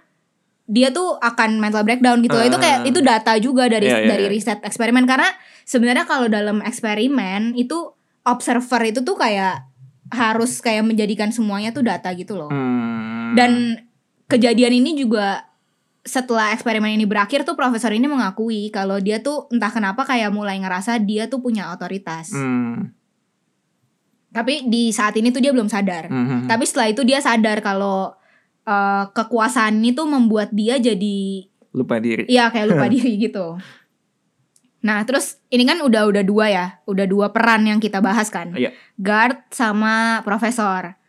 dia 0.64 0.96
tuh 0.96 1.20
akan 1.20 1.60
mental 1.60 1.84
breakdown 1.84 2.24
gitu. 2.24 2.40
Ah. 2.40 2.48
Itu 2.48 2.58
kayak 2.58 2.80
itu 2.88 3.00
data 3.04 3.36
juga 3.40 3.68
dari 3.68 3.92
Iya, 3.92 4.00
iya, 4.04 4.10
dari 4.10 4.26
iya. 4.28 4.32
riset 4.32 4.60
eksperimen 4.64 5.04
karena 5.04 5.28
sebenarnya 5.68 6.08
kalau 6.08 6.32
dalam 6.32 6.64
eksperimen 6.64 7.56
itu 7.60 7.92
observer 8.24 8.82
itu 8.88 9.04
tuh 9.04 9.20
kayak 9.20 9.68
harus 10.14 10.62
kayak 10.64 10.88
menjadikan 10.88 11.34
semuanya 11.36 11.76
tuh 11.76 11.84
data 11.84 12.08
gitu 12.16 12.40
loh. 12.40 12.52
Hmm. 12.52 13.36
Dan 13.36 13.82
kejadian 14.32 14.80
ini 14.80 14.96
juga 14.96 15.52
setelah 16.04 16.52
eksperimen 16.52 17.00
ini 17.00 17.08
berakhir 17.08 17.48
tuh 17.48 17.56
profesor 17.56 17.96
ini 17.96 18.12
mengakui 18.12 18.68
kalau 18.72 19.00
dia 19.00 19.24
tuh 19.24 19.48
entah 19.56 19.72
kenapa 19.72 20.04
kayak 20.04 20.36
mulai 20.36 20.60
ngerasa 20.60 21.00
dia 21.00 21.28
tuh 21.32 21.40
punya 21.40 21.72
otoritas. 21.72 22.32
Hmm. 22.36 22.92
Tapi 24.34 24.68
di 24.68 24.90
saat 24.90 25.14
ini 25.16 25.30
tuh 25.30 25.40
dia 25.40 25.54
belum 25.54 25.70
sadar. 25.70 26.10
Hmm. 26.10 26.50
Tapi 26.50 26.64
setelah 26.66 26.88
itu 26.90 27.06
dia 27.06 27.22
sadar 27.22 27.62
kalau 27.62 28.16
eh, 28.64 29.04
kekuasaan 29.10 29.78
ini 29.78 29.92
tuh 29.92 30.06
membuat 30.06 30.52
dia 30.52 30.78
jadi 30.78 31.48
lupa 31.72 31.98
diri. 31.98 32.24
ya 32.28 32.48
kayak 32.48 32.70
lupa 32.70 32.86
diri 32.94 33.18
gitu. 33.18 33.58
Nah, 34.84 35.00
terus 35.08 35.40
ini 35.48 35.64
kan 35.64 35.80
udah 35.80 36.12
udah 36.12 36.24
dua 36.24 36.46
ya, 36.48 36.66
udah 36.84 37.08
dua 37.08 37.32
peran 37.32 37.64
yang 37.64 37.80
kita 37.80 38.04
bahas 38.04 38.28
kan. 38.28 38.52
Iya. 38.52 38.76
Guard 39.00 39.48
sama 39.50 40.20
profesor. 40.22 41.00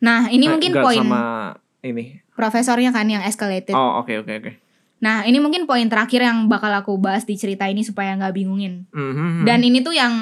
Nah, 0.00 0.32
ini 0.32 0.48
Eh, 0.48 0.50
mungkin 0.50 0.72
poin 0.74 0.96
sama 0.98 1.52
ini. 1.82 2.24
profesornya 2.32 2.88
kan 2.88 3.04
yang 3.06 3.20
escalated. 3.20 3.76
Oh 3.76 4.00
oke 4.00 4.16
oke 4.18 4.32
oke. 4.32 4.52
Nah, 4.98 5.26
ini 5.26 5.38
mungkin 5.38 5.68
poin 5.68 5.84
terakhir 5.84 6.24
yang 6.24 6.48
bakal 6.48 6.72
aku 6.72 6.96
bahas 6.96 7.22
di 7.22 7.36
cerita 7.36 7.68
ini 7.68 7.84
supaya 7.84 8.16
nggak 8.16 8.32
bingungin. 8.32 8.88
Mhm. 8.88 9.44
Dan 9.44 9.60
ini 9.60 9.84
tuh 9.84 9.92
yang 9.92 10.14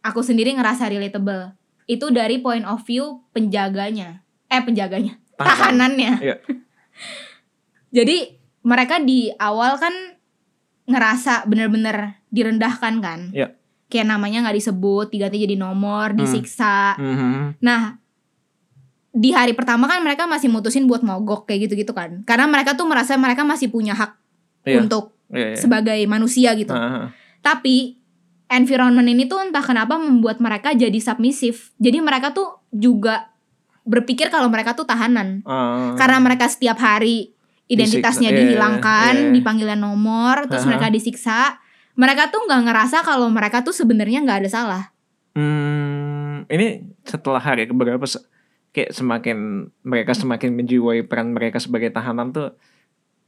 aku 0.00 0.22
sendiri 0.22 0.54
ngerasa 0.54 0.86
relatable. 0.86 1.50
Itu 1.84 2.14
dari 2.14 2.38
point 2.38 2.62
of 2.62 2.78
view 2.80 3.26
penjaganya. 3.32 4.22
Eh, 4.46 4.62
penjaganya. 4.62 5.18
Tahanan. 5.36 5.52
Tahanannya. 5.96 6.12
Iya. 6.20 6.36
Jadi, 7.96 8.16
mereka 8.62 8.98
di 8.98 9.30
awal 9.36 9.78
kan 9.78 9.94
ngerasa 10.86 11.46
bener-bener 11.46 12.22
direndahkan 12.28 12.94
kan. 12.98 13.20
Iya. 13.30 13.54
Kayak 13.86 14.18
namanya 14.18 14.42
nggak 14.46 14.58
disebut, 14.58 15.14
diganti 15.14 15.38
jadi 15.38 15.54
nomor, 15.54 16.10
Hmm. 16.14 16.18
disiksa. 16.18 16.98
Mhm. 16.98 17.62
Nah, 17.62 18.02
di 19.10 19.30
hari 19.30 19.54
pertama 19.54 19.86
kan 19.86 20.02
mereka 20.02 20.26
masih 20.26 20.50
mutusin 20.50 20.84
buat 20.84 21.06
mogok 21.06 21.46
kayak 21.46 21.70
gitu-gitu 21.70 21.94
kan. 21.94 22.26
Karena 22.26 22.50
mereka 22.50 22.74
tuh 22.74 22.84
merasa 22.84 23.14
mereka 23.14 23.46
masih 23.46 23.70
punya 23.70 23.94
hak 23.94 24.18
Iya. 24.66 24.82
untuk 24.82 25.14
Iya, 25.30 25.54
iya. 25.54 25.56
sebagai 25.56 25.98
manusia 26.10 26.52
gitu. 26.58 26.74
Ah, 26.74 27.06
ah. 27.06 27.08
Tapi 27.40 28.02
environment 28.46 29.06
ini 29.06 29.26
tuh 29.26 29.42
entah 29.42 29.62
kenapa 29.62 29.98
membuat 29.98 30.42
mereka 30.42 30.74
jadi 30.74 30.98
submisif. 30.98 31.70
Jadi 31.78 31.98
mereka 32.02 32.34
tuh 32.34 32.62
juga 32.70 33.30
berpikir 33.86 34.28
kalau 34.28 34.50
mereka 34.50 34.74
tuh 34.74 34.84
tahanan. 34.84 35.46
Ah. 35.46 35.94
Karena 35.94 36.18
mereka 36.18 36.50
setiap 36.50 36.76
hari 36.82 37.32
identitasnya 37.70 38.30
Disiksa. 38.34 38.42
Dihilangkan, 38.42 39.14
iya, 39.14 39.26
iya. 39.30 39.34
dipanggilan 39.34 39.80
nomor, 39.80 40.50
terus 40.50 40.66
Aha. 40.66 40.70
mereka 40.74 40.86
disiksa. 40.90 41.58
Mereka 41.96 42.28
tuh 42.28 42.44
nggak 42.44 42.62
ngerasa 42.68 43.00
kalau 43.06 43.30
mereka 43.32 43.64
tuh 43.64 43.72
sebenarnya 43.72 44.20
nggak 44.22 44.38
ada 44.44 44.50
salah. 44.50 44.84
Hmm, 45.32 46.44
ini 46.52 46.84
setelah 47.06 47.40
hari 47.40 47.64
keberapa 47.64 48.04
kayak 48.76 48.92
semakin 48.92 49.68
mereka 49.80 50.12
semakin 50.12 50.52
menjiwai 50.52 51.08
peran 51.08 51.32
mereka 51.32 51.56
sebagai 51.56 51.88
tahanan 51.88 52.36
tuh 52.36 52.52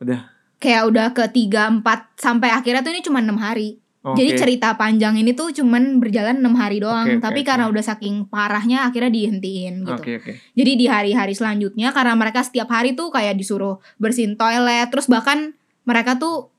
udah 0.05 0.39
Kayak 0.59 0.91
udah 0.91 1.07
ke 1.15 1.23
3, 1.23 1.87
4 1.87 2.19
sampai 2.19 2.51
akhirnya 2.51 2.83
tuh 2.83 2.91
ini 2.91 3.01
cuma 3.07 3.23
enam 3.23 3.39
hari. 3.39 3.79
Oke. 4.03 4.17
Jadi 4.17 4.31
cerita 4.39 4.75
panjang 4.75 5.19
ini 5.19 5.35
tuh 5.35 5.51
cuman 5.51 5.99
berjalan 5.99 6.39
enam 6.41 6.55
hari 6.55 6.81
doang. 6.83 7.07
Oke, 7.07 7.23
Tapi 7.23 7.41
oke. 7.43 7.49
karena 7.49 7.65
udah 7.71 7.85
saking 7.85 8.27
parahnya 8.27 8.89
akhirnya 8.89 9.11
dihentiin 9.11 9.85
gitu. 9.87 9.99
Oke 9.99 10.13
oke. 10.19 10.33
Jadi 10.55 10.73
di 10.75 10.87
hari-hari 10.91 11.35
selanjutnya 11.37 11.91
karena 11.93 12.15
mereka 12.19 12.43
setiap 12.43 12.71
hari 12.71 12.95
tuh 12.99 13.13
kayak 13.15 13.39
disuruh 13.39 13.79
bersihin 13.99 14.35
toilet, 14.35 14.89
terus 14.91 15.07
bahkan 15.07 15.55
mereka 15.85 16.19
tuh 16.19 16.51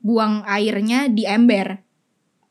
buang 0.00 0.40
airnya 0.48 1.12
di 1.12 1.28
ember. 1.28 1.84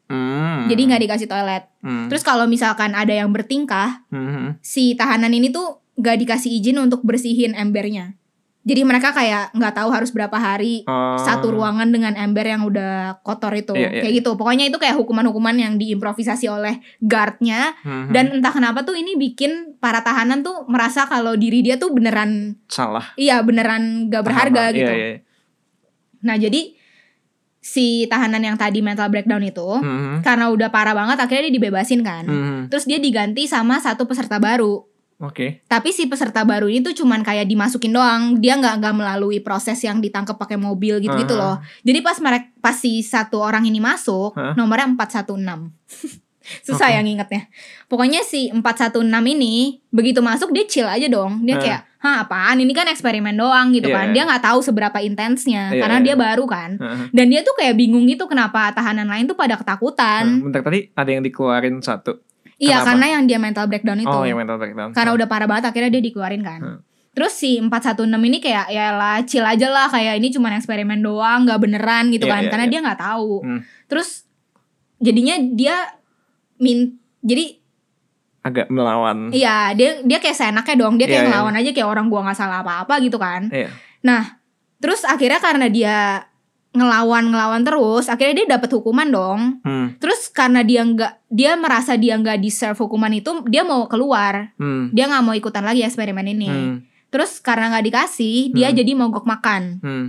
Hmm. 0.09 0.65
Jadi 0.65 0.81
nggak 0.89 1.01
dikasih 1.05 1.27
toilet. 1.29 1.63
Hmm. 1.85 2.09
Terus 2.09 2.25
kalau 2.25 2.49
misalkan 2.49 2.97
ada 2.97 3.13
yang 3.13 3.29
bertingkah, 3.29 4.05
Mhm. 4.09 4.57
si 4.61 4.97
tahanan 4.97 5.33
ini 5.33 5.53
tuh 5.53 5.81
nggak 6.01 6.17
dikasih 6.25 6.49
izin 6.61 6.81
untuk 6.81 7.05
bersihin 7.05 7.53
embernya. 7.53 8.18
Jadi 8.69 8.81
mereka 8.85 9.09
kayak 9.09 9.49
nggak 9.51 9.73
tahu 9.73 9.89
harus 9.89 10.09
berapa 10.09 10.37
hari 10.37 10.85
Oh. 10.85 11.17
satu 11.17 11.49
ruangan 11.49 11.89
dengan 11.89 12.13
ember 12.13 12.45
yang 12.45 12.61
udah 12.61 13.17
kotor 13.19 13.51
itu. 13.51 13.73
Iya, 13.73 13.89
iya, 13.89 14.01
Kayak 14.01 14.13
gitu. 14.21 14.29
Pokoknya 14.35 14.69
itu 14.69 14.77
kayak 14.77 14.93
hukuman-hukuman 14.95 15.57
yang 15.57 15.73
diimprovisasi 15.75 16.45
oleh 16.45 16.77
guardnya. 16.99 17.73
Mhm. 17.81 18.13
Dan 18.13 18.25
entah 18.37 18.53
kenapa 18.53 18.83
tuh 18.83 18.93
ini 18.93 19.17
bikin 19.17 19.75
para 19.77 19.99
tahanan 19.99 20.39
tuh 20.39 20.63
merasa 20.65 21.03
kalau 21.03 21.33
diri 21.33 21.59
dia 21.59 21.75
tuh 21.75 21.89
beneran 21.89 22.61
salah 22.65 23.09
Iya 23.15 23.41
beneran 23.41 24.07
gak 24.07 24.21
berharga 24.21 24.69
Tahanan. 24.69 24.77
gitu. 24.77 24.91
Iya, 24.91 25.07
iya. 25.09 25.17
Nah 26.19 26.35
jadi 26.35 26.77
si 27.59 28.05
tahanan 28.05 28.39
yang 28.41 28.55
tadi 28.55 28.79
mental 28.79 29.07
breakdown 29.07 29.41
itu 29.41 29.67
Mhm. 29.75 30.21
karena 30.21 30.47
udah 30.47 30.67
parah 30.67 30.93
banget 30.93 31.17
akhirnya 31.17 31.47
dia 31.47 31.55
dibebasin 31.55 32.01
kan. 32.01 32.23
Mhm. 32.23 32.59
Terus 32.67 32.85
dia 32.85 32.97
diganti 32.97 33.45
sama 33.45 33.77
satu 33.77 34.03
peserta 34.03 34.37
baru. 34.37 34.83
Oke. 35.19 35.67
Tapi 35.67 35.91
si 35.91 36.07
peserta 36.07 36.47
baru 36.47 36.71
ini 36.71 36.79
tuh 36.79 36.95
cuman 36.95 37.19
kayak 37.27 37.43
dimasukin 37.43 37.91
doang. 37.91 38.39
Dia 38.39 38.55
nggak 38.55 38.79
nggak 38.79 38.95
melalui 38.95 39.43
proses 39.43 39.75
yang 39.83 39.99
ditangkap 39.99 40.39
pakai 40.39 40.55
mobil 40.55 41.03
gitu-gitu 41.03 41.35
Aha. 41.35 41.43
loh. 41.43 41.55
Jadi 41.83 41.99
pas 41.99 42.15
mereka 42.23 42.47
pas 42.63 42.75
si 42.79 43.03
satu 43.03 43.43
orang 43.43 43.67
ini 43.67 43.83
masuk, 43.83 44.31
Hah? 44.39 44.55
nomornya 44.55 44.87
416. 44.95 46.23
Susah 46.65 46.89
Oke. 46.89 46.95
ya 46.97 47.01
ngingetnya. 47.03 47.41
Pokoknya 47.91 48.23
si 48.23 48.47
416 48.49 49.05
ini 49.35 49.83
begitu 49.91 50.23
masuk 50.23 50.49
dia 50.55 50.65
chill 50.65 50.87
aja 50.87 51.05
dong. 51.11 51.43
Dia 51.45 51.59
Hah. 51.59 51.61
kayak, 51.61 51.81
"Hah, 51.99 52.15
apaan? 52.25 52.57
Ini 52.63 52.71
kan 52.73 52.87
eksperimen 52.89 53.35
doang 53.35 53.75
gitu 53.75 53.91
Iya, 53.91 53.95
kan." 53.99 54.07
iya. 54.09 54.13
Dia 54.15 54.23
nggak 54.23 54.43
tahu 54.47 54.59
seberapa 54.63 54.97
intensnya 55.03 55.69
Iya, 55.75 55.83
karena 55.83 55.99
iya. 56.01 56.05
dia 56.09 56.15
baru 56.15 56.47
kan. 56.47 56.79
Heeh. 56.79 56.99
Dan 57.11 57.25
dia 57.29 57.43
tuh 57.43 57.53
kayak 57.59 57.75
bingung 57.75 58.07
gitu 58.07 58.25
kenapa 58.25 58.71
tahanan 58.71 59.05
lain 59.05 59.27
tuh 59.27 59.35
pada 59.35 59.59
ketakutan. 59.59 60.25
Nah, 60.25 60.43
bentar 60.47 60.63
tadi 60.63 60.89
ada 60.95 61.09
yang 61.11 61.21
dikeluarin 61.21 61.75
satu. 61.83 62.17
Iya, 62.59 62.83
Kenapa? 62.83 62.87
karena 62.91 63.05
yang 63.15 63.23
dia 63.23 63.39
mental 63.39 63.65
breakdown 63.65 63.99
itu. 64.03 64.11
Oh, 64.11 64.27
yang 64.27 64.35
mental 64.35 64.59
breakdown. 64.59 64.91
Karena 64.91 65.11
udah 65.15 65.27
parah 65.31 65.47
banget 65.47 65.71
akhirnya 65.71 65.89
dia 65.89 66.03
dikeluarin 66.03 66.43
kan. 66.43 66.59
Hmm. 66.59 66.79
Terus 67.09 67.33
si 67.33 67.55
416 67.57 68.05
ini 68.19 68.37
kayak 68.37 68.65
ya 68.69 68.93
lah 68.93 69.17
chill 69.23 69.43
aja 69.43 69.67
lah 69.67 69.87
kayak 69.87 70.19
ini 70.19 70.29
cuma 70.29 70.51
eksperimen 70.53 70.99
doang 70.99 71.47
nggak 71.47 71.57
beneran 71.57 72.11
gitu 72.11 72.27
Iya, 72.27 72.33
kan 72.35 72.41
iya, 72.43 72.49
karena 72.51 72.65
iya. 72.67 72.71
dia 72.71 72.79
nggak 72.83 72.99
tahu. 72.99 73.31
Hmm. 73.43 73.59
Terus 73.87 74.09
jadinya 74.99 75.35
dia 75.55 75.75
min 76.59 76.99
jadi 77.19 77.55
agak 78.39 78.67
melawan. 78.71 79.31
iya 79.31 79.75
dia 79.75 79.99
dia 79.99 80.19
kayak 80.19 80.35
seenaknya 80.35 80.75
dong 80.79 80.95
dia 80.95 81.07
kayak 81.07 81.15
Iya, 81.15 81.23
iya. 81.27 81.31
ngelawan 81.31 81.55
aja 81.59 81.69
kayak 81.71 81.89
orang 81.89 82.05
gua 82.07 82.21
nggak 82.27 82.39
salah 82.39 82.59
apa-apa 82.63 82.99
gitu 83.03 83.15
kan. 83.19 83.47
Iya. 83.51 83.67
Nah 84.03 84.39
terus 84.79 85.03
akhirnya 85.03 85.39
karena 85.39 85.67
dia 85.67 86.23
ngelawan 86.69 87.33
ngelawan 87.33 87.65
terus 87.65 88.13
akhirnya 88.13 88.45
dia 88.45 88.47
dapat 88.57 88.69
hukuman 88.77 89.09
dong. 89.09 89.41
Hmm. 89.65 89.97
Terus 89.97 90.29
karena 90.29 90.61
dia 90.61 90.85
nggak 90.85 91.25
dia 91.29 91.57
merasa 91.57 91.97
dia 91.97 92.13
nggak 92.13 92.37
deserve 92.37 92.77
hukuman 92.77 93.09
itu 93.09 93.41
dia 93.49 93.65
mau 93.65 93.89
keluar 93.89 94.53
Hmm. 94.61 94.93
dia 94.93 95.09
nggak 95.09 95.23
mau 95.25 95.33
ikutan 95.33 95.65
lagi 95.65 95.81
eksperimen 95.81 96.29
ini. 96.29 96.49
Hmm. 96.49 96.75
Terus 97.09 97.41
karena 97.41 97.73
nggak 97.73 97.85
dikasih, 97.89 98.53
dia 98.53 98.69
Hmm. 98.69 98.77
jadi 98.77 98.91
mogok 98.93 99.25
makan. 99.25 99.81
Hmm. 99.81 100.07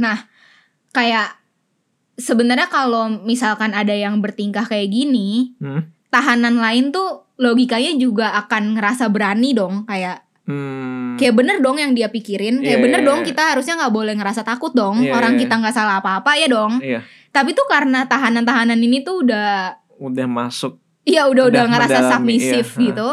Nah, 0.00 0.16
kayak 0.96 1.36
sebenarnya 2.16 2.72
kalau 2.72 3.20
misalkan 3.20 3.76
ada 3.76 3.92
yang 3.92 4.24
bertingkah 4.24 4.64
kayak 4.64 4.88
gini, 4.88 5.52
Hmm. 5.60 5.92
tahanan 6.08 6.56
lain 6.56 6.88
tuh 6.88 7.28
logikanya 7.36 7.92
juga 8.00 8.32
akan 8.32 8.80
ngerasa 8.80 9.12
berani 9.12 9.52
dong, 9.52 9.84
kayak 9.84 10.24
Hmm. 10.50 11.14
kayak 11.14 11.34
bener 11.38 11.56
dong 11.62 11.78
yang 11.78 11.94
dia 11.94 12.10
pikirin, 12.10 12.58
kayak 12.58 12.80
Iya, 12.80 12.84
bener 12.84 13.00
iya, 13.00 13.06
dong 13.06 13.20
iya. 13.22 13.26
kita 13.30 13.42
harusnya 13.54 13.74
nggak 13.78 13.94
boleh 13.94 14.14
ngerasa 14.18 14.42
takut 14.42 14.72
dong, 14.74 15.06
Iya, 15.06 15.14
orang 15.14 15.38
iya. 15.38 15.40
kita 15.46 15.54
nggak 15.62 15.74
salah 15.74 16.02
apa-apa 16.02 16.34
ya 16.34 16.48
dong. 16.50 16.82
Iya. 16.82 17.00
Tapi 17.30 17.54
tuh 17.54 17.66
karena 17.70 18.08
tahanan-tahanan 18.10 18.80
ini 18.80 19.06
tuh 19.06 19.22
udah, 19.22 19.78
Udah 20.02 20.26
masuk. 20.26 20.80
iya 21.06 21.30
udah 21.30 21.46
udah, 21.46 21.64
ngerasa 21.70 22.10
submisif 22.10 22.74
iya. 22.74 22.90
gitu. 22.90 23.08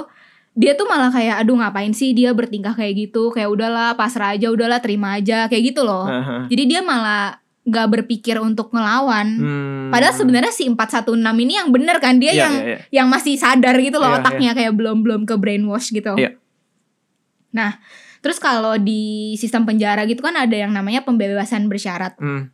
Dia 0.57 0.73
tuh 0.73 0.89
malah 0.89 1.13
kayak 1.13 1.45
aduh 1.45 1.53
ngapain 1.53 1.93
sih 1.93 2.17
dia 2.17 2.33
bertingkah 2.33 2.73
kayak 2.73 2.97
gitu 2.97 3.29
Kayak 3.29 3.53
udahlah 3.53 3.93
pasrah 3.93 4.33
aja 4.33 4.49
udahlah 4.49 4.81
terima 4.81 5.13
aja 5.13 5.45
Kayak 5.45 5.69
gitu 5.69 5.85
loh 5.85 6.09
Aha. 6.09 6.49
Jadi 6.49 6.63
dia 6.65 6.81
malah 6.81 7.37
gak 7.61 7.87
berpikir 7.93 8.41
untuk 8.41 8.73
ngelawan. 8.73 9.27
Hmm. 9.37 9.93
Padahal 9.93 10.17
sebenarnya 10.17 10.49
si 10.49 10.65
416 10.65 11.13
ini 11.45 11.53
yang 11.61 11.69
bener 11.69 12.01
kan 12.01 12.17
dia 12.17 12.33
Iya, 12.33 12.41
yang 12.41 12.53
iya, 12.57 12.65
iya. 12.65 12.77
yang 12.89 13.07
masih 13.11 13.37
sadar 13.37 13.77
gitu 13.77 14.01
loh 14.01 14.09
Iya, 14.09 14.17
otaknya 14.17 14.51
kayak 14.57 14.73
belum 14.73 15.05
belum 15.05 15.21
ke 15.29 15.37
brainwash 15.37 15.93
gitu. 15.93 16.17
Iya. 16.17 16.33
Nah, 17.55 17.79
terus 18.19 18.37
kalau 18.37 18.75
di 18.75 19.33
sistem 19.39 19.63
penjara 19.63 20.03
gitu 20.03 20.19
kan 20.19 20.35
ada 20.35 20.53
yang 20.53 20.73
namanya 20.75 21.07
pembebasan 21.07 21.71
bersyarat. 21.71 22.19
Hmm. 22.19 22.51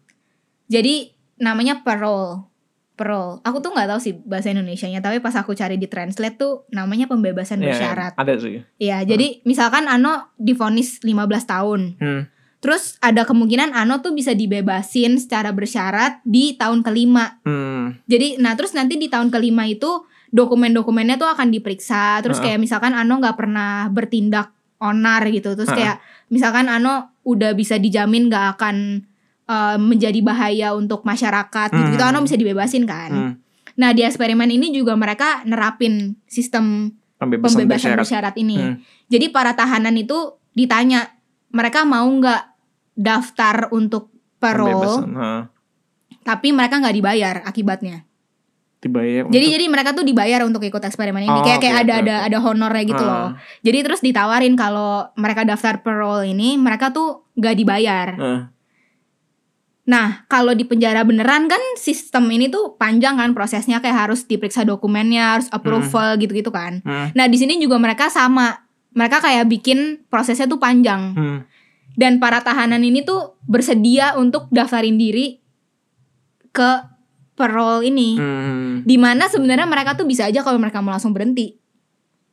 Jadi 0.70 1.14
namanya 1.42 1.82
parole. 1.82 2.50
Parole. 2.94 3.42
Aku 3.42 3.58
tuh 3.58 3.74
nggak 3.74 3.90
tahu 3.90 4.00
sih 4.00 4.14
bahasa 4.22 4.54
Indonesianya, 4.54 5.02
tapi 5.02 5.18
pas 5.18 5.34
aku 5.34 5.58
cari 5.58 5.82
di 5.82 5.90
translate 5.90 6.38
tuh 6.38 6.70
namanya 6.70 7.10
pembebasan 7.10 7.58
Iya, 7.58 7.66
iya. 7.66 7.70
bersyarat. 7.74 8.14
Ada 8.22 8.34
sih. 8.38 8.62
Iya, 8.78 8.98
jadi 9.02 9.42
misalkan 9.50 9.90
Ano 9.90 10.30
divonis 10.38 11.02
15 11.02 11.50
tahun. 11.50 11.82
Hmm. 11.98 12.24
Terus 12.62 12.96
ada 13.02 13.26
kemungkinan 13.26 13.74
Ano 13.76 14.00
tuh 14.00 14.14
bisa 14.14 14.38
dibebasin 14.38 15.18
secara 15.20 15.52
bersyarat 15.52 16.22
di 16.24 16.54
tahun 16.56 16.86
kelima. 16.86 17.42
Hmm. 17.44 17.98
Jadi, 18.06 18.38
nah 18.38 18.54
terus 18.54 18.78
nanti 18.78 18.96
di 18.96 19.10
tahun 19.10 19.34
kelima 19.34 19.66
itu 19.66 20.06
dokumen-dokumennya 20.32 21.18
tuh 21.18 21.28
akan 21.34 21.50
diperiksa. 21.50 22.22
Terus 22.22 22.40
Heeh. 22.40 22.56
kayak 22.56 22.62
misalkan 22.62 22.94
Ano 22.94 23.18
nggak 23.20 23.36
pernah 23.36 23.90
bertindak 23.90 24.54
onar 24.84 25.24
gitu. 25.32 25.56
Terus 25.56 25.72
kayak 25.72 26.04
misalkan 26.28 26.68
Ano 26.68 27.16
udah 27.24 27.56
bisa 27.56 27.80
dijamin 27.80 28.28
nggak 28.28 28.60
akan 28.60 28.76
eh, 29.48 29.78
menjadi 29.80 30.20
bahaya 30.20 30.76
untuk 30.76 31.08
masyarakat 31.08 31.70
gitu. 31.72 31.90
Gitu. 31.96 32.04
Ano 32.04 32.20
bisa 32.28 32.36
dibebasin 32.36 32.84
kan. 32.84 33.12
Hmm. 33.12 33.34
Nah 33.80 33.96
di 33.96 34.04
eksperimen 34.04 34.52
ini 34.52 34.76
juga 34.76 34.94
mereka 35.00 35.42
nerapin 35.48 36.20
sistem 36.28 36.94
Pembebasan, 37.18 37.64
pembebasan 37.64 37.96
bersyarat. 37.96 38.00
bersyarat 38.04 38.36
ini. 38.36 38.58
Hmm. 38.60 38.76
Jadi 39.08 39.32
para 39.32 39.56
tahanan 39.56 39.96
itu 39.96 40.36
ditanya 40.52 41.16
mereka 41.56 41.88
mau 41.88 42.04
nggak 42.04 42.44
daftar 43.00 43.72
untuk 43.72 44.12
parole, 44.38 45.08
tapi 46.22 46.52
mereka 46.52 46.84
nggak 46.84 46.96
dibayar 47.00 47.36
akibatnya. 47.48 48.04
Dibayar. 48.84 49.24
Jadi 49.32 49.32
untuk- 49.48 49.54
jadi 49.56 49.66
mereka 49.72 49.90
tuh 49.96 50.04
dibayar 50.04 50.44
untuk 50.44 50.60
ikut 50.60 50.84
eksperimen 50.84 51.24
ini. 51.24 51.32
Oh, 51.32 51.40
kayak 51.40 51.64
kayak 51.64 51.76
oke, 51.76 51.84
ada 51.88 51.94
oke, 51.94 52.04
ada 52.04 52.16
ada 52.28 52.38
honornya 52.44 52.84
gitu 52.84 53.00
Ah. 53.00 53.08
loh. 53.08 53.30
Jadi 53.64 53.78
terus 53.80 54.04
ditawarin 54.04 54.60
kalau 54.60 55.08
mereka 55.16 55.48
daftar 55.48 55.80
parole 55.80 56.28
ini 56.28 56.60
mereka 56.60 56.92
tuh 56.92 57.32
nggak 57.40 57.56
dibayar. 57.56 58.08
Ah. 58.20 58.42
Nah 59.84 60.24
kalau 60.28 60.56
di 60.56 60.64
penjara 60.64 61.04
beneran 61.04 61.48
kan 61.48 61.60
sistem 61.76 62.28
ini 62.28 62.48
tuh 62.48 62.76
panjang 62.76 63.20
kan 63.20 63.32
prosesnya 63.32 63.80
kayak 63.80 64.08
harus 64.08 64.24
diperiksa 64.24 64.64
dokumennya, 64.64 65.40
harus 65.40 65.48
approval 65.52 66.16
gitu-gitu 66.20 66.52
kan. 66.52 66.80
Hmm. 66.84 67.12
Nah 67.12 67.26
di 67.28 67.36
sini 67.36 67.60
juga 67.60 67.80
mereka 67.80 68.08
sama. 68.08 68.64
Mereka 68.94 69.20
kayak 69.20 69.50
bikin 69.50 70.06
prosesnya 70.08 70.46
tuh 70.46 70.62
panjang. 70.62 71.16
Hmm. 71.16 71.40
Dan 71.94 72.22
para 72.22 72.40
tahanan 72.42 72.80
ini 72.80 73.04
tuh 73.04 73.36
bersedia 73.44 74.16
untuk 74.16 74.48
daftarin 74.50 74.96
diri 74.96 75.42
ke 76.50 76.93
parole 77.34 77.90
ini. 77.90 78.18
Hmm. 78.18 78.86
Di 78.86 78.96
mana 78.96 79.26
sebenarnya 79.26 79.66
mereka 79.66 79.94
tuh 79.94 80.06
bisa 80.06 80.30
aja 80.30 80.42
kalau 80.42 80.58
mereka 80.58 80.80
mau 80.80 80.94
langsung 80.94 81.12
berhenti. 81.12 81.58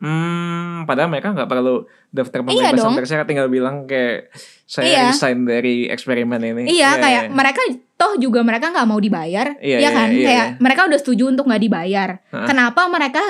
Hmm, 0.00 0.88
padahal 0.88 1.12
mereka 1.12 1.36
nggak 1.36 1.44
perlu 1.44 1.84
daftar 2.08 2.40
Iya 2.40 2.72
pembebasan 2.72 2.76
dong. 2.80 2.94
bersyarat 2.96 3.26
tinggal 3.28 3.52
bilang 3.52 3.84
kayak 3.84 4.32
saya 4.64 4.88
Iya. 4.88 5.02
resign 5.12 5.44
dari 5.44 5.92
eksperimen 5.92 6.40
ini. 6.40 6.72
Iya 6.72 6.96
kayak 6.96 7.28
mereka 7.28 7.60
toh 8.00 8.16
juga 8.16 8.40
mereka 8.40 8.72
nggak 8.72 8.88
mau 8.88 8.96
dibayar, 8.96 9.60
Iya, 9.60 9.76
ya 9.76 9.80
iya, 9.84 9.90
kan? 9.92 10.08
iya, 10.08 10.24
kayak 10.24 10.46
iya. 10.48 10.56
mereka 10.56 10.88
udah 10.88 10.98
setuju 10.98 11.28
untuk 11.28 11.44
nggak 11.44 11.60
dibayar. 11.60 12.16
Heeh. 12.32 12.46
Kenapa 12.48 12.88
mereka 12.88 13.20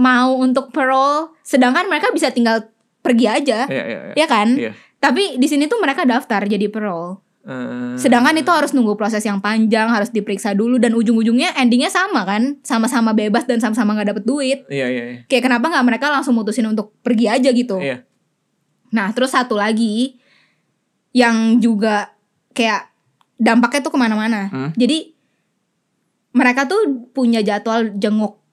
mau 0.00 0.32
untuk 0.40 0.72
parole, 0.72 1.36
sedangkan 1.44 1.84
mereka 1.84 2.08
bisa 2.08 2.32
tinggal 2.32 2.72
pergi 3.04 3.28
aja, 3.28 3.68
Iya, 3.68 3.84
iya, 3.84 3.98
iya. 4.08 4.14
ya 4.16 4.26
kan? 4.26 4.48
Iya. 4.56 4.72
Tapi 4.96 5.36
di 5.36 5.44
sini 5.44 5.68
tuh 5.68 5.76
mereka 5.76 6.08
daftar 6.08 6.40
jadi 6.42 6.72
parole. 6.72 7.20
Eh, 7.48 7.96
Sedangkan 7.96 8.36
itu 8.36 8.52
harus 8.52 8.76
nunggu 8.76 8.92
proses 8.92 9.24
yang 9.24 9.40
panjang, 9.40 9.88
harus 9.88 10.12
diperiksa 10.12 10.52
dulu 10.52 10.76
dan 10.76 10.92
ujung-ujungnya 10.92 11.56
endingnya 11.56 11.88
sama 11.88 12.28
kan, 12.28 12.60
sama-sama 12.60 13.16
bebas 13.16 13.48
dan 13.48 13.56
sama-sama 13.56 13.96
nggak 13.96 14.08
dapet 14.12 14.24
duit. 14.28 14.58
Iya, 14.68 14.86
iya, 14.92 15.04
iya. 15.08 15.18
Kayak 15.24 15.48
kenapa 15.48 15.72
nggak 15.72 15.86
mereka 15.88 16.12
langsung 16.12 16.36
mutusin 16.36 16.68
untuk 16.68 16.92
pergi 17.00 17.24
aja 17.24 17.48
gitu? 17.48 17.80
Iya. 17.80 18.04
Nah, 18.92 19.16
terus 19.16 19.32
satu 19.32 19.56
lagi 19.56 20.20
yang 21.16 21.56
juga 21.56 22.12
kayak 22.52 22.92
dampaknya 23.40 23.80
tuh 23.80 23.92
ke 23.96 23.98
mana-mana. 23.98 24.52
Hmm. 24.52 24.70
Jadi 24.76 25.16
mereka 26.36 26.68
tuh 26.68 27.08
punya 27.16 27.40
jadwal 27.40 27.96
jenguk. 27.96 28.44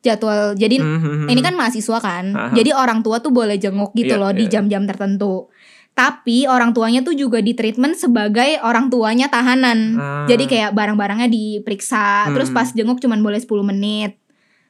Jadwal. 0.00 0.56
Jadi 0.56 0.80
Hmm, 0.80 0.96
hmm, 0.96 1.16
hmm. 1.24 1.28
ini 1.28 1.40
kan 1.44 1.52
mahasiswa 1.52 1.98
kan. 2.00 2.24
Aha. 2.32 2.54
Jadi 2.56 2.72
orang 2.72 3.04
tua 3.04 3.20
tuh 3.20 3.36
boleh 3.36 3.60
jenguk 3.60 3.92
gitu 3.92 4.16
Iya, 4.16 4.22
loh 4.22 4.32
di 4.32 4.48
iya. 4.48 4.52
jam-jam 4.56 4.88
tertentu. 4.88 5.52
Tapi 5.98 6.46
orang 6.46 6.70
tuanya 6.70 7.02
tuh 7.02 7.10
juga 7.10 7.42
di 7.42 7.58
treatment 7.58 7.98
sebagai 7.98 8.62
orang 8.62 8.86
tuanya 8.86 9.26
tahanan. 9.26 9.98
Ah. 9.98 10.26
Jadi 10.30 10.46
kayak 10.46 10.70
barang-barangnya 10.70 11.26
diperiksa, 11.26 12.30
terus 12.30 12.54
Hmm. 12.54 12.56
pas 12.62 12.70
jenguk 12.70 13.02
cuman 13.02 13.18
boleh 13.18 13.42
10 13.42 13.66
menit. 13.66 14.14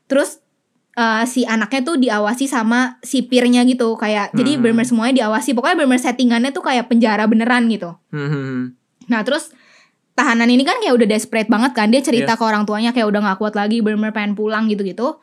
Terus 0.08 0.40
eh, 0.96 1.24
si 1.30 1.46
anaknya 1.46 1.84
tuh 1.84 1.94
diawasi 1.94 2.50
sama 2.50 2.98
sipirnya 3.06 3.62
gitu 3.62 3.94
kayak 3.94 4.34
jadi 4.34 4.58
Hmm. 4.58 4.72
bener 4.72 4.82
semuanya 4.82 5.14
diawasi. 5.22 5.54
Pokoknya 5.54 5.84
bener 5.84 6.00
settingannya 6.00 6.50
tuh 6.50 6.64
kayak 6.64 6.88
penjara 6.90 7.28
beneran 7.28 7.68
gitu. 7.70 7.94
Hmm, 8.10 8.26
hmm, 8.26 8.42
hmm. 8.42 8.64
Nah, 9.06 9.22
terus 9.22 9.52
tahanan 10.18 10.50
ini 10.50 10.66
kan 10.66 10.80
kayak 10.82 10.98
udah 10.98 11.06
desperate 11.06 11.46
banget 11.46 11.70
kan 11.76 11.92
dia 11.94 12.02
cerita 12.02 12.34
Iya. 12.34 12.38
ke 12.40 12.42
orang 12.42 12.66
tuanya 12.66 12.90
kayak 12.90 13.06
udah 13.06 13.20
gak 13.22 13.38
kuat 13.38 13.54
lagi 13.54 13.78
bener-bener 13.78 14.10
pengen 14.10 14.34
pulang 14.34 14.66
gitu-gitu. 14.66 15.22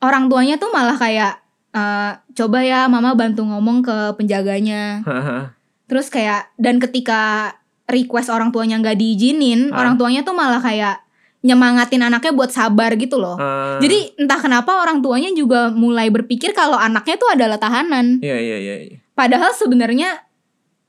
Orang 0.00 0.32
tuanya 0.32 0.56
tuh 0.56 0.72
malah 0.72 0.96
kayak 0.96 1.41
eh, 1.72 2.12
coba 2.32 2.58
ya 2.60 2.86
mama 2.86 3.12
bantu 3.12 3.42
ngomong 3.42 3.80
ke 3.80 3.96
penjaganya. 4.14 5.00
Terus 5.88 6.08
kayak 6.08 6.52
dan 6.56 6.78
ketika 6.78 7.52
request 7.84 8.28
orang 8.28 8.48
tuanya 8.48 8.80
nggak 8.80 8.96
diizinin, 8.96 9.68
Ah. 9.68 9.84
orang 9.84 10.00
tuanya 10.00 10.22
tuh 10.22 10.32
malah 10.32 10.60
kayak 10.60 11.04
nyemangatin 11.42 12.00
anaknya 12.00 12.32
buat 12.32 12.54
sabar 12.54 12.94
gitu 12.94 13.18
loh. 13.18 13.34
Eh, 13.34 13.82
Jadi 13.82 13.98
entah 14.16 14.38
kenapa 14.38 14.78
orang 14.78 15.02
tuanya 15.02 15.34
juga 15.34 15.68
mulai 15.68 16.06
berpikir 16.08 16.54
kalau 16.54 16.78
anaknya 16.78 17.18
tuh 17.18 17.34
adalah 17.34 17.58
tahanan. 17.58 18.22
Iya, 18.22 18.38
iya, 18.38 18.56
iya. 18.62 18.76
iya. 18.86 18.96
Padahal 19.12 19.50
sebenarnya 19.52 20.22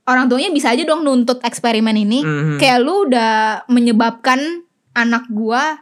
orang 0.06 0.30
tuanya 0.30 0.54
bisa 0.54 0.70
aja 0.70 0.86
dong 0.86 1.02
nuntut 1.02 1.42
eksperimen 1.42 1.98
ini. 1.98 2.22
Mhm. 2.22 2.62
Kayak 2.62 2.80
lu 2.86 3.10
udah 3.10 3.66
menyebabkan 3.66 4.40
anak 4.94 5.26
gua 5.28 5.82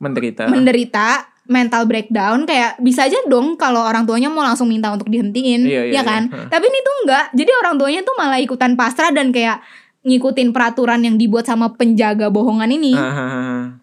menderita. 0.00 0.48
menderita 0.48 1.28
mental 1.46 1.86
breakdown 1.86 2.42
kayak 2.42 2.74
bisa 2.78 3.06
aja 3.06 3.14
dong 3.26 3.54
kalau 3.54 3.80
orang 3.80 4.02
tuanya 4.02 4.26
mau 4.26 4.42
langsung 4.42 4.66
minta 4.66 4.90
untuk 4.90 5.06
dihentiin 5.06 5.62
Iya, 5.62 5.82
iya, 5.88 5.94
ya 5.98 6.02
kan? 6.02 6.26
iya. 6.26 6.50
Tapi 6.50 6.64
ini 6.66 6.78
tuh 6.82 6.94
enggak. 7.06 7.24
Jadi 7.32 7.50
orang 7.54 7.74
tuanya 7.78 8.00
tuh 8.02 8.14
malah 8.14 8.38
ikutan 8.38 8.74
pasrah 8.74 9.14
dan 9.14 9.30
kayak 9.30 9.62
ngikutin 10.02 10.50
peraturan 10.50 11.02
yang 11.02 11.18
dibuat 11.18 11.46
sama 11.46 11.74
penjaga 11.74 12.30
bohongan 12.30 12.70
ini. 12.70 12.94
Ah, 12.94 13.74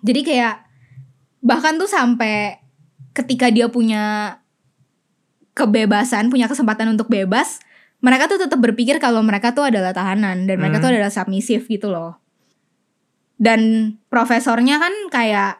jadi 0.00 0.20
kayak 0.22 0.54
bahkan 1.38 1.78
tuh 1.78 1.86
sampai 1.86 2.58
ketika 3.12 3.50
dia 3.50 3.66
punya 3.66 4.36
kebebasan 5.52 6.30
punya 6.30 6.46
kesempatan 6.46 6.94
untuk 6.94 7.10
bebas 7.10 7.58
mereka 8.00 8.32
tuh 8.32 8.40
tetap 8.40 8.56
berpikir 8.56 8.96
kalau 8.96 9.20
mereka 9.20 9.52
tuh 9.52 9.68
adalah 9.68 9.92
tahanan 9.92 10.48
dan 10.48 10.56
mereka 10.56 10.80
Hmm. 10.80 10.84
tuh 10.88 10.90
adalah 10.96 11.12
submisif 11.12 11.68
gitu 11.68 11.92
loh. 11.92 12.16
Dan 13.36 13.92
profesornya 14.08 14.80
kan 14.80 14.92
kayak 15.12 15.59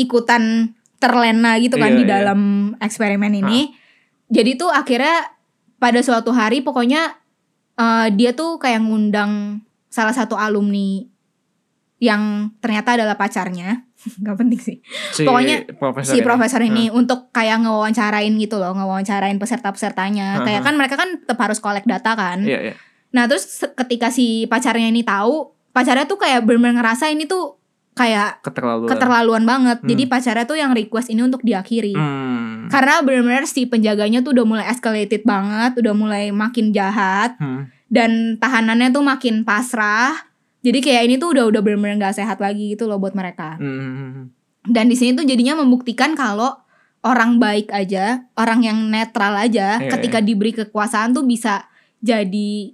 ikutan 0.00 0.72
terlena 1.00 1.56
gitu 1.60 1.76
kan 1.76 1.92
Iya, 1.92 1.98
di 2.00 2.04
iya. 2.04 2.12
dalam 2.20 2.40
eksperimen 2.80 3.32
ini. 3.32 3.72
Jadi 4.28 4.56
tuh 4.56 4.72
akhirnya 4.72 5.36
pada 5.76 6.00
suatu 6.00 6.32
hari 6.32 6.60
pokoknya 6.60 7.16
eh, 7.76 8.08
dia 8.16 8.32
tuh 8.32 8.56
kayak 8.56 8.84
ngundang 8.84 9.64
salah 9.90 10.14
satu 10.14 10.38
alumni 10.38 11.02
yang 12.00 12.48
ternyata 12.64 12.96
adalah 12.96 13.20
pacarnya. 13.20 13.84
Nggak 14.24 14.36
penting 14.40 14.60
sih. 14.60 14.76
Si 15.12 15.28
Pokoknya 15.28 15.68
profesor 15.76 16.12
si 16.16 16.18
ini. 16.20 16.24
profesor 16.24 16.60
ini 16.64 16.84
untuk 16.88 17.28
kayak 17.30 17.60
ngewawancarain 17.60 18.32
gitu 18.40 18.56
loh 18.56 18.72
ngewawancarain 18.72 19.36
peserta-pesertanya. 19.36 20.40
Hah, 20.40 20.44
kayak 20.48 20.60
kan 20.64 20.74
mereka 20.80 20.96
kan 20.96 21.20
tetap 21.20 21.36
harus 21.36 21.60
collect 21.60 21.84
data 21.84 22.16
kan. 22.16 22.40
Iya, 22.40 22.72
iya. 22.72 22.74
nah 23.10 23.26
terus 23.28 23.60
ketika 23.74 24.08
si 24.08 24.46
pacarnya 24.46 24.86
ini 24.88 25.02
tahu 25.02 25.52
pacarnya 25.76 26.06
tuh 26.08 26.16
kayak 26.16 26.46
bener-bener 26.46 26.80
ngerasa 26.80 27.10
ini 27.12 27.26
tuh 27.28 27.59
kayak 28.00 28.40
Keterlaluan. 28.40 28.88
keterlaluan 28.88 29.44
banget 29.44 29.78
Hmm. 29.78 29.88
jadi 29.88 30.02
pacarnya 30.06 30.44
tuh 30.44 30.56
yang 30.56 30.72
request 30.72 31.08
ini 31.08 31.20
untuk 31.20 31.44
diakhiri 31.44 31.92
Hmm. 31.92 32.66
karena 32.66 32.98
bener-bener 33.00 33.44
si 33.44 33.64
penjaganya 33.64 34.20
tuh 34.20 34.32
udah 34.32 34.46
mulai 34.46 34.66
escalated 34.66 35.20
banget 35.22 35.76
udah 35.76 35.92
mulai 35.92 36.32
makin 36.32 36.72
jahat 36.72 37.36
Hmm. 37.36 37.68
dan 37.86 38.36
tahanannya 38.36 38.88
tuh 38.88 39.04
makin 39.04 39.44
pasrah 39.44 40.16
jadi 40.60 40.80
kayak 40.80 41.02
ini 41.04 41.14
tuh 41.16 41.32
udah 41.32 41.44
udah 41.46 41.60
bener-bener 41.60 42.00
nggak 42.00 42.16
sehat 42.16 42.36
lagi 42.36 42.72
gitu 42.72 42.84
loh 42.84 42.96
buat 42.96 43.12
mereka 43.12 43.54
Hmm. 43.54 44.32
dan 44.62 44.88
di 44.88 44.96
sini 44.96 45.12
tuh 45.12 45.22
jadinya 45.22 45.56
membuktikan 45.56 46.12
kalau 46.12 46.56
orang 47.00 47.36
baik 47.36 47.68
aja 47.70 48.28
orang 48.34 48.60
yang 48.60 48.78
netral 48.86 49.32
aja 49.32 49.76
Iya, 49.76 49.88
ketika 49.90 50.20
diberi 50.20 50.52
kekuasaan 50.54 51.12
tuh 51.12 51.24
bisa 51.24 51.64
jadi 51.98 52.72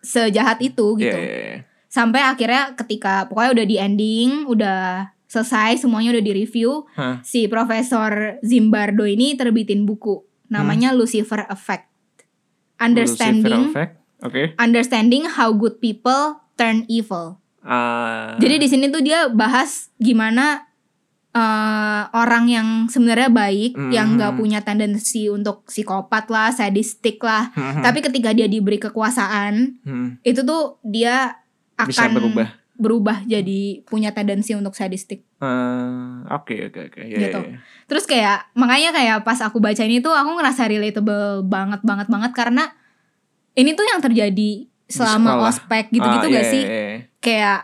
sejahat 0.00 0.58
itu 0.60 0.96
gitu 0.96 1.12
iya, 1.12 1.60
iya. 1.60 1.69
Sampai 1.90 2.22
akhirnya 2.22 2.78
ketika 2.78 3.26
pokoknya 3.26 3.50
udah 3.52 3.66
di 3.66 3.76
ending 3.76 4.30
udah 4.46 5.10
selesai 5.26 5.82
semuanya 5.82 6.14
udah 6.14 6.22
di 6.22 6.32
review 6.32 6.86
Hah. 6.94 7.18
si 7.20 7.46
profesor 7.46 8.38
Zimbardo 8.40 9.02
ini 9.04 9.34
terbitin 9.34 9.82
buku 9.84 10.22
namanya 10.46 10.94
Lucifer 10.94 11.46
Effect 11.46 11.90
understanding 12.78 13.70
Lucifer 13.70 13.74
effect. 13.74 13.92
Oke. 14.20 14.42
understanding 14.56 15.24
how 15.26 15.50
good 15.50 15.78
people 15.78 16.38
turn 16.54 16.86
evil 16.86 17.42
Ah. 17.60 18.40
jadi 18.40 18.56
di 18.56 18.66
sini 18.66 18.88
tuh 18.88 19.02
dia 19.02 19.28
bahas 19.28 19.92
gimana 19.98 20.70
eh, 21.30 22.02
orang 22.10 22.50
yang 22.50 22.68
sebenarnya 22.90 23.30
baik, 23.30 23.78
Hmm. 23.78 23.94
yang 23.94 24.18
nggak 24.18 24.34
punya 24.34 24.66
tendensi 24.66 25.30
untuk 25.30 25.62
psikopat 25.62 26.26
lah, 26.26 26.50
sadistik 26.50 27.22
lah. 27.22 27.54
Hmm. 27.54 27.86
Tapi 27.86 28.02
ketika 28.02 28.34
dia 28.34 28.50
diberi 28.50 28.82
kekuasaan, 28.82 29.78
Hmm. 29.78 30.18
itu 30.26 30.42
tuh 30.42 30.82
dia 30.82 31.38
akan 31.82 31.88
bisa 31.88 32.04
berubah. 32.08 32.48
berubah 32.74 33.18
jadi 33.24 33.60
punya 33.84 34.10
tendensi 34.10 34.56
untuk 34.56 34.72
sadistik. 34.72 35.24
Ah, 35.36 36.24
Oke, 36.32 36.56
oke, 36.66 36.80
oke. 36.88 37.00
Iya, 37.02 37.18
Gitu. 37.20 37.40
iya, 37.40 37.50
iya. 37.52 37.58
Terus 37.84 38.04
kayak 38.04 38.48
makanya 38.54 38.90
kayak 38.90 39.16
pas 39.20 39.36
aku 39.38 39.58
baca 39.58 39.80
ini 39.80 40.00
tuh 40.00 40.10
aku 40.10 40.32
ngerasa 40.32 40.64
relatable 40.64 41.44
banget 41.44 41.80
banget 41.82 42.08
banget 42.08 42.32
karena 42.32 42.72
ini 43.52 43.72
tuh 43.72 43.84
yang 43.84 44.00
terjadi 44.00 44.64
selama 44.88 45.44
ospek 45.44 45.90
gitu-gitu 45.90 46.26
Ah, 46.26 46.32
gak 46.32 46.40
iya, 46.42 46.50
sih? 46.50 46.62
iya, 46.62 46.80
iya. 46.88 46.98
Kayak 47.20 47.60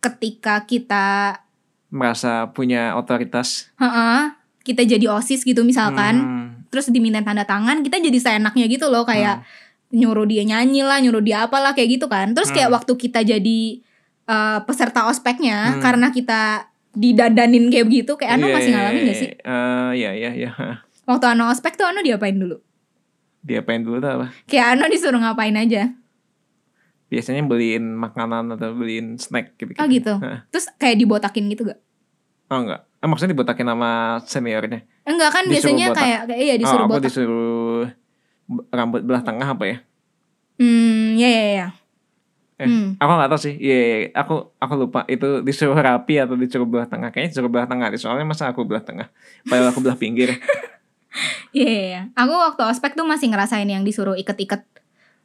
ketika 0.00 0.54
kita 0.62 1.06
Merasa 1.88 2.50
punya 2.50 2.94
otoritas. 2.94 3.70
Heeh, 3.74 4.34
kita 4.60 4.82
jadi 4.82 5.06
osis 5.08 5.40
gitu 5.40 5.62
misalkan 5.62 6.14
Hmm. 6.18 6.48
terus 6.68 6.90
diminta 6.90 7.22
tanda 7.22 7.46
tangan 7.46 7.80
kita 7.80 7.96
jadi 7.96 8.18
seenaknya 8.18 8.66
gitu 8.66 8.90
loh 8.90 9.04
kayak 9.04 9.40
Hmm. 9.40 9.46
Nyuruh 9.94 10.26
dia 10.26 10.42
nyanyi 10.42 10.82
lah 10.82 10.98
nyuruh 10.98 11.20
dia 11.20 11.42
apalah 11.42 11.70
kayak 11.70 11.94
gitu 11.94 12.06
kan 12.06 12.34
terus 12.34 12.50
kayak 12.50 12.66
Hmm. 12.66 12.76
waktu 12.76 12.92
kita 12.92 13.22
jadi 13.22 13.60
eh, 14.24 14.58
peserta 14.62 15.06
ospeknya 15.06 15.74
Hmm. 15.74 15.80
karena 15.80 16.08
kita 16.08 16.66
didadanin 16.90 17.68
kayak 17.68 17.84
begitu 17.84 18.12
kayak 18.14 18.34
Ano 18.34 18.46
Iya, 18.46 18.54
masih 18.54 18.66
iya, 18.66 18.76
ngalamin 18.76 19.02
gak 19.04 19.16
sih 19.16 19.30
Eh, 19.34 19.90
Iya, 19.96 20.10
iya, 20.12 20.30
iya. 20.32 20.50
waktu 21.04 21.26
Ano 21.28 21.48
ospek 21.48 21.74
tuh 21.74 21.84
Ano 21.84 22.00
diapain 22.00 22.34
dulu 22.34 22.56
Diapain 23.40 23.80
dulu 23.80 23.98
tuh 23.98 24.10
apa? 24.12 24.26
kayak 24.44 24.66
Ano 24.72 24.86
disuruh 24.86 25.18
ngapain 25.18 25.52
aja 25.54 25.90
Biasanya 27.04 27.42
beliin 27.42 27.94
makanan 27.94 28.48
atau 28.50 28.72
beliin 28.72 29.14
snack 29.16 29.54
gitu. 29.54 29.74
oh 29.74 29.86
gitu 29.86 30.14
terus 30.48 30.66
kayak 30.76 30.96
dibotakin 30.96 31.46
gitu 31.48 31.66
gak 31.66 31.78
Oh 32.46 32.60
enggak. 32.60 32.84
Eh, 32.94 33.06
maksudnya 33.06 33.32
dibotakin 33.32 33.66
sama 33.66 33.90
seniornya. 34.22 34.84
enggak 35.02 35.30
kan 35.30 35.44
Disuruh 35.44 35.52
biasanya 35.52 35.86
botak. 35.90 36.00
kayak 36.00 36.20
kayak 36.26 36.40
iya 36.40 36.54
disuruh 36.54 36.76
oh, 36.76 36.84
aku 36.84 36.92
botak 36.94 37.04
disuruh 37.04 37.82
rambut 38.68 39.00
belah 39.02 39.22
tengah 39.22 39.48
apa 39.48 39.64
ya? 39.64 39.76
hmm 40.56 41.16
ya 41.16 41.28
ya 41.28 41.46
ya 41.54 41.68
Eh, 42.54 42.70
Hmm. 42.70 42.94
Aku 43.02 43.10
nggak 43.10 43.30
tahu 43.34 43.40
sih. 43.50 43.54
Iya, 43.58 43.74
iya, 43.74 43.96
iya. 43.98 44.08
aku 44.14 44.54
aku 44.62 44.74
lupa 44.78 45.02
itu 45.10 45.42
disuruh 45.42 45.74
rapi 45.74 46.22
atau 46.22 46.38
disuruh 46.38 46.62
belah 46.62 46.86
tengah. 46.86 47.10
Kayaknya 47.10 47.30
disuruh 47.34 47.50
belah 47.50 47.66
tengah. 47.66 47.90
Soalnya 47.98 48.22
masa 48.22 48.46
aku 48.46 48.62
belah 48.62 48.78
tengah. 48.78 49.10
Padahal 49.42 49.74
aku 49.74 49.82
belah 49.82 49.98
pinggir. 49.98 50.30
Iya, 51.54 51.66
iya, 51.70 51.82
iya. 51.86 52.02
Aku 52.18 52.34
waktu 52.34 52.62
ospek 52.66 52.98
tuh 52.98 53.06
masih 53.06 53.30
ngerasain 53.30 53.66
yang 53.70 53.86
disuruh 53.86 54.18
iket-iket 54.18 54.66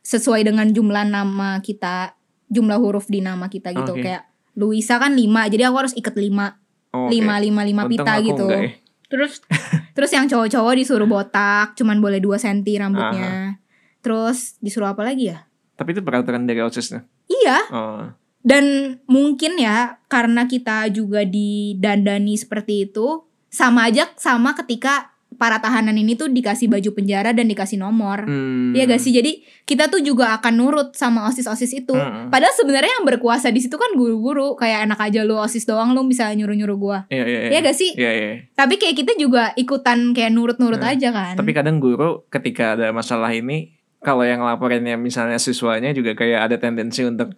sesuai 0.05 0.45
dengan 0.45 0.69
jumlah 0.69 1.01
nama 1.01 1.57
kita, 1.65 2.13
jumlah 2.49 2.77
huruf 2.77 3.09
di 3.09 3.25
nama 3.25 3.49
kita 3.49 3.73
gitu. 3.73 3.97
Oke. 3.97 4.05
Kayak 4.05 4.29
Luisa 4.53 5.01
kan 5.01 5.17
lima, 5.17 5.49
jadi 5.49 5.69
aku 5.69 5.85
harus 5.85 5.93
iket 5.97 6.13
lima, 6.13 6.61
Oh, 6.93 7.09
lima, 7.09 7.37
lima, 7.41 7.61
lima 7.65 7.85
Untung 7.85 8.05
pita 8.05 8.21
aku 8.21 8.25
gitu. 8.29 8.45
ya. 8.49 8.61
Terus, 9.09 9.41
terus 9.99 10.15
yang 10.15 10.31
cowok-cowok 10.31 10.73
disuruh 10.79 11.03
botak, 11.03 11.75
cuman 11.75 11.99
boleh 11.99 12.23
2 12.23 12.39
senti 12.39 12.79
rambutnya. 12.79 13.59
Terus 13.99 14.55
disuruh 14.63 14.95
apa 14.95 15.03
lagi 15.03 15.27
ya? 15.35 15.43
Tapi 15.75 15.91
itu 15.91 15.99
peraturan 15.99 16.47
dari 16.47 16.63
OSISnya. 16.63 17.03
Iya, 17.27 17.57
Oh. 17.75 18.03
dan 18.39 18.95
mungkin 19.11 19.59
ya 19.59 19.99
karena 20.07 20.47
kita 20.47 20.87
juga 20.87 21.27
didandani 21.27 22.39
seperti 22.39 22.87
itu, 22.87 23.27
sama 23.51 23.91
aja 23.91 24.07
sama 24.15 24.55
ketika 24.55 25.11
para 25.39 25.63
tahanan 25.63 25.95
ini 25.95 26.19
tuh 26.19 26.27
dikasih 26.27 26.67
baju 26.67 26.91
penjara 26.91 27.31
dan 27.31 27.47
dikasih 27.47 27.79
nomor. 27.79 28.27
Hmm. 28.27 28.75
Iya 28.75 28.91
gak 28.91 28.99
sih? 28.99 29.15
Jadi 29.15 29.41
kita 29.63 29.87
tuh 29.87 30.03
juga 30.03 30.35
akan 30.35 30.53
nurut 30.59 30.87
sama 30.93 31.23
osis-osis 31.31 31.71
itu. 31.71 31.95
Hmm. 31.95 32.27
Padahal 32.27 32.51
sebenarnya 32.51 32.99
yang 32.99 33.07
berkuasa 33.07 33.47
di 33.47 33.63
situ 33.63 33.79
kan 33.79 33.95
guru-guru. 33.95 34.59
Kayak 34.59 34.91
enak 34.91 34.99
aja 34.99 35.23
lu 35.23 35.39
osis 35.39 35.63
doang 35.63 35.95
lu 35.95 36.03
bisa 36.03 36.27
nyuruh-nyuruh 36.35 36.77
gua. 36.77 36.99
Iya, 37.07 37.23
iya, 37.23 37.39
iya. 37.39 37.49
Iya 37.55 37.59
gak 37.63 37.77
sih? 37.79 37.91
Iya, 37.95 38.11
iya. 38.11 38.31
Tapi 38.51 38.75
kayak 38.75 38.95
kita 38.99 39.11
juga 39.15 39.55
ikutan 39.55 40.11
kayak 40.11 40.35
nurut-nurut 40.35 40.83
Hmm. 40.83 40.91
aja 40.91 41.09
kan. 41.15 41.33
Tapi 41.39 41.51
kadang 41.55 41.79
guru 41.79 42.27
ketika 42.27 42.75
ada 42.75 42.91
masalah 42.91 43.31
ini, 43.31 43.79
kalau 44.03 44.27
yang 44.27 44.43
laporinnya 44.43 44.99
misalnya 44.99 45.39
siswanya 45.39 45.95
juga 45.95 46.19
kayak 46.19 46.51
ada 46.51 46.55
tendensi 46.59 47.07
untuk 47.07 47.31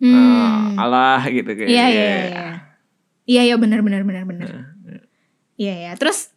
Hmm. 0.00 0.16
"Ah, 0.78 0.88
alah 0.88 1.22
gitu 1.28 1.52
kayak. 1.52 1.68
Iya 1.68 1.84
iya 1.90 2.04
iya. 2.08 2.44
Iya 3.28 3.42
iya 3.52 3.56
benar 3.60 3.84
benar 3.84 4.00
benar 4.02 4.24
benar. 4.24 4.48
Nah, 4.48 5.04
Iya 5.60 5.74
iya. 5.76 5.92
Terus 6.00 6.32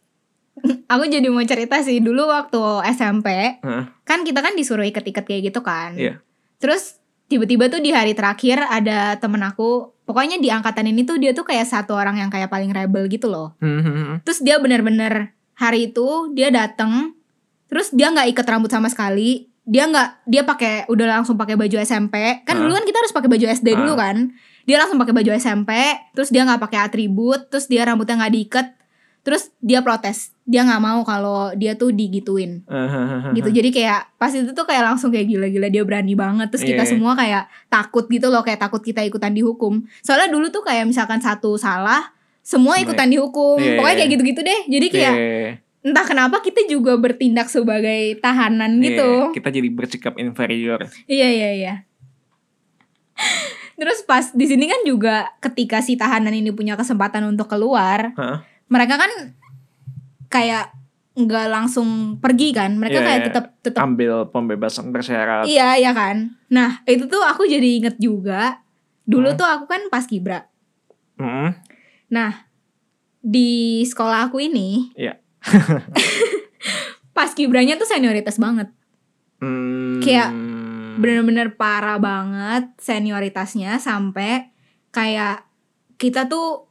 aku 0.92 1.04
jadi 1.10 1.26
mau 1.28 1.42
cerita 1.42 1.82
sih 1.82 1.98
dulu 1.98 2.30
waktu 2.30 2.60
SMP 2.94 3.58
Hah? 3.60 3.90
kan 4.06 4.22
kita 4.22 4.40
kan 4.40 4.54
disuruh 4.54 4.86
iket-iket 4.86 5.24
kayak 5.26 5.42
gitu 5.52 5.60
kan. 5.60 5.98
Iya. 5.98 6.22
Terus 6.62 7.02
tiba-tiba 7.28 7.68
tuh 7.72 7.80
di 7.80 7.90
hari 7.90 8.12
terakhir 8.12 8.62
ada 8.68 9.16
temen 9.18 9.40
aku, 9.42 9.92
pokoknya 10.04 10.38
di 10.38 10.52
angkatan 10.52 10.88
ini 10.88 11.02
tuh 11.02 11.16
dia 11.16 11.32
tuh 11.32 11.44
kayak 11.44 11.66
satu 11.66 11.96
orang 11.96 12.20
yang 12.20 12.30
kayak 12.30 12.52
paling 12.52 12.70
rebel 12.70 13.08
gitu 13.08 13.28
loh. 13.28 13.56
Hmm, 13.58 13.80
hmm, 13.80 13.94
hmm. 13.94 14.16
Terus 14.22 14.38
dia 14.44 14.56
bener-bener 14.60 15.34
hari 15.56 15.90
itu 15.90 16.30
dia 16.34 16.52
dateng, 16.52 17.16
terus 17.66 17.90
dia 17.90 18.12
nggak 18.12 18.30
ikat 18.36 18.46
rambut 18.46 18.70
sama 18.70 18.88
sekali. 18.92 19.50
Dia 19.64 19.88
nggak, 19.88 20.28
dia 20.28 20.44
pakai 20.44 20.84
udah 20.92 21.06
langsung 21.20 21.40
pakai 21.40 21.56
baju 21.56 21.76
SMP. 21.80 22.44
Kan 22.44 22.60
Hah? 22.60 22.62
dulu 22.68 22.72
kan 22.76 22.84
kita 22.84 22.98
harus 23.00 23.12
pakai 23.16 23.30
baju 23.32 23.46
SD 23.48 23.68
dulu 23.72 23.92
Hah? 23.96 24.00
kan. 24.12 24.16
Dia 24.64 24.76
langsung 24.80 24.96
pakai 24.96 25.12
baju 25.16 25.30
SMP, 25.36 25.70
terus 26.16 26.28
dia 26.32 26.44
nggak 26.44 26.60
pakai 26.60 26.78
atribut, 26.84 27.52
terus 27.52 27.68
dia 27.68 27.84
rambutnya 27.84 28.20
nggak 28.20 28.32
diikat. 28.32 28.66
Terus 29.24 29.48
dia 29.58 29.80
protes, 29.80 30.36
dia 30.44 30.60
nggak 30.62 30.78
mau 30.78 31.00
kalau 31.00 31.56
dia 31.56 31.72
tuh 31.72 31.88
digituin 31.88 32.60
Ah, 32.68 33.32
gitu 33.32 33.48
jadi 33.48 33.72
kayak 33.72 34.00
pas 34.14 34.28
itu 34.28 34.52
tuh 34.52 34.68
kayak 34.68 34.84
langsung 34.84 35.08
kayak 35.08 35.24
gila-gila 35.26 35.72
dia 35.72 35.80
berani 35.80 36.12
banget 36.12 36.52
terus 36.52 36.60
kita 36.62 36.84
Iya. 36.84 36.92
semua 36.92 37.16
kayak 37.16 37.48
takut 37.66 38.04
gitu 38.06 38.28
loh 38.28 38.44
kayak 38.44 38.60
takut 38.60 38.78
kita 38.78 39.00
ikutan 39.00 39.32
dihukum 39.32 39.80
soalnya 40.00 40.28
dulu 40.28 40.52
tuh 40.52 40.60
kayak 40.60 40.84
misalkan 40.84 41.18
satu 41.18 41.56
salah 41.56 42.12
semua 42.44 42.76
ikutan 42.76 43.08
dihukum 43.08 43.56
Iya, 43.56 43.80
pokoknya 43.80 43.88
iya. 43.90 43.98
kayak 43.98 44.10
gitu-gitu 44.12 44.40
deh 44.44 44.60
jadi 44.68 44.86
kayak 44.92 45.14
Iya. 45.16 45.50
entah 45.80 46.04
kenapa 46.04 46.36
kita 46.38 46.60
juga 46.64 46.92
bertindak 46.94 47.48
sebagai 47.48 48.20
tahanan 48.20 48.76
gitu. 48.80 49.32
Iya, 49.32 49.32
kita 49.32 49.48
jadi 49.48 49.68
bersikap 49.68 50.14
inferior. 50.16 50.84
Iya 51.04 51.28
iya 51.30 51.50
iya. 51.54 51.74
Terus 53.74 54.06
pas 54.06 54.30
di 54.30 54.46
sini 54.46 54.64
kan 54.64 54.80
juga 54.86 55.34
ketika 55.40 55.82
si 55.82 55.98
tahanan 55.98 56.30
ini 56.32 56.54
punya 56.54 56.72
kesempatan 56.72 57.26
untuk 57.26 57.50
keluar, 57.50 58.14
Hah? 58.14 58.46
Mereka 58.74 58.98
kan 58.98 59.10
kayak 60.26 60.74
nggak 61.14 61.46
langsung 61.46 62.18
pergi 62.18 62.50
kan? 62.50 62.74
Mereka 62.74 62.98
Iya, 62.98 63.06
kayak 63.06 63.20
iya. 63.20 63.26
tetap 63.30 63.44
tetap 63.62 63.80
Ambil 63.80 64.26
pembebasan 64.28 64.90
bersyarat. 64.90 65.46
iya 65.46 65.78
iya 65.78 65.94
kan. 65.94 66.34
Nah 66.50 66.82
itu 66.84 67.06
tuh 67.06 67.22
aku 67.22 67.46
jadi 67.46 67.78
inget 67.78 67.96
juga. 67.96 68.58
Dulu 69.06 69.30
Hmm. 69.30 69.38
tuh 69.38 69.46
aku 69.46 69.64
kan 69.64 69.86
pas 69.86 70.02
kibra. 70.04 70.50
Mm-mm. 71.14 71.54
Nah 72.10 72.50
di 73.20 73.80
sekolah 73.80 74.26
aku 74.26 74.42
ini, 74.42 74.90
Iya. 74.92 75.16
pas 77.14 77.30
kibranya 77.30 77.78
tuh 77.78 77.86
senioritas 77.86 78.36
banget. 78.36 78.74
Hmm. 79.38 80.02
Kayak 80.02 80.34
bener-bener 80.94 81.54
parah 81.54 81.98
banget 81.98 82.70
senioritasnya 82.78 83.78
sampai 83.78 84.50
kayak 84.90 85.46
kita 85.94 86.26
tuh 86.26 86.70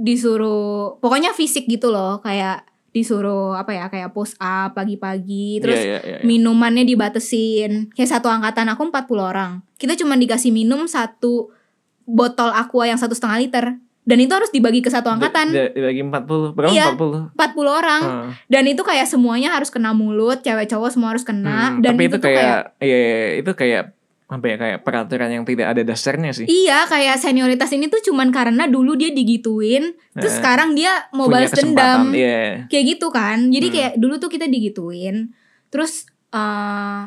disuruh 0.00 0.96
pokoknya 0.98 1.30
fisik 1.30 1.64
gitu 1.66 1.88
loh 1.88 2.18
kayak 2.18 2.64
disuruh 2.90 3.54
apa 3.54 3.70
ya 3.70 3.86
kayak 3.86 4.10
push 4.10 4.34
up 4.36 4.72
pagi-pagi 4.72 5.60
terus 5.60 5.78
Iya, 5.78 5.86
iya, 5.86 5.98
iya, 6.00 6.16
iya. 6.16 6.26
minumannya 6.26 6.82
dibatesin 6.82 7.92
kayak 7.92 8.10
satu 8.10 8.26
angkatan 8.26 8.66
aku 8.66 8.82
40 8.84 9.06
orang 9.22 9.50
kita 9.76 9.94
cuma 9.94 10.16
dikasih 10.16 10.50
minum 10.50 10.84
satu 10.84 11.54
botol 12.02 12.50
aqua 12.50 12.84
yang 12.84 12.98
satu 12.98 13.14
setengah 13.14 13.38
liter 13.38 13.64
dan 14.02 14.18
itu 14.18 14.32
harus 14.32 14.50
dibagi 14.50 14.80
ke 14.80 14.88
satu 14.88 15.06
angkatan 15.06 15.54
Di- 15.54 15.70
Dibagi 15.70 16.02
40. 16.02 16.50
Berapa 16.50 16.72
Iya. 16.72 16.86
40? 16.90 17.30
40 17.30 17.70
orang 17.70 18.02
Ah. 18.02 18.28
dan 18.48 18.64
itu 18.66 18.82
kayak 18.82 19.06
semuanya 19.06 19.54
harus 19.54 19.70
kena 19.70 19.92
mulut 19.92 20.40
cewek 20.40 20.66
cowok 20.66 20.90
semua 20.90 21.14
harus 21.14 21.22
kena 21.22 21.70
Hmm, 21.70 21.84
dan 21.84 21.94
tapi 21.94 22.08
itu, 22.08 22.16
itu, 22.16 22.18
kayak 22.18 22.42
kayak, 22.42 22.60
iya, 22.80 22.98
iya, 22.98 23.28
itu 23.38 23.50
kayak 23.54 23.84
apa 24.30 24.46
ya 24.46 24.56
kayak 24.56 24.78
peraturan 24.80 25.26
yang 25.28 25.42
tidak 25.42 25.66
ada 25.68 25.82
dasarnya 25.82 26.30
sih. 26.30 26.46
Iya 26.46 26.86
kayak 26.86 27.18
senioritas 27.18 27.66
ini 27.70 27.86
tuh 27.86 27.98
cuman 28.00 28.30
karena 28.30 28.64
dulu 28.64 28.94
dia 28.94 29.10
digituin 29.10 29.90
Terus 30.12 30.32
Eh, 30.32 30.38
sekarang 30.38 30.72
dia 30.72 31.10
mau 31.10 31.26
balas 31.26 31.50
dendam 31.50 32.14
Iya. 32.14 32.64
Kayak 32.64 32.84
gitu 32.88 33.06
kan 33.08 33.50
Jadi 33.50 33.66
Hmm. 33.66 33.74
kayak 33.74 33.92
dulu 33.96 34.14
tuh 34.16 34.28
kita 34.28 34.46
digituin 34.46 35.34
Terus 35.66 36.06
eh 36.30 37.02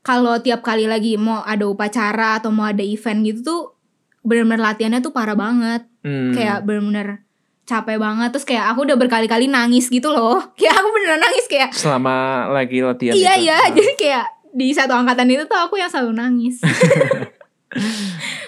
kalau 0.00 0.38
tiap 0.38 0.60
kali 0.60 0.86
lagi 0.86 1.14
mau 1.16 1.42
ada 1.42 1.62
upacara 1.64 2.36
Atau 2.36 2.50
mau 2.50 2.64
ada 2.64 2.80
event 2.80 3.22
gitu 3.22 3.40
tuh 3.42 3.62
Bener-bener 4.20 4.62
latihannya 4.64 4.98
tuh 5.00 5.10
parah 5.10 5.34
banget 5.34 5.90
Hmm. 6.02 6.30
Kayak 6.30 6.62
bener-bener 6.62 7.22
capek 7.62 7.94
banget 7.96 8.30
Terus 8.30 8.42
kayak 8.44 8.70
aku 8.70 8.82
udah 8.82 8.94
berkali-kali 8.96 9.46
nangis 9.46 9.86
gitu 9.86 10.06
loh 10.08 10.38
Kayak 10.58 10.74
aku 10.76 10.88
beneran 10.92 11.18
nangis 11.18 11.46
kayak 11.46 11.70
selama 11.72 12.14
lagi 12.48 12.78
latihan 12.78 13.10
Iya 13.10 13.32
itu. 13.32 13.42
iya 13.44 13.54
Ah. 13.56 13.70
Jadi 13.70 13.92
kayak 13.96 14.26
di 14.52 14.70
satu 14.70 14.92
angkatan 14.92 15.26
itu 15.26 15.44
tuh 15.44 15.56
aku 15.56 15.80
yang 15.80 15.88
selalu 15.88 16.12
nangis 16.14 16.60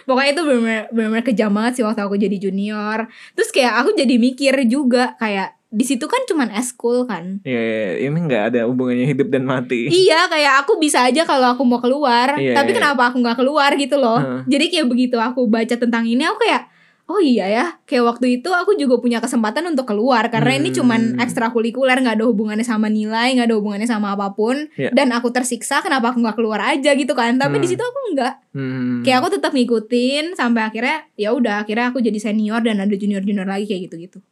Pokoknya 0.05 0.37
itu 0.37 0.43
bener-bener 0.45 1.25
kejam 1.25 1.49
banget 1.49 1.81
sih 1.81 1.85
waktu 1.85 2.05
aku 2.05 2.21
jadi 2.21 2.37
junior 2.37 3.09
Terus 3.33 3.49
kayak 3.49 3.81
aku 3.81 3.97
jadi 3.97 4.21
mikir 4.21 4.53
juga 4.69 5.17
Kayak 5.17 5.57
di 5.75 5.83
situ 5.83 6.05
kan 6.05 6.23
cuman 6.29 6.53
eskul 6.55 7.09
kan 7.09 7.41
Iya, 7.43 7.59
iya, 7.59 8.07
ini 8.07 8.19
nggak 8.21 8.43
ada 8.53 8.61
hubungannya 8.69 9.11
hidup 9.11 9.27
dan 9.27 9.43
mati. 9.43 9.91
Iya 9.91 10.31
kayak 10.31 10.63
aku 10.63 10.79
bisa 10.79 11.03
aja 11.03 11.25
kalau 11.25 11.57
aku 11.57 11.65
mau 11.65 11.81
keluar 11.81 12.37
Iya, 12.37 12.53
Tapi 12.53 12.71
iya. 12.71 12.77
kenapa 12.79 13.11
aku 13.11 13.19
nggak 13.25 13.39
keluar 13.41 13.73
gitu 13.75 13.97
loh 13.97 14.21
Heeh. 14.21 14.41
Jadi 14.45 14.65
kayak 14.71 14.87
begitu 14.87 15.17
aku 15.17 15.49
baca 15.49 15.75
tentang 15.75 16.05
ini 16.05 16.21
aku 16.23 16.37
kayak 16.45 16.69
Oh 17.05 17.21
iya 17.21 17.45
ya 17.47 17.67
Kayak 17.85 18.05
waktu 18.11 18.41
itu 18.41 18.49
aku 18.49 18.75
juga 18.75 18.97
punya 18.97 19.21
kesempatan 19.21 19.61
untuk 19.67 19.85
keluar 19.85 20.25
Karena 20.27 20.57
ini 20.57 20.73
Hmm. 20.73 20.79
cuman 20.79 21.01
ekstrakurikuler 21.19 22.01
nggak 22.01 22.17
ada 22.17 22.25
hubungannya 22.25 22.63
sama 22.63 22.89
nilai 22.89 23.37
nggak 23.37 23.45
ada 23.45 23.57
hubungannya 23.57 23.85
sama 23.85 24.13
apa 24.13 24.33
pun 24.33 24.73
Iya. 24.73 24.89
Dan 24.91 25.13
aku 25.13 25.29
tersiksa 25.29 25.79
kenapa 25.79 26.11
aku 26.11 26.19
nggak 26.19 26.33
keluar 26.35 26.65
aja 26.65 26.91
gitu 26.91 27.13
kan 27.13 27.37
Tapi 27.37 27.57
di 27.57 27.69
Hmm. 27.69 27.71
situ 27.71 27.83
aku 27.83 27.99
nggak 28.11 28.35
Hmm. 28.51 29.03
Kayak 29.03 29.19
aku 29.21 29.29
tetap 29.33 29.53
ngikutin 29.53 30.33
Sampai 30.33 30.65
akhirnya 30.65 31.05
ya 31.15 31.31
udah 31.31 31.61
akhirnya 31.61 31.91
aku 31.91 32.01
jadi 32.01 32.17
senior 32.17 32.61
Dan 32.61 32.79
ada 32.79 32.91
junior-junior 32.91 33.45
lagi 33.45 33.67
kayak 33.67 33.83
gitu-gitu 33.85 34.25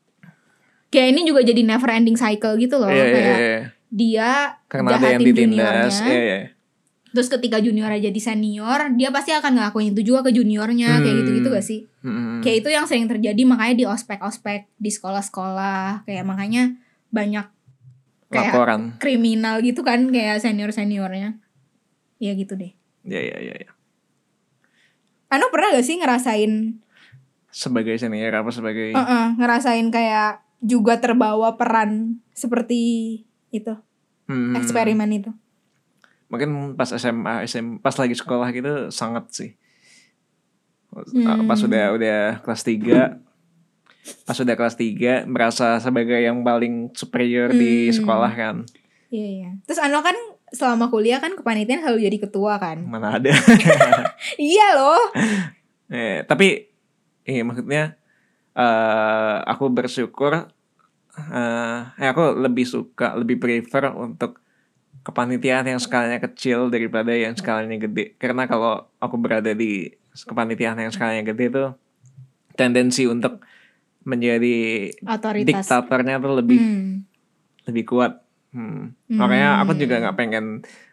Kayak 0.88 1.08
ini 1.10 1.20
juga 1.24 1.40
jadi 1.40 1.60
never 1.60 1.88
ending 1.88 2.16
cycle 2.16 2.56
gitu 2.56 2.76
loh 2.76 2.88
Iya, 2.88 2.96
iya, 2.98 3.12
Kayak 3.12 3.36
iya. 3.38 3.58
dia 3.90 4.30
Karena 4.66 4.88
ada 4.88 5.06
yang 5.06 5.20
jahatin 5.20 5.26
ditindas. 5.26 5.60
juniornya. 5.92 6.08
Iya, 6.08 6.20
iya. 6.22 6.40
Terus 7.12 7.28
ketika 7.28 7.60
junior 7.60 7.92
jadi 7.92 8.16
senior, 8.16 8.88
dia 8.96 9.12
pasti 9.12 9.36
akan 9.36 9.60
ngelakuin 9.60 9.92
itu 9.92 10.12
juga 10.12 10.24
ke 10.24 10.32
juniornya, 10.32 10.98
kayak 10.98 11.12
Hmm. 11.12 11.20
gitu-gitu 11.20 11.48
gak 11.52 11.66
sih? 11.66 11.80
Hmm. 12.00 12.40
Kayak 12.40 12.64
itu 12.64 12.68
yang 12.72 12.84
sering 12.88 13.04
terjadi 13.04 13.42
makanya 13.44 13.74
di 13.76 13.84
ospek-ospek, 13.84 14.72
di 14.80 14.88
sekolah-sekolah, 14.88 16.08
kayak 16.08 16.24
makanya 16.24 16.72
banyak 17.12 17.44
kayak 18.32 18.48
laporan. 18.48 18.96
kriminal 18.96 19.60
gitu 19.60 19.84
kan 19.84 20.08
kayak 20.08 20.40
senior-seniornya. 20.40 21.36
Ya 22.16 22.32
gitu 22.32 22.56
deh. 22.56 22.72
Iya, 23.04 23.20
iya, 23.20 23.36
iya, 23.44 23.54
iya. 23.60 23.70
Anu 25.28 25.52
pernah 25.52 25.76
gak 25.76 25.84
sih 25.84 25.96
ngerasain 25.96 26.80
Sebagai 27.52 28.00
senior 28.00 28.32
apa 28.32 28.48
sebagai 28.48 28.96
uh-uh, 28.96 29.36
ngerasain 29.36 29.84
kayak 29.92 30.40
juga 30.64 30.96
terbawa 30.96 31.60
peran 31.60 32.16
seperti 32.32 32.80
itu, 33.52 33.76
Hmm. 34.24 34.56
eksperimen 34.56 35.12
itu? 35.12 35.28
Mungkin 36.32 36.50
pas 36.74 36.88
SMA, 36.88 37.44
SM, 37.44 37.78
pas 37.78 37.92
lagi 37.92 38.16
sekolah 38.16 38.48
gitu 38.50 38.88
sangat 38.88 39.24
sih. 39.28 39.50
Hmm. 40.88 41.44
Pas 41.44 41.60
udah 41.60 41.92
udah 41.92 42.20
kelas 42.40 42.62
3 42.64 43.20
Pas 44.26 44.34
udah 44.34 44.54
kelas 44.58 44.74
3 44.74 45.30
merasa 45.30 45.78
sebagai 45.78 46.18
yang 46.18 46.42
paling 46.42 46.90
superior 46.92 47.52
di 47.52 47.86
Hmm. 47.86 47.94
sekolah 47.94 48.32
kan. 48.32 48.56
Iya, 49.08 49.28
iya. 49.28 49.50
Terus 49.62 49.78
Anu 49.78 50.00
kan 50.00 50.16
selama 50.50 50.88
kuliah 50.88 51.16
kan 51.16 51.32
kepanitiaan 51.32 51.80
selalu 51.80 52.08
jadi 52.10 52.18
ketua 52.18 52.58
kan? 52.58 52.82
Mana 52.82 53.20
ada. 53.20 53.30
iya 54.40 54.74
loh. 54.74 55.00
Eh, 55.86 56.24
tapi 56.24 56.66
iya 57.22 57.44
maksudnya 57.46 57.94
eh 58.52 59.36
aku 59.46 59.70
bersyukur 59.70 60.50
eh 61.12 61.80
eh, 61.94 62.08
aku 62.08 62.36
lebih 62.36 62.66
suka 62.66 63.16
lebih 63.16 63.38
prefer 63.38 63.92
untuk 63.92 64.42
kepanitiaan 65.02 65.66
yang 65.66 65.78
skalanya 65.78 66.18
kecil 66.18 66.70
daripada 66.70 67.10
yang 67.10 67.34
skalanya 67.34 67.74
gede 67.76 68.14
karena 68.16 68.46
kalau 68.46 68.86
aku 68.96 69.16
berada 69.16 69.50
di 69.50 69.90
kepanitiaan 70.14 70.78
yang 70.78 70.90
skalanya 70.90 71.26
gede 71.26 71.50
tuh 71.50 71.68
tendensi 72.52 73.04
untuk 73.04 73.42
menjadi 74.02 74.90
Otoritas. 75.02 75.46
diktatornya 75.66 76.18
tuh 76.18 76.34
lebih 76.34 76.58
Hmm. 76.58 76.88
lebih 77.64 77.84
kuat 77.86 78.22
Hmm. 78.52 78.92
Hmm. 79.08 79.16
makanya 79.16 79.58
aku 79.58 79.72
juga 79.74 79.98
nggak 79.98 80.16
pengen 80.16 80.46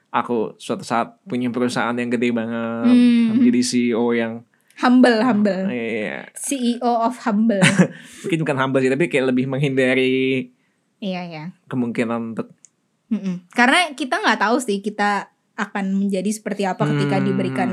aku 0.09 0.55
suatu 0.55 0.81
saat 0.81 1.21
punya 1.23 1.49
perusahaan 1.49 1.93
yang 1.93 2.09
gede 2.09 2.31
banget 2.31 2.89
Hmm. 2.89 3.35
menjadi 3.35 3.61
CEO 3.61 4.09
yang 4.11 4.33
Humble, 4.79 5.19
humble. 5.19 5.67
Iya, 5.67 6.31
CEO 6.39 6.79
of 7.03 7.19
humble. 7.19 7.59
mungkin 8.23 8.39
bukan 8.39 8.57
humble 8.57 8.79
sih, 8.79 8.87
tapi 8.87 9.11
kayak 9.11 9.35
lebih 9.35 9.43
menghindari 9.43 10.55
iya, 10.97 11.27
iya. 11.27 11.43
kemungkinan 11.67 12.31
untuk 12.31 12.55
Mm-mm. 13.09 13.49
Karena 13.51 13.93
kita 13.97 14.21
nggak 14.21 14.39
tahu 14.39 14.57
sih 14.61 14.79
kita 14.79 15.33
akan 15.59 15.97
menjadi 15.97 16.29
seperti 16.31 16.63
apa 16.63 16.87
ketika 16.87 17.19
Hmm, 17.19 17.25
diberikan 17.25 17.69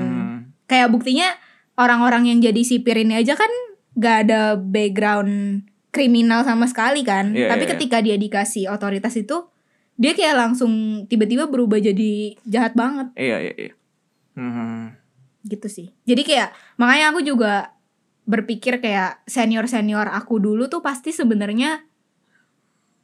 kayak 0.66 0.90
buktinya 0.90 1.30
orang-orang 1.78 2.26
yang 2.34 2.38
jadi 2.42 2.62
sipir 2.66 2.98
ini 2.98 3.14
aja 3.14 3.38
kan 3.38 3.48
gak 3.96 4.28
ada 4.28 4.58
background 4.58 5.64
kriminal 5.94 6.42
sama 6.42 6.66
sekali 6.68 7.06
kan. 7.06 7.32
Iya, 7.32 7.48
Tapi 7.48 7.64
iya, 7.64 7.70
ketika 7.76 7.98
dia 8.02 8.16
dikasih 8.18 8.68
otoritas 8.68 9.14
itu 9.16 9.46
dia 9.96 10.12
kayak 10.12 10.36
langsung 10.36 11.04
tiba-tiba 11.08 11.48
berubah 11.48 11.80
jadi 11.80 12.36
jahat 12.44 12.76
banget 12.76 13.08
Iya, 13.16 13.36
iya, 13.40 13.54
iya. 13.56 13.72
Hmm. 14.36 14.92
gitu 15.46 15.70
sih. 15.70 15.94
Jadi 16.04 16.26
kayak 16.26 16.52
makanya 16.76 17.14
aku 17.14 17.24
juga 17.24 17.72
berpikir 18.26 18.82
kayak 18.82 19.22
senior-senior 19.30 20.10
aku 20.10 20.42
dulu 20.42 20.66
tuh 20.66 20.82
pasti 20.82 21.14
sebenarnya 21.14 21.85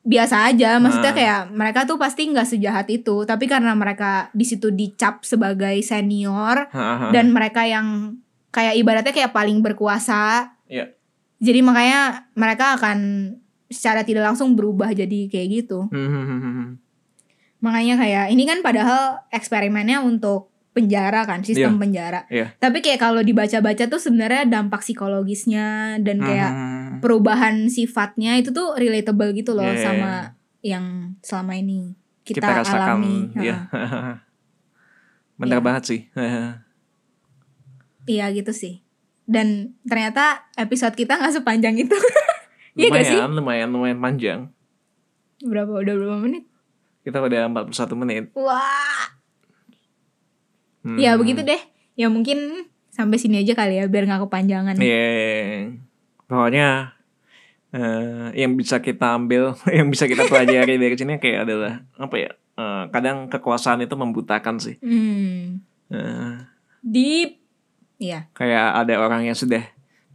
biasa 0.02 0.50
aja. 0.50 0.76
Maksudnya 0.82 1.14
Nah. 1.14 1.18
kayak 1.18 1.40
mereka 1.54 1.80
tuh 1.86 1.96
pasti 1.98 2.28
nggak 2.28 2.46
sejahat 2.46 2.86
itu, 2.90 3.24
tapi 3.26 3.46
karena 3.46 3.72
mereka 3.74 4.28
di 4.34 4.44
situ 4.46 4.70
dicap 4.70 5.22
sebagai 5.22 5.78
senior 5.82 6.68
dan 7.10 7.30
mereka 7.30 7.64
yang 7.66 8.18
kayak 8.52 8.76
ibaratnya 8.76 9.14
kayak 9.14 9.32
paling 9.32 9.64
berkuasa. 9.64 10.52
Iya. 10.68 10.92
Jadi 11.42 11.58
makanya 11.64 12.30
mereka 12.38 12.78
akan 12.78 12.98
secara 13.72 14.04
tidak 14.04 14.28
langsung 14.30 14.52
berubah 14.54 14.92
jadi 14.92 15.26
kayak 15.32 15.48
gitu. 15.64 15.88
Hmm, 15.88 16.08
hmm, 16.12 16.38
hmm. 16.38 16.68
Makanya 17.64 17.94
kayak 17.98 18.26
ini 18.30 18.44
kan 18.44 18.60
padahal 18.60 19.24
eksperimennya 19.32 20.04
untuk 20.04 20.51
penjara 20.72 21.22
kan, 21.22 21.40
sistem 21.40 21.76
penjara. 21.76 22.24
Iya. 22.26 22.56
Tapi 22.56 22.80
kayak 22.80 22.96
kalau 22.98 23.20
dibaca-baca 23.20 23.84
tuh 23.86 23.96
sebenarnya 23.96 24.44
dampak 24.46 24.80
psikologisnya 24.80 25.96
dan 26.00 26.16
kayak 26.18 26.50
Hmm. 26.50 26.92
perubahan 26.98 27.68
sifatnya 27.68 28.36
itu 28.36 28.50
tuh 28.50 28.72
relatable 28.74 29.32
gitu 29.32 29.52
loh 29.52 29.64
Iya, 29.64 29.74
iya, 29.74 29.84
sama 29.84 30.12
yang 30.60 30.84
selama 31.20 31.52
ini 31.54 31.92
kita, 32.22 32.40
kita, 32.40 32.58
rasakan 32.58 32.88
alami. 32.98 33.16
ya. 33.36 33.68
Heeh. 33.68 34.14
Bener 35.40 35.58
Iya. 35.58 35.64
banget 35.64 35.82
sih. 35.84 36.00
Iya 38.04 38.32
gitu 38.32 38.50
sih. 38.50 38.82
Dan 39.24 39.78
ternyata 39.84 40.50
episode 40.54 40.90
kita 40.92 41.14
nggak 41.14 41.36
sepanjang 41.36 41.78
itu. 41.78 41.94
Iya 42.72 42.88
gak 42.88 43.04
sih? 43.04 43.12
lumayan, 43.14 43.30
lumayan, 43.36 43.68
lumayan 43.68 43.98
panjang. 44.00 44.40
Berapa 45.38 45.76
udah 45.76 45.92
berapa 45.92 46.16
menit? 46.18 46.48
Kita 47.04 47.20
udah 47.20 47.44
41 47.46 47.68
menit. 47.94 48.24
Wah. 48.32 49.12
Hmm. 50.82 50.98
Ya 50.98 51.14
begitu 51.14 51.42
deh. 51.42 51.58
Ya 51.94 52.10
mungkin 52.10 52.66
sampai 52.90 53.16
sini 53.16 53.40
aja 53.40 53.54
kali 53.54 53.78
ya 53.78 53.86
biar 53.86 54.04
nggak 54.04 54.26
kepanjangan. 54.28 54.76
Iya. 54.76 55.72
Pokoknya 56.26 56.92
eh, 57.70 58.34
yang 58.36 58.54
bisa 58.54 58.78
kita 58.78 59.16
ambil, 59.16 59.54
yang 59.76 59.88
bisa 59.88 60.04
kita 60.04 60.26
pelajari 60.26 60.76
dari 60.76 60.94
sini 60.94 61.16
kayak 61.16 61.48
adalah 61.48 61.82
apa 61.96 62.16
ya? 62.18 62.30
eh, 62.52 62.82
kadang 62.92 63.32
kekuasaan 63.32 63.80
itu 63.80 63.94
membutakan 63.96 64.60
sih. 64.60 64.76
Hmm. 64.84 65.64
Eh, 65.88 66.34
Deep. 66.82 67.40
Iya. 67.96 68.26
kayak 68.34 68.82
ada 68.82 68.98
orang 68.98 69.30
yang 69.30 69.38
sudah 69.38 69.62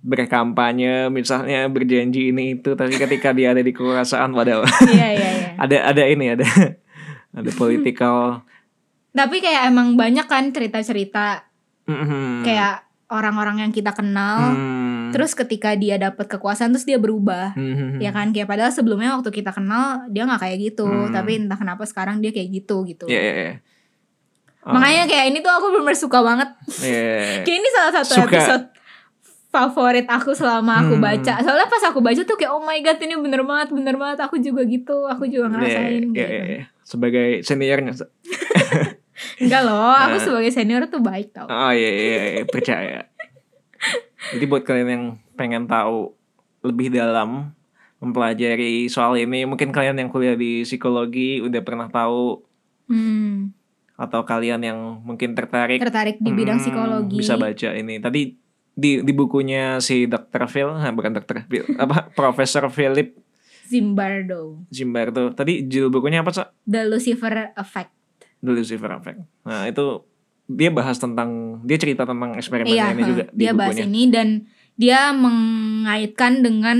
berkampanye 0.03 1.07
misalnya 1.07 1.63
berjanji 1.71 2.35
ini 2.35 2.59
itu 2.59 2.75
tapi 2.75 2.99
ketika 2.99 3.31
dia 3.31 3.55
ada 3.55 3.63
di 3.63 3.71
kekuasaan 3.71 4.35
padahal 4.35 4.67
Iya 4.83 5.07
iya 5.15 5.29
iya. 5.31 5.49
ada 5.63 5.77
ada 5.95 6.03
ini 6.03 6.25
ada 6.35 6.43
ada 7.39 7.51
political 7.55 8.43
Tapi 9.17 9.41
kayak 9.41 9.67
emang 9.67 9.97
banyak 9.97 10.23
kan 10.23 10.53
cerita-cerita 10.53 11.49
Mhm. 11.83 12.45
kayak 12.45 12.85
orang-orang 13.07 13.63
yang 13.63 13.71
kita 13.71 13.91
kenal 13.91 14.51
Hmm. 14.51 15.09
terus 15.09 15.31
ketika 15.31 15.71
dia 15.73 15.95
dapat 15.95 16.27
kekuasaan 16.27 16.69
terus 16.69 16.83
dia 16.83 16.99
berubah. 16.99 17.55
Mhm. 17.55 17.97
Ya 17.97 18.11
kan 18.11 18.29
kayak 18.29 18.45
padahal 18.45 18.69
sebelumnya 18.69 19.15
waktu 19.15 19.31
kita 19.33 19.49
kenal 19.49 20.03
dia 20.07 20.23
nggak 20.23 20.37
kayak 20.37 20.57
gitu, 20.61 20.83
Hmm. 20.83 21.09
tapi 21.09 21.39
entah 21.39 21.55
kenapa 21.55 21.83
sekarang 21.83 22.19
dia 22.19 22.29
kayak 22.29 22.51
gitu 22.53 22.83
gitu. 22.83 23.07
Iya, 23.07 23.17
iya, 23.17 23.33
iya. 23.33 23.53
Oh, 24.61 24.75
Makanya 24.75 25.07
kayak 25.07 25.25
ini 25.31 25.39
tuh 25.39 25.47
aku 25.49 25.67
bener 25.73 25.95
suka 25.95 26.19
banget. 26.19 26.49
iya. 26.83 27.39
Kayak 27.41 27.57
ini 27.57 27.69
salah 27.71 27.93
satu 27.95 28.13
Suka. 28.19 28.27
episode 28.27 28.65
favorit 29.47 30.03
aku 30.05 30.35
selama 30.35 30.83
aku 30.83 30.99
Hmm. 30.99 31.07
baca. 31.07 31.33
Soalnya 31.39 31.65
pas 31.65 31.83
aku 31.87 32.03
baca 32.03 32.19
tuh 32.19 32.35
kayak 32.35 32.51
oh 32.51 32.59
my 32.59 32.75
god 32.83 32.99
ini 32.99 33.15
bener 33.15 33.41
banget, 33.41 33.71
bener 33.71 33.95
banget. 33.95 34.19
Aku 34.21 34.35
juga 34.37 34.67
gitu, 34.67 35.07
aku 35.07 35.23
juga 35.25 35.47
ngerasain 35.49 36.03
Iya, 36.03 36.11
gitu. 36.11 36.19
iya, 36.19 36.43
iya. 36.43 36.63
sebagai 36.83 37.39
seniornya 37.41 37.95
Enggak 39.37 39.61
loh, 39.63 39.81
aku 39.89 40.15
Nah. 40.15 40.23
sebagai 40.23 40.51
senior 40.51 40.85
tuh 40.85 40.99
baik 40.99 41.31
tau. 41.31 41.45
oh 41.45 41.71
iya 41.71 41.89
iya, 41.89 42.03
iya 42.31 42.43
percaya 42.43 43.09
jadi 44.27 44.45
buat 44.45 44.61
kalian 44.61 44.89
yang 44.89 45.03
pengen 45.33 45.65
tahu 45.65 46.13
lebih 46.61 46.89
dalam 46.89 47.53
mempelajari 47.97 48.85
soal 48.85 49.15
ini 49.15 49.43
mungkin 49.43 49.69
kalian 49.69 49.95
yang 49.95 50.07
kuliah 50.07 50.33
di 50.33 50.61
psikologi 50.61 51.39
udah 51.39 51.61
pernah 51.61 51.87
tahu 51.87 52.45
Hmm, 52.85 53.51
atau 53.93 54.23
kalian 54.23 54.61
yang 54.61 54.79
mungkin 55.01 55.33
tertarik 55.33 55.75
tertarik 55.77 56.17
di 56.17 56.29
bidang 56.29 56.55
Hmm, 56.55 56.63
psikologi. 56.63 57.17
bisa 57.17 57.35
baca 57.35 57.69
ini 57.73 57.97
tadi 57.97 58.31
di 58.71 59.01
di 59.01 59.11
bukunya 59.11 59.79
si 59.79 60.05
Dr. 60.05 60.45
Phil 60.45 60.71
nah, 60.71 60.87
bukan 60.89 61.11
Dr. 61.13 61.43
Phil 61.43 61.65
apa 61.75 62.07
Profesor 62.15 62.63
Philip 62.67 63.11
Zimbardo, 63.63 64.63
Zimbardo 64.69 65.33
tadi 65.33 65.65
judul 65.65 65.91
bukunya 65.91 66.21
apa 66.21 66.31
sih 66.31 66.47
The 66.63 66.85
Lucifer 66.85 67.51
Effect. 67.53 67.91
The 68.39 68.51
Lucifer 68.51 68.91
Effect 68.91 69.19
nah 69.43 69.65
itu 69.65 70.03
dia 70.47 70.71
bahas 70.71 70.95
tentang 70.95 71.59
dia 71.67 71.75
cerita 71.75 72.07
tentang 72.07 72.31
eksperimennya 72.39 72.75
Iya, 72.75 72.95
ini 72.95 73.03
juga 73.03 73.23
di 73.27 73.35
dia 73.35 73.51
bahas 73.51 73.75
bukunya 73.75 73.85
ini 73.85 74.03
dan 74.07 74.27
dia 74.77 75.11
mengaitkan 75.11 76.39
dengan 76.39 76.77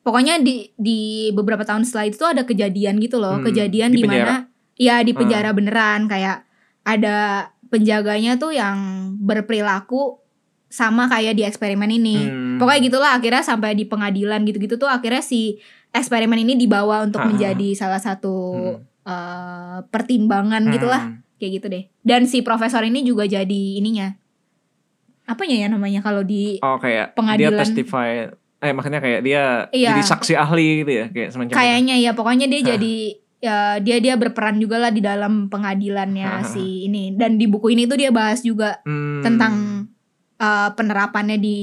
pokoknya 0.00 0.40
di 0.40 0.72
di 0.74 1.00
beberapa 1.34 1.62
tahun 1.62 1.84
setelah 1.84 2.06
itu 2.08 2.24
ada 2.24 2.42
kejadian 2.42 2.96
gitu 2.98 3.20
loh, 3.20 3.36
Hmm, 3.36 3.44
kejadian 3.44 3.92
di 3.92 4.00
di 4.00 4.08
mana 4.08 4.48
ya 4.78 5.04
di 5.04 5.12
penjara 5.12 5.52
beneran 5.52 6.08
kayak 6.08 6.46
ada 6.82 7.50
penjaganya 7.68 8.40
tuh 8.40 8.56
yang 8.56 8.76
berperilaku 9.20 10.18
sama 10.72 11.04
kayak 11.06 11.36
di 11.36 11.44
eksperimen 11.44 11.90
ini. 11.92 12.16
Hmm. 12.16 12.56
Pokoknya 12.56 12.80
gitulah 12.80 13.10
akhirnya 13.12 13.44
sampai 13.44 13.76
di 13.76 13.84
pengadilan 13.84 14.40
gitu-gitu 14.48 14.80
tuh 14.80 14.88
akhirnya 14.88 15.20
si 15.20 15.60
eksperimen 15.92 16.40
ini 16.40 16.56
dibawa 16.56 17.04
untuk 17.04 17.20
Ah, 17.20 17.28
ah. 17.28 17.30
menjadi 17.30 17.68
salah 17.76 18.00
satu 18.00 18.36
Hmm. 18.56 18.80
Eh, 19.02 19.78
pertimbangan 19.84 20.62
gitulah 20.68 21.02
Hmm. 21.04 21.20
kayak 21.36 21.52
gitu 21.56 21.66
deh. 21.68 21.84
Dan 22.00 22.24
si 22.24 22.40
profesor 22.40 22.82
ini 22.82 23.02
juga 23.02 23.24
jadi 23.24 23.62
ininya. 23.76 24.14
Apanya 25.24 25.56
ya 25.56 25.68
namanya 25.68 26.00
kalau 26.00 26.22
di 26.22 26.58
Oh 26.58 26.76
kayak 26.76 27.14
Pengadilan. 27.14 27.54
dia 27.54 27.58
testify 27.58 28.08
eh 28.58 28.70
makanya 28.70 28.98
kayak 28.98 29.20
dia 29.20 29.66
Iya. 29.68 29.90
jadi 29.92 30.02
saksi 30.04 30.34
ahli 30.36 30.66
gitu 30.80 30.92
ya 30.92 31.06
kayak 31.08 31.28
semacam 31.30 31.50
itu. 31.50 31.58
kayaknya 31.58 31.94
ya 31.98 32.10
pokoknya 32.12 32.46
dia 32.46 32.60
Hah. 32.60 32.68
jadi 32.68 32.94
ya 33.38 33.56
dia 33.76 33.96
dia 33.98 34.14
berperan 34.14 34.54
juga 34.56 34.78
lah 34.78 34.88
di 34.88 34.98
dalam 35.00 35.46
pengadilannya 35.48 36.22
Hah. 36.22 36.46
si 36.46 36.86
ini 36.86 37.10
dan 37.12 37.34
di 37.34 37.46
buku 37.46 37.70
ini 37.70 37.84
tuh 37.84 37.98
dia 37.98 38.10
bahas 38.10 38.38
juga 38.40 38.78
Hmm. 38.82 39.18
tentang 39.20 39.54
eh, 40.38 40.70
penerapannya 40.72 41.38
di 41.38 41.58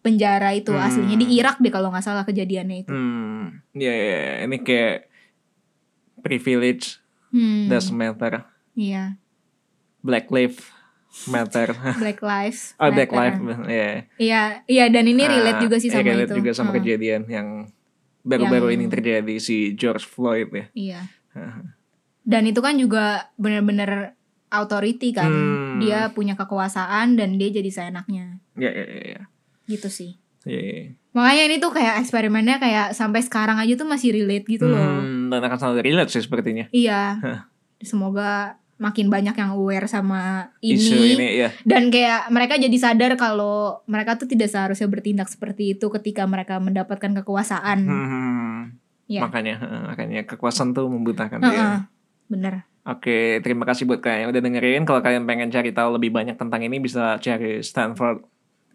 penjara 0.00 0.50
itu 0.52 0.70
Hmm. 0.70 0.78
aslinya 0.80 1.16
di 1.16 1.34
Irak 1.34 1.58
deh 1.58 1.66
kalau 1.68 1.90
nggak 1.90 2.02
salah 2.04 2.22
kejadiannya 2.22 2.76
itu. 2.80 2.90
hmm 2.90 3.42
ya 3.76 3.90
ya, 3.90 4.06
ya. 4.10 4.34
ini 4.44 4.56
kayak 4.60 5.09
privilege 6.20 7.00
Hmm. 7.30 7.66
does 7.66 7.88
matter 7.88 8.42
Iya, 8.72 9.18
black 10.00 10.28
lives 10.28 10.62
matter 11.26 11.74
Black 12.02 12.18
Lives. 12.20 12.74
oh 12.76 12.86
black 12.88 13.10
Matter. 13.10 13.38
lives 13.38 13.66
ya 13.66 13.90
Iya, 14.16 14.42
iya 14.64 14.84
dan 14.86 15.04
ini 15.04 15.22
relate 15.22 15.58
Ah, 15.58 15.62
juga 15.62 15.76
sih 15.76 15.86
iya, 15.86 15.96
sama 15.96 16.06
relate 16.08 16.26
itu. 16.28 16.38
juga 16.38 16.50
sama 16.52 16.70
Heeh. 16.70 16.76
kejadian 16.80 17.22
yang 17.26 17.48
baru-baru 18.20 18.66
Yang- 18.68 18.76
ini 18.76 18.84
terjadi 18.88 19.34
si 19.36 19.56
George 19.74 20.04
Floyd 20.04 20.50
ya 20.50 20.66
Iya. 20.72 21.00
Dan 22.20 22.42
itu 22.44 22.60
kan 22.60 22.76
juga 22.76 23.04
bener-bener 23.34 24.14
authority 24.48 25.10
kan. 25.10 25.26
Hmm. 25.26 25.78
Dia 25.78 26.10
punya 26.10 26.34
kekuasaan 26.34 27.14
dan 27.14 27.34
dia 27.34 27.48
jadi 27.48 27.70
seenaknya. 27.70 28.38
ya 28.54 28.68
ya 28.68 28.84
ya 28.84 29.02
ya. 29.08 29.22
Gitu 29.66 29.88
sih. 29.88 30.10
Ya, 30.42 30.58
ya. 30.58 30.82
Makanya 31.10 31.42
ini 31.50 31.56
tuh 31.58 31.74
kayak 31.74 32.06
eksperimennya 32.06 32.62
kayak 32.62 32.86
sampai 32.94 33.20
sekarang 33.20 33.58
aja 33.58 33.74
tuh 33.74 33.88
masih 33.88 34.14
relate 34.14 34.46
gitu 34.46 34.70
loh. 34.70 34.78
Hmm, 34.78 35.26
dan 35.26 35.42
akan 35.42 35.58
selalu 35.58 35.78
relate 35.82 36.10
sih 36.14 36.22
sepertinya 36.22 36.70
Iya. 36.70 37.18
Semoga 37.82 38.60
makin 38.80 39.12
banyak 39.12 39.36
yang 39.36 39.52
aware 39.52 39.84
sama 39.84 40.48
isu 40.64 40.96
ini, 40.96 41.12
ini 41.12 41.28
ya 41.44 41.48
dan 41.68 41.92
kayak 41.92 42.32
mereka 42.32 42.56
jadi 42.56 42.72
sadar 42.80 43.12
kalau 43.20 43.84
mereka 43.84 44.16
tuh 44.16 44.24
tidak 44.24 44.48
seharusnya 44.48 44.88
bertindak 44.88 45.28
seperti 45.28 45.76
itu 45.76 45.92
ketika 45.92 46.24
mereka 46.24 46.56
mendapatkan 46.56 47.12
kekuasaan. 47.20 47.78
Hmm, 47.84 48.60
Iya. 49.04 49.28
makanya 49.28 49.54
eh, 49.60 49.82
makanya 49.84 50.20
kekuasaan 50.24 50.72
tuh 50.72 50.88
membutakan 50.88 51.44
dia 51.44 51.84
Bener. 52.30 52.64
Oke, 52.88 53.44
terima 53.44 53.68
kasih 53.68 53.84
buat 53.84 54.00
kalian 54.00 54.24
yang 54.24 54.30
udah 54.32 54.40
dengerin. 54.40 54.82
Kalau 54.88 55.04
kalian 55.04 55.28
pengen 55.28 55.52
cari 55.52 55.74
tahu 55.76 56.00
lebih 56.00 56.16
banyak 56.16 56.40
tentang 56.40 56.64
ini 56.64 56.80
bisa 56.80 57.20
cari 57.20 57.60
Stanford 57.60 58.24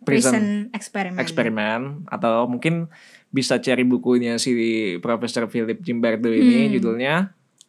Prison, 0.05 0.31
Prison 0.31 0.45
experiment. 0.71 1.19
Experiment 1.19 1.85
atau 2.07 2.45
mungkin 2.45 2.87
bisa 3.29 3.57
cari 3.57 3.83
bukunya 3.83 4.37
si 4.37 4.53
Profesor 5.01 5.49
Philip 5.49 5.81
Zimbardo 5.81 6.29
ini 6.29 6.69
Hmm. 6.69 6.73
judulnya 6.73 7.15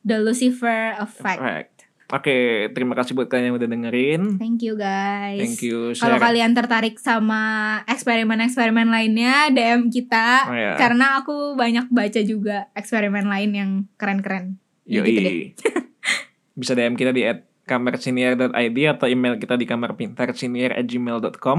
The 0.01 0.23
Lucifer 0.23 0.95
Effect. 1.01 1.41
Effect. 1.43 1.73
Oke, 2.07 2.71
terima 2.71 2.95
kasih 2.95 3.19
buat 3.19 3.27
kalian 3.27 3.51
yang 3.51 3.59
udah 3.59 3.67
dengerin. 3.67 4.39
Thank 4.39 4.63
you 4.63 4.79
guys. 4.79 5.43
Thank 5.43 5.67
you. 5.67 5.91
Kalau 5.91 6.23
kalian 6.23 6.55
tertarik 6.55 7.03
sama 7.03 7.43
eksperimen-eksperimen 7.91 8.87
lainnya, 8.87 9.51
DM 9.51 9.91
kita 9.91 10.47
Oh, 10.47 10.55
iya. 10.55 10.79
karena 10.79 11.19
aku 11.19 11.59
banyak 11.59 11.91
baca 11.91 12.21
juga 12.23 12.71
eksperimen 12.79 13.27
lain 13.27 13.51
yang 13.51 13.71
keren-keren. 13.99 14.63
Yoi. 14.87 15.03
gitu 15.03 15.59
bisa 16.63 16.79
DM 16.79 16.95
kita 16.95 17.11
di 17.11 17.27
at 17.27 17.43
kamersiniar.id 17.67 18.79
atau 18.87 19.11
email 19.11 19.35
kita 19.37 19.59
di 19.59 19.67
kamarpintarsiniar@gmail.com. 19.67 21.59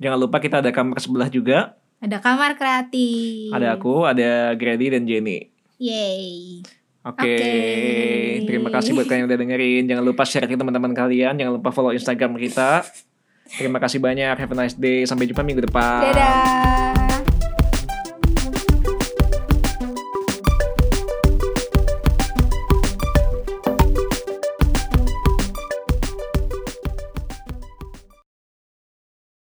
Jangan 0.00 0.18
lupa 0.18 0.40
kita 0.40 0.64
ada 0.64 0.72
kamar 0.72 0.96
sebelah 0.98 1.28
juga. 1.28 1.76
Ada 2.00 2.16
kamar 2.24 2.56
kreatif. 2.56 3.52
Ada 3.52 3.76
aku, 3.76 4.08
ada 4.08 4.56
Grady 4.56 4.88
dan 4.88 5.04
Jenny. 5.04 5.52
Yay. 5.76 6.64
Oke, 7.00 7.24
Oke. 7.24 8.44
terima 8.44 8.68
kasih 8.68 8.92
buat 8.92 9.08
kalian 9.08 9.24
yang 9.24 9.28
udah 9.32 9.40
dengerin. 9.40 9.82
Jangan 9.88 10.04
lupa 10.04 10.24
share 10.28 10.44
ke 10.44 10.56
teman-teman 10.56 10.92
kalian. 10.92 11.32
Jangan 11.36 11.52
lupa 11.56 11.72
follow 11.72 11.92
Instagram 11.92 12.36
kita. 12.36 12.84
Terima 13.56 13.80
kasih 13.80 14.00
banyak. 14.00 14.36
Have 14.36 14.52
a 14.52 14.56
nice 14.56 14.76
day. 14.76 15.04
Sampai 15.08 15.24
jumpa 15.28 15.40
minggu 15.44 15.64
depan. 15.64 16.12
Dadah. 16.12 16.99